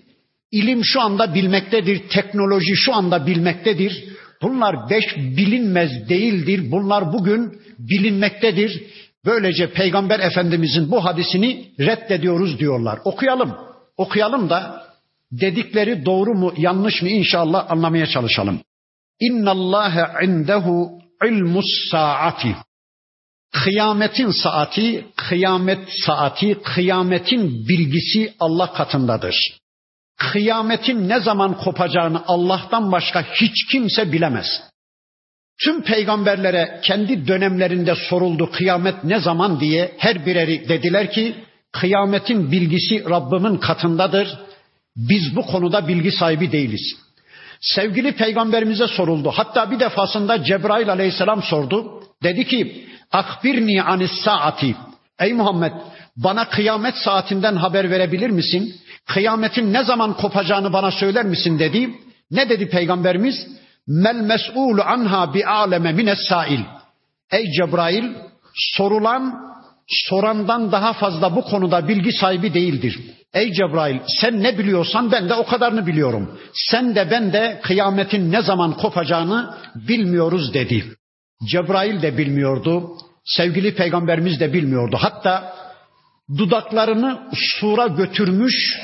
ilim 0.56 0.82
şu 0.84 1.02
anda 1.02 1.34
bilmektedir, 1.34 2.10
teknoloji 2.10 2.76
şu 2.76 2.96
anda 2.96 3.28
bilmektedir. 3.28 4.04
Bunlar 4.42 4.90
beş 4.90 5.18
bilinmez 5.18 6.10
değildir. 6.10 6.72
Bunlar 6.72 7.14
bugün 7.14 7.62
bilinmektedir. 7.80 8.84
Böylece 9.26 9.72
Peygamber 9.72 10.20
Efendimizin 10.20 10.92
bu 10.92 11.06
hadisini 11.06 11.66
reddediyoruz 11.80 12.60
diyorlar. 12.60 13.00
Okuyalım. 13.04 13.56
Okuyalım 13.98 14.50
da 14.50 14.84
dedikleri 15.32 16.06
doğru 16.06 16.34
mu 16.34 16.54
yanlış 16.58 17.02
mı 17.02 17.10
inşallah 17.10 17.72
anlamaya 17.72 18.08
çalışalım. 18.08 18.62
İnna 19.20 19.52
Allah 19.52 20.14
indehu 20.24 21.00
ilmus 21.28 21.66
saati. 21.92 22.56
Kıyametin 23.64 24.32
saati, 24.32 25.06
kıyamet 25.16 25.90
saati, 26.06 26.58
kıyametin 26.64 27.68
bilgisi 27.68 28.34
Allah 28.40 28.74
katındadır. 28.74 29.36
Kıyametin 30.18 31.10
ne 31.10 31.20
zaman 31.20 31.58
kopacağını 31.58 32.22
Allah'tan 32.28 32.92
başka 32.92 33.22
hiç 33.22 33.66
kimse 33.72 34.12
bilemez. 34.12 34.46
Tüm 35.64 35.82
peygamberlere 35.82 36.80
kendi 36.84 37.28
dönemlerinde 37.28 37.96
soruldu 37.96 38.52
kıyamet 38.52 39.04
ne 39.04 39.20
zaman 39.20 39.60
diye 39.60 39.92
her 39.98 40.26
bireri 40.26 40.70
dediler 40.70 41.12
ki 41.12 41.36
kıyametin 41.72 42.52
bilgisi 42.52 43.10
Rabbimin 43.10 43.58
katındadır. 43.58 44.40
Biz 44.96 45.36
bu 45.36 45.42
konuda 45.42 45.88
bilgi 45.88 46.12
sahibi 46.12 46.52
değiliz. 46.52 46.96
Sevgili 47.62 48.12
peygamberimize 48.12 48.88
soruldu. 48.88 49.32
Hatta 49.36 49.72
bir 49.72 49.80
defasında 49.80 50.44
Cebrail 50.44 50.90
aleyhisselam 50.90 51.44
sordu. 51.44 52.04
Dedi 52.24 52.48
ki 52.48 52.88
akbirni 53.12 53.84
anis 53.84 54.12
saati. 54.12 54.76
Ey 55.20 55.34
Muhammed 55.34 55.72
bana 56.18 56.50
kıyamet 56.50 56.96
saatinden 56.96 57.56
haber 57.56 57.92
verebilir 57.92 58.30
misin? 58.30 58.76
Kıyametin 59.08 59.74
ne 59.74 59.84
zaman 59.84 60.14
kopacağını 60.14 60.74
bana 60.74 60.92
söyler 60.92 61.26
misin 61.26 61.60
dedi. 61.60 61.90
Ne 62.32 62.50
dedi 62.50 62.70
peygamberimiz? 62.70 63.48
Mel 63.88 64.16
mes'ulu 64.16 64.84
anha 64.84 65.34
bi 65.34 65.46
aleme 65.46 65.92
mines 65.92 66.20
sail. 66.30 66.60
Ey 67.32 67.52
Cebrail 67.52 68.06
sorulan 68.56 69.36
sorandan 69.88 70.72
daha 70.72 70.94
fazla 70.94 71.36
bu 71.36 71.42
konuda 71.42 71.88
bilgi 71.88 72.12
sahibi 72.12 72.54
değildir. 72.54 73.00
Ey 73.34 73.54
Cebrail 73.54 74.00
sen 74.22 74.44
ne 74.44 74.58
biliyorsan 74.58 75.12
ben 75.12 75.30
de 75.30 75.34
o 75.34 75.46
kadarını 75.46 75.88
biliyorum. 75.88 76.40
Sen 76.54 76.96
de 76.96 77.12
ben 77.12 77.34
de 77.34 77.60
kıyametin 77.64 78.32
ne 78.32 78.42
zaman 78.42 78.78
kopacağını 78.78 79.54
bilmiyoruz 79.76 80.54
dedi. 80.54 80.86
Cebrail 81.52 82.02
de 82.02 82.18
bilmiyordu. 82.18 82.92
Sevgili 83.26 83.76
peygamberimiz 83.76 84.40
de 84.40 84.54
bilmiyordu. 84.54 84.98
Hatta 85.00 85.54
dudaklarını 86.38 87.20
sura 87.34 87.88
götürmüş 87.88 88.78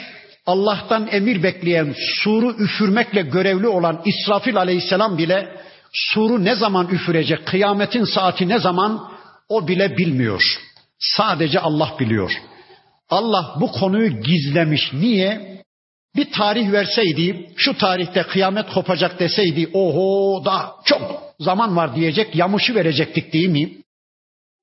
Allah'tan 0.51 1.07
emir 1.11 1.43
bekleyen, 1.43 1.95
suru 2.23 2.51
üfürmekle 2.51 3.21
görevli 3.21 3.67
olan 3.67 4.01
İsrafil 4.05 4.57
aleyhisselam 4.57 5.17
bile 5.17 5.61
suru 5.93 6.45
ne 6.45 6.55
zaman 6.55 6.87
üfürecek, 6.87 7.45
kıyametin 7.45 8.03
saati 8.03 8.49
ne 8.49 8.59
zaman 8.59 9.11
o 9.49 9.67
bile 9.67 9.97
bilmiyor. 9.97 10.43
Sadece 10.99 11.59
Allah 11.59 11.95
biliyor. 11.99 12.31
Allah 13.09 13.55
bu 13.61 13.71
konuyu 13.71 14.21
gizlemiş. 14.21 14.93
Niye? 14.93 15.61
Bir 16.15 16.31
tarih 16.31 16.71
verseydi, 16.71 17.49
şu 17.55 17.77
tarihte 17.77 18.23
kıyamet 18.23 18.69
kopacak 18.69 19.19
deseydi, 19.19 19.69
oho 19.73 20.45
da 20.45 20.71
çok 20.85 21.01
zaman 21.39 21.75
var 21.75 21.95
diyecek, 21.95 22.35
yamışı 22.35 22.75
verecektik 22.75 23.33
değil 23.33 23.49
mi? 23.49 23.69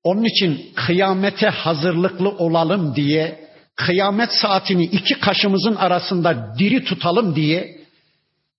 Onun 0.03 0.23
için 0.23 0.71
kıyamete 0.75 1.47
hazırlıklı 1.47 2.29
olalım 2.29 2.95
diye, 2.95 3.48
kıyamet 3.85 4.33
saatini 4.33 4.83
iki 4.83 5.19
kaşımızın 5.19 5.75
arasında 5.75 6.55
diri 6.59 6.83
tutalım 6.83 7.35
diye, 7.35 7.79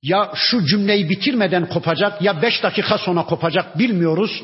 ya 0.03 0.33
şu 0.35 0.67
cümleyi 0.67 1.09
bitirmeden 1.09 1.69
kopacak 1.69 2.23
ya 2.23 2.43
beş 2.43 2.63
dakika 2.63 2.99
sonra 2.99 3.25
kopacak 3.25 3.79
bilmiyoruz. 3.79 4.43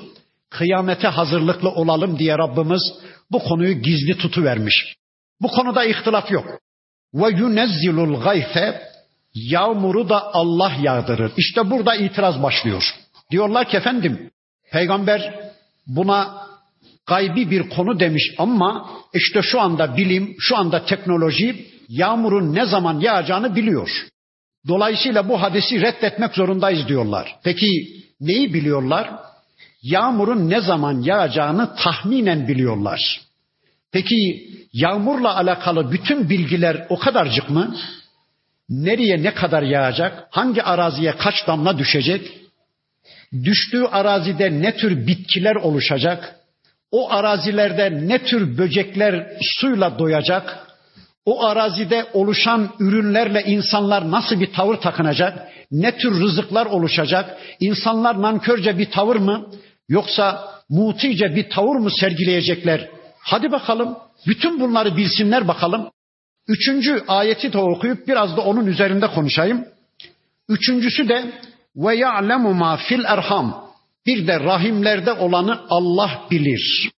Kıyamete 0.50 1.08
hazırlıklı 1.08 1.70
olalım 1.70 2.18
diye 2.18 2.38
Rabbimiz 2.38 2.82
bu 3.30 3.38
konuyu 3.38 3.82
gizli 3.82 4.18
tutuvermiş. 4.18 4.96
Bu 5.40 5.48
konuda 5.48 5.84
ihtilaf 5.84 6.30
yok. 6.30 6.46
Ve 7.14 7.28
yunezzilul 7.28 8.20
gayfe 8.20 8.82
yağmuru 9.34 10.08
da 10.08 10.34
Allah 10.34 10.72
yağdırır. 10.80 11.32
İşte 11.36 11.70
burada 11.70 11.94
itiraz 11.94 12.42
başlıyor. 12.42 12.94
Diyorlar 13.30 13.68
ki 13.68 13.76
efendim 13.76 14.30
peygamber 14.72 15.50
buna 15.86 16.46
gaybi 17.06 17.50
bir 17.50 17.68
konu 17.68 18.00
demiş 18.00 18.34
ama 18.38 18.90
işte 19.14 19.42
şu 19.42 19.60
anda 19.60 19.96
bilim, 19.96 20.36
şu 20.38 20.56
anda 20.56 20.84
teknoloji 20.84 21.66
yağmurun 21.88 22.54
ne 22.54 22.66
zaman 22.66 23.00
yağacağını 23.00 23.56
biliyor. 23.56 23.90
Dolayısıyla 24.68 25.28
bu 25.28 25.42
hadisi 25.42 25.80
reddetmek 25.80 26.34
zorundayız 26.34 26.88
diyorlar. 26.88 27.36
Peki 27.44 27.66
neyi 28.20 28.54
biliyorlar? 28.54 29.10
Yağmurun 29.82 30.50
ne 30.50 30.60
zaman 30.60 31.02
yağacağını 31.02 31.74
tahminen 31.76 32.48
biliyorlar. 32.48 33.20
Peki 33.92 34.48
yağmurla 34.72 35.36
alakalı 35.36 35.92
bütün 35.92 36.30
bilgiler 36.30 36.86
o 36.88 36.98
kadarcık 36.98 37.50
mı? 37.50 37.76
Nereye 38.68 39.22
ne 39.22 39.34
kadar 39.34 39.62
yağacak? 39.62 40.28
Hangi 40.30 40.62
araziye 40.62 41.16
kaç 41.16 41.46
damla 41.46 41.78
düşecek? 41.78 42.32
Düştüğü 43.44 43.84
arazide 43.84 44.62
ne 44.62 44.76
tür 44.76 45.06
bitkiler 45.06 45.54
oluşacak? 45.54 46.36
O 46.96 47.10
arazilerde 47.10 48.08
ne 48.08 48.18
tür 48.18 48.58
böcekler 48.58 49.26
suyla 49.40 49.98
doyacak? 49.98 50.66
O 51.24 51.44
arazide 51.44 52.06
oluşan 52.12 52.68
ürünlerle 52.80 53.42
insanlar 53.42 54.10
nasıl 54.10 54.40
bir 54.40 54.52
tavır 54.52 54.76
takınacak? 54.76 55.48
Ne 55.70 55.96
tür 55.96 56.20
rızıklar 56.20 56.66
oluşacak? 56.66 57.38
İnsanlar 57.60 58.22
nankörce 58.22 58.78
bir 58.78 58.90
tavır 58.90 59.16
mı 59.16 59.46
yoksa 59.88 60.48
mutice 60.68 61.36
bir 61.36 61.50
tavır 61.50 61.76
mı 61.76 61.90
sergileyecekler? 61.90 62.88
Hadi 63.18 63.52
bakalım 63.52 63.96
bütün 64.26 64.60
bunları 64.60 64.96
bilsinler 64.96 65.48
bakalım. 65.48 65.90
Üçüncü 66.48 67.04
ayeti 67.08 67.52
de 67.52 67.58
okuyup 67.58 68.08
biraz 68.08 68.36
da 68.36 68.40
onun 68.40 68.66
üzerinde 68.66 69.06
konuşayım. 69.06 69.64
Üçüncüsü 70.48 71.08
de 71.08 71.32
ve 71.76 71.96
ya'lemu 71.96 72.54
ma 72.54 72.76
fil 72.76 73.04
erham. 73.04 73.65
Bir 74.06 74.26
de 74.26 74.40
rahimlerde 74.40 75.12
olanı 75.12 75.60
Allah 75.70 76.22
bilir. 76.30 76.90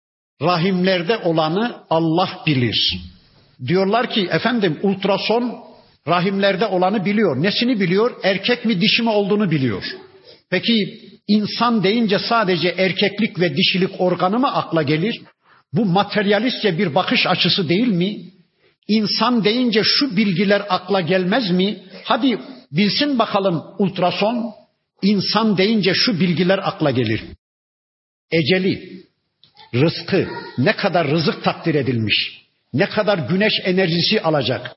Rahimlerde 0.43 1.17
olanı 1.17 1.77
Allah 1.91 2.43
bilir. 2.47 2.99
Diyorlar 3.67 4.11
ki 4.11 4.29
efendim 4.31 4.79
ultrason 4.83 5.67
rahimlerde 6.09 6.67
olanı 6.67 7.05
biliyor. 7.05 7.43
Nesini 7.43 7.81
biliyor? 7.81 8.15
Erkek 8.23 8.65
mi 8.65 8.81
dişi 8.81 9.03
mi 9.03 9.11
olduğunu 9.11 9.51
biliyor. 9.51 9.85
Peki 10.51 11.01
insan 11.29 11.83
deyince 11.83 12.19
sadece 12.19 12.69
erkeklik 12.69 13.41
ve 13.41 13.57
dişilik 13.57 14.01
organı 14.01 14.39
mı 14.39 14.55
akla 14.55 14.83
gelir? 14.83 15.21
Bu 15.73 15.85
materyalistçe 15.85 16.79
bir 16.79 16.95
bakış 16.95 17.27
açısı 17.27 17.69
değil 17.69 17.89
mi? 17.89 18.17
İnsan 18.89 19.45
deyince 19.45 19.83
şu 19.85 20.17
bilgiler 20.17 20.63
akla 20.69 21.01
gelmez 21.01 21.51
mi? 21.51 21.79
Hadi 22.05 22.39
bilsin 22.73 23.19
bakalım 23.19 23.63
ultrason. 23.79 24.53
İnsan 25.03 25.59
deyince 25.59 25.95
şu 25.95 26.21
bilgiler 26.21 26.59
akla 26.59 26.91
gelir. 26.91 27.21
Eceli, 28.31 29.03
rızkı, 29.75 30.29
ne 30.59 30.77
kadar 30.77 31.09
rızık 31.09 31.45
takdir 31.45 31.75
edilmiş, 31.75 32.43
ne 32.73 32.89
kadar 32.89 33.19
güneş 33.19 33.53
enerjisi 33.65 34.21
alacak, 34.21 34.77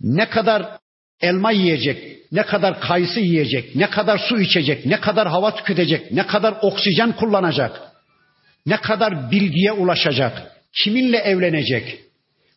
ne 0.00 0.30
kadar 0.30 0.78
elma 1.20 1.50
yiyecek, 1.50 2.18
ne 2.32 2.42
kadar 2.42 2.80
kayısı 2.80 3.20
yiyecek, 3.20 3.76
ne 3.76 3.90
kadar 3.90 4.18
su 4.18 4.40
içecek, 4.40 4.86
ne 4.86 5.00
kadar 5.00 5.28
hava 5.28 5.54
tüketecek, 5.54 6.12
ne 6.12 6.26
kadar 6.26 6.54
oksijen 6.62 7.12
kullanacak, 7.12 7.80
ne 8.66 8.76
kadar 8.76 9.30
bilgiye 9.30 9.72
ulaşacak, 9.72 10.52
kiminle 10.82 11.18
evlenecek, 11.18 12.00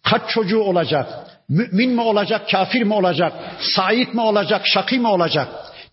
kaç 0.03 0.29
çocuğu 0.29 0.59
olacak, 0.59 1.07
mümin 1.49 1.89
mi 1.89 2.01
olacak, 2.01 2.49
kafir 2.51 2.81
mi 2.81 2.93
olacak, 2.93 3.33
sait 3.59 4.13
mi 4.13 4.21
olacak, 4.21 4.61
şakî 4.67 4.99
mi 4.99 5.07
olacak, 5.07 5.47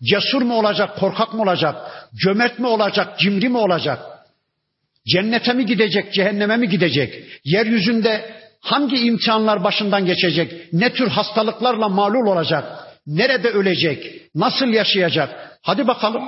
cesur 0.09 0.41
mu 0.41 0.53
olacak, 0.59 0.97
korkak 0.99 1.33
mı 1.33 1.41
olacak, 1.41 1.75
cömert 2.23 2.59
mi 2.59 2.67
olacak, 2.67 3.19
cimri 3.19 3.49
mi 3.49 3.57
olacak, 3.57 3.99
cennete 5.07 5.53
mi 5.53 5.65
gidecek, 5.65 6.13
cehenneme 6.13 6.57
mi 6.57 6.69
gidecek, 6.69 7.23
yeryüzünde 7.43 8.35
hangi 8.61 8.97
imtihanlar 8.97 9.63
başından 9.63 10.05
geçecek, 10.05 10.73
ne 10.73 10.93
tür 10.93 11.07
hastalıklarla 11.07 11.89
malul 11.89 12.27
olacak, 12.27 12.63
nerede 13.07 13.49
ölecek, 13.49 14.21
nasıl 14.35 14.67
yaşayacak, 14.67 15.59
hadi 15.61 15.87
bakalım. 15.87 16.23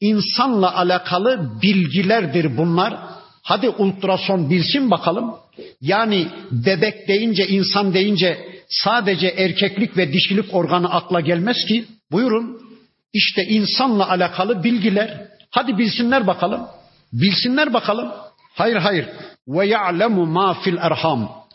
İnsanla 0.00 0.76
alakalı 0.76 1.60
bilgilerdir 1.62 2.56
bunlar. 2.56 2.94
Hadi 3.42 3.68
ultrason 3.68 4.50
bilsin 4.50 4.90
bakalım. 4.90 5.34
Yani 5.80 6.26
bebek 6.50 7.08
deyince, 7.08 7.48
insan 7.48 7.94
deyince 7.94 8.38
sadece 8.68 9.26
erkeklik 9.26 9.96
ve 9.96 10.12
dişilik 10.12 10.54
organı 10.54 10.90
akla 10.90 11.20
gelmez 11.20 11.56
ki. 11.68 11.84
Buyurun. 12.12 12.69
İşte 13.12 13.44
insanla 13.44 14.10
alakalı 14.10 14.64
bilgiler. 14.64 15.28
Hadi 15.50 15.78
bilsinler 15.78 16.26
bakalım. 16.26 16.66
Bilsinler 17.12 17.72
bakalım. 17.72 18.12
Hayır 18.54 18.76
hayır. 18.76 19.06
Ve 19.48 19.66
ya'lemu 19.66 20.26
ma 20.26 20.54
fil 20.54 20.76
erham. 20.80 21.46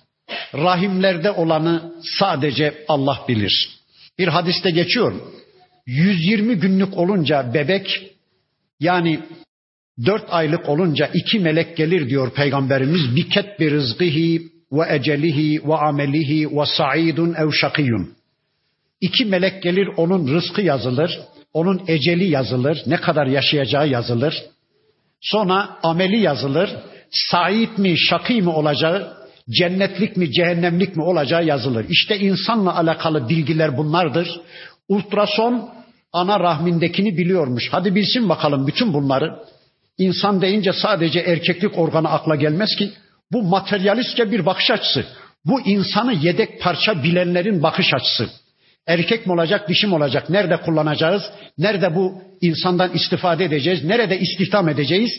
Rahimlerde 0.54 1.32
olanı 1.32 1.94
sadece 2.20 2.86
Allah 2.88 3.20
bilir. 3.28 3.70
Bir 4.20 4.28
hadiste 4.28 4.72
geçiyor. 4.72 5.14
120 5.86 6.56
günlük 6.56 6.98
olunca 6.98 7.54
bebek 7.54 8.12
yani 8.80 9.20
Dört 10.06 10.26
aylık 10.30 10.70
olunca 10.70 11.10
iki 11.14 11.40
melek 11.40 11.78
gelir 11.78 12.10
diyor 12.10 12.32
Peygamberimiz. 12.34 13.16
Biket 13.16 13.60
bir 13.60 13.72
rızgıhi 13.72 14.42
ve 14.72 14.96
ecelihi 14.96 15.68
ve 15.68 15.76
amelihi 15.76 16.58
ve 16.58 16.66
sa'idun 16.66 17.34
ev 17.34 17.52
şakiyun. 17.52 18.14
İki 19.02 19.26
melek 19.26 19.64
gelir 19.64 19.88
onun 19.98 20.28
rızkı 20.36 20.62
yazılır. 20.62 21.20
Onun 21.56 21.82
eceli 21.88 22.30
yazılır. 22.30 22.84
Ne 22.88 22.96
kadar 22.96 23.28
yaşayacağı 23.28 23.88
yazılır. 23.88 24.44
Sonra 25.22 25.70
ameli 25.84 26.18
yazılır. 26.22 26.70
Said 27.12 27.78
mi, 27.78 27.94
şakî 28.10 28.42
mi 28.42 28.50
olacağı, 28.50 29.14
cennetlik 29.50 30.18
mi, 30.18 30.32
cehennemlik 30.32 30.96
mi 30.96 31.04
olacağı 31.04 31.46
yazılır. 31.46 31.86
İşte 31.90 32.20
insanla 32.20 32.78
alakalı 32.78 33.30
bilgiler 33.30 33.78
bunlardır. 33.78 34.42
Ultrason 34.88 35.70
ana 36.14 36.40
rahmindekini 36.40 37.18
biliyormuş. 37.18 37.68
Hadi 37.72 37.96
bilsin 37.96 38.30
bakalım 38.30 38.68
bütün 38.68 38.94
bunları. 38.94 39.36
İnsan 39.98 40.42
deyince 40.42 40.74
sadece 40.74 41.20
erkeklik 41.20 41.78
organı 41.78 42.10
akla 42.10 42.36
gelmez 42.36 42.76
ki. 42.76 42.92
Bu 43.32 43.44
materyalistçe 43.44 44.32
bir 44.32 44.46
bakış 44.46 44.72
açısı. 44.72 45.06
Bu 45.46 45.62
insanı 45.62 46.14
yedek 46.14 46.62
parça 46.62 47.04
bilenlerin 47.04 47.64
bakış 47.64 47.94
açısı. 47.94 48.30
Erkek 48.87 49.27
mi 49.27 49.33
olacak, 49.33 49.69
dişi 49.69 49.87
mi 49.87 49.95
olacak? 49.95 50.31
Nerede 50.31 50.57
kullanacağız? 50.57 51.23
Nerede 51.59 51.95
bu 51.95 52.23
insandan 52.41 52.91
istifade 52.93 53.45
edeceğiz? 53.45 53.85
Nerede 53.85 54.21
istihdam 54.21 54.69
edeceğiz? 54.69 55.11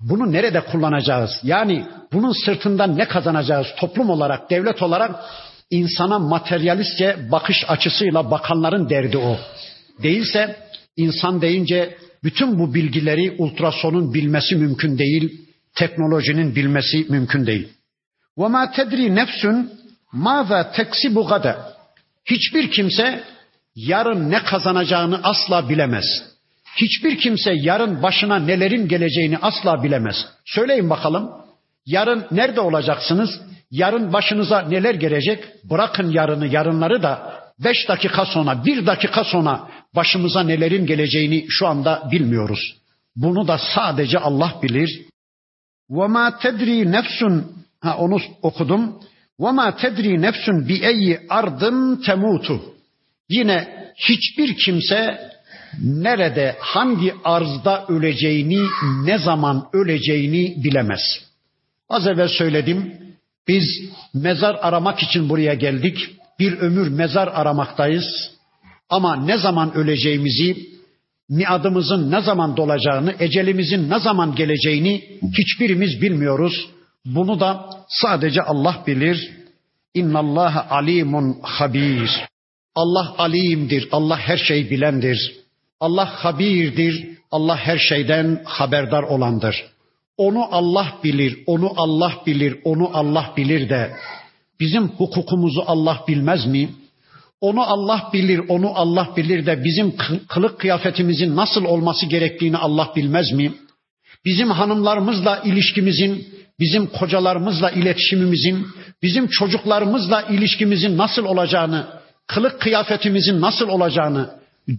Bunu 0.00 0.32
nerede 0.32 0.60
kullanacağız? 0.60 1.30
Yani 1.42 1.84
bunun 2.12 2.44
sırtından 2.44 2.98
ne 2.98 3.08
kazanacağız? 3.08 3.66
Toplum 3.78 4.10
olarak, 4.10 4.50
devlet 4.50 4.82
olarak 4.82 5.20
insana 5.70 6.18
materyalistçe 6.18 7.16
bakış 7.32 7.64
açısıyla 7.68 8.30
bakanların 8.30 8.88
derdi 8.88 9.18
o. 9.18 9.36
Değilse 10.02 10.56
insan 10.96 11.40
deyince 11.40 11.96
bütün 12.24 12.58
bu 12.58 12.74
bilgileri 12.74 13.34
ultrasonun 13.38 14.14
bilmesi 14.14 14.56
mümkün 14.56 14.98
değil, 14.98 15.40
teknolojinin 15.74 16.54
bilmesi 16.54 17.06
mümkün 17.08 17.46
değil. 17.46 17.68
وَمَا 18.38 18.72
تَدْرِي 18.74 19.14
nefsün 19.14 19.70
مَاذَا 20.12 20.72
تَكْسِبُ 20.72 21.14
غَدَ 21.14 21.56
Hiçbir 22.24 22.70
kimse 22.70 23.24
yarın 23.76 24.30
ne 24.30 24.44
kazanacağını 24.44 25.20
asla 25.22 25.68
bilemez. 25.68 26.04
Hiçbir 26.76 27.18
kimse 27.18 27.52
yarın 27.56 28.02
başına 28.02 28.38
nelerin 28.38 28.88
geleceğini 28.88 29.38
asla 29.38 29.82
bilemez. 29.82 30.16
Söyleyin 30.44 30.90
bakalım. 30.90 31.30
Yarın 31.86 32.26
nerede 32.30 32.60
olacaksınız? 32.60 33.40
Yarın 33.70 34.12
başınıza 34.12 34.60
neler 34.60 34.94
gelecek? 34.94 35.44
Bırakın 35.64 36.10
yarını, 36.10 36.46
yarınları 36.46 37.02
da 37.02 37.40
beş 37.64 37.88
dakika 37.88 38.26
sonra, 38.26 38.64
bir 38.64 38.86
dakika 38.86 39.24
sonra 39.24 39.68
başımıza 39.94 40.42
nelerin 40.42 40.86
geleceğini 40.86 41.46
şu 41.48 41.66
anda 41.66 42.08
bilmiyoruz. 42.12 42.60
Bunu 43.16 43.48
da 43.48 43.58
sadece 43.74 44.18
Allah 44.18 44.60
bilir. 44.62 45.02
وَمَا 45.90 46.40
تَدْرِي 46.40 46.92
nefsun 46.92 47.52
ha 47.80 47.96
onu 47.96 48.18
okudum. 48.42 49.00
وَمَا 49.40 49.68
تَدْرِي 49.82 50.22
nefsun 50.22 50.68
بِاَيِّ 50.68 51.26
ardın 51.28 51.96
temutu. 51.96 52.60
Yine 53.28 53.68
hiçbir 53.96 54.56
kimse 54.64 55.30
nerede, 55.82 56.56
hangi 56.60 57.14
arzda 57.24 57.86
öleceğini, 57.88 58.66
ne 59.04 59.18
zaman 59.18 59.68
öleceğini 59.72 60.64
bilemez. 60.64 61.00
Az 61.88 62.06
evvel 62.06 62.28
söyledim. 62.28 62.94
Biz 63.48 63.64
mezar 64.14 64.56
aramak 64.62 65.02
için 65.02 65.28
buraya 65.28 65.54
geldik. 65.54 65.98
Bir 66.38 66.58
ömür 66.58 66.88
mezar 66.88 67.28
aramaktayız. 67.28 68.30
Ama 68.88 69.16
ne 69.16 69.38
zaman 69.38 69.74
öleceğimizi, 69.74 70.56
miadımızın 71.28 72.10
ne 72.10 72.20
zaman 72.20 72.56
dolacağını, 72.56 73.14
ecelimizin 73.20 73.90
ne 73.90 74.00
zaman 74.00 74.34
geleceğini 74.34 75.04
hiçbirimiz 75.38 76.02
bilmiyoruz. 76.02 76.68
Bunu 77.05 77.39
da 77.39 77.69
sadece 77.87 78.41
Allah 78.41 78.83
bilir. 78.87 79.31
İnnallaha 79.93 80.75
alimun 80.75 81.39
habir. 81.41 82.09
Allah 82.75 83.15
alimdir, 83.17 83.87
Allah 83.91 84.17
her 84.17 84.37
şeyi 84.37 84.69
bilendir. 84.69 85.35
Allah 85.79 86.05
habirdir, 86.05 87.07
Allah 87.31 87.57
her 87.57 87.77
şeyden 87.77 88.41
haberdar 88.45 89.03
olandır. 89.03 89.65
Onu 90.17 90.47
Allah 90.51 90.99
bilir, 91.03 91.39
onu 91.45 91.73
Allah 91.75 92.13
bilir, 92.25 92.57
onu 92.63 92.89
Allah 92.93 93.33
bilir 93.37 93.69
de 93.69 93.91
bizim 94.59 94.87
hukukumuzu 94.87 95.63
Allah 95.67 96.03
bilmez 96.07 96.45
mi? 96.45 96.69
Onu 97.41 97.61
Allah 97.61 98.09
bilir, 98.13 98.41
onu 98.49 98.71
Allah 98.75 99.13
bilir 99.17 99.45
de 99.45 99.63
bizim 99.63 99.97
kılık 100.27 100.59
kıyafetimizin 100.59 101.35
nasıl 101.35 101.65
olması 101.65 102.05
gerektiğini 102.05 102.57
Allah 102.57 102.93
bilmez 102.95 103.31
mi? 103.31 103.51
Bizim 104.25 104.49
hanımlarımızla 104.51 105.41
ilişkimizin, 105.45 106.27
bizim 106.61 106.87
kocalarımızla 106.87 107.71
iletişimimizin, 107.71 108.67
bizim 109.03 109.27
çocuklarımızla 109.27 110.21
ilişkimizin 110.21 110.97
nasıl 110.97 111.25
olacağını, 111.25 111.87
kılık 112.27 112.61
kıyafetimizin 112.61 113.41
nasıl 113.41 113.69
olacağını, 113.69 114.29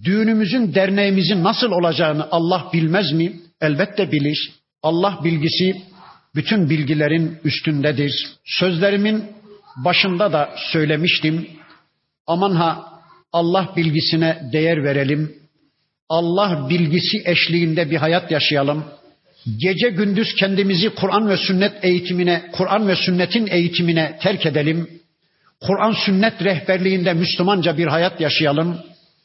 düğünümüzün, 0.04 0.74
derneğimizin 0.74 1.44
nasıl 1.44 1.72
olacağını 1.72 2.28
Allah 2.30 2.70
bilmez 2.72 3.12
mi? 3.12 3.32
Elbette 3.60 4.12
bilir. 4.12 4.52
Allah 4.82 5.20
bilgisi 5.24 5.82
bütün 6.34 6.70
bilgilerin 6.70 7.38
üstündedir. 7.44 8.28
Sözlerimin 8.44 9.24
başında 9.76 10.32
da 10.32 10.54
söylemiştim. 10.72 11.48
Aman 12.26 12.54
ha 12.54 12.92
Allah 13.32 13.72
bilgisine 13.76 14.50
değer 14.52 14.84
verelim. 14.84 15.32
Allah 16.08 16.68
bilgisi 16.68 17.22
eşliğinde 17.24 17.90
bir 17.90 17.96
hayat 17.96 18.30
yaşayalım. 18.30 18.84
Gece 19.46 19.90
gündüz 19.90 20.34
kendimizi 20.34 20.90
Kur'an 20.90 21.28
ve 21.28 21.36
sünnet 21.36 21.84
eğitimine, 21.84 22.42
Kur'an 22.52 22.88
ve 22.88 22.96
sünnetin 22.96 23.46
eğitimine 23.46 24.18
terk 24.22 24.46
edelim. 24.46 24.88
Kur'an 25.60 25.92
sünnet 25.92 26.44
rehberliğinde 26.44 27.12
Müslümanca 27.12 27.76
bir 27.76 27.86
hayat 27.86 28.20
yaşayalım 28.20 28.78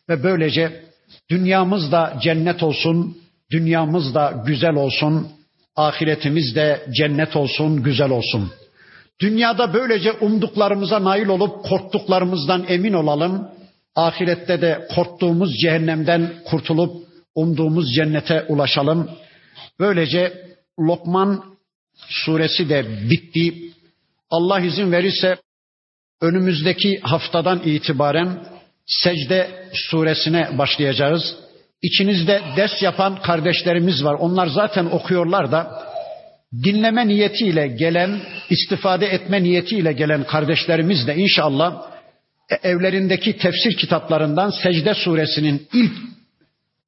ve 0.09 0.23
böylece 0.23 0.81
dünyamız 1.29 1.91
da 1.91 2.17
cennet 2.21 2.63
olsun, 2.63 3.17
dünyamız 3.51 4.15
da 4.15 4.43
güzel 4.45 4.75
olsun, 4.75 5.27
ahiretimiz 5.75 6.55
de 6.55 6.85
cennet 6.97 7.35
olsun, 7.35 7.83
güzel 7.83 8.09
olsun. 8.09 8.51
Dünyada 9.21 9.73
böylece 9.73 10.11
umduklarımıza 10.11 11.03
nail 11.03 11.27
olup 11.27 11.65
korktuklarımızdan 11.65 12.65
emin 12.67 12.93
olalım. 12.93 13.47
Ahirette 13.95 14.61
de 14.61 14.87
korktuğumuz 14.95 15.57
cehennemden 15.61 16.33
kurtulup 16.45 17.07
umduğumuz 17.35 17.93
cennete 17.95 18.45
ulaşalım. 18.47 19.09
Böylece 19.79 20.47
Lokman 20.79 21.43
suresi 22.07 22.69
de 22.69 22.85
bitti. 23.09 23.73
Allah 24.29 24.59
izin 24.59 24.91
verirse 24.91 25.37
önümüzdeki 26.21 26.99
haftadan 26.99 27.61
itibaren 27.65 28.45
secde 28.85 29.69
suresine 29.73 30.57
başlayacağız. 30.57 31.35
İçinizde 31.81 32.41
ders 32.57 32.81
yapan 32.81 33.21
kardeşlerimiz 33.21 34.03
var. 34.03 34.13
Onlar 34.13 34.47
zaten 34.47 34.85
okuyorlar 34.85 35.51
da 35.51 35.87
dinleme 36.63 37.07
niyetiyle 37.07 37.67
gelen, 37.67 38.21
istifade 38.49 39.05
etme 39.05 39.43
niyetiyle 39.43 39.93
gelen 39.93 40.23
kardeşlerimiz 40.23 41.07
de 41.07 41.15
inşallah 41.15 41.91
e, 42.49 42.69
evlerindeki 42.69 43.37
tefsir 43.37 43.77
kitaplarından 43.77 44.49
Secde 44.63 44.93
suresinin 44.93 45.67
ilk 45.73 45.93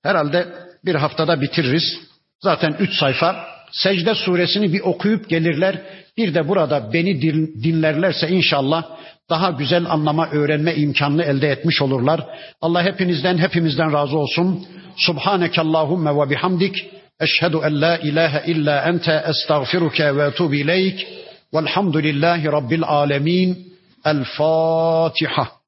herhalde 0.04 0.48
bir 0.86 0.96
haftada 0.96 1.42
bitiririz. 1.42 2.09
Zaten 2.42 2.76
üç 2.80 2.94
sayfa. 3.00 3.46
Secde 3.72 4.16
suresini 4.16 4.74
bir 4.74 4.82
okuyup 4.82 5.30
gelirler. 5.30 5.82
Bir 6.18 6.34
de 6.34 6.48
burada 6.48 6.94
beni 6.94 7.22
dinlerlerse 7.64 8.30
inşallah 8.30 8.84
daha 9.30 9.50
güzel 9.50 9.86
anlama, 9.90 10.30
öğrenme 10.30 10.76
imkanını 10.76 11.24
elde 11.24 11.50
etmiş 11.50 11.82
olurlar. 11.82 12.26
Allah 12.62 12.84
hepinizden, 12.84 13.38
hepimizden 13.38 13.94
razı 13.94 14.18
olsun. 14.18 14.66
Subhaneke 14.98 15.62
Allahümme 15.62 16.16
ve 16.16 16.30
bihamdik. 16.30 16.86
Eşhedü 17.20 17.58
en 17.64 17.82
la 17.82 17.98
ilahe 17.98 18.52
illa 18.52 18.82
ente 18.82 19.24
estağfiruke 19.28 20.16
ve 20.16 20.24
etubu 20.24 20.56
ileyk. 20.56 21.08
Velhamdülillahi 21.54 22.46
Rabbil 22.46 22.84
alemin. 22.84 23.74
El 24.06 24.24
Fatiha. 24.24 25.59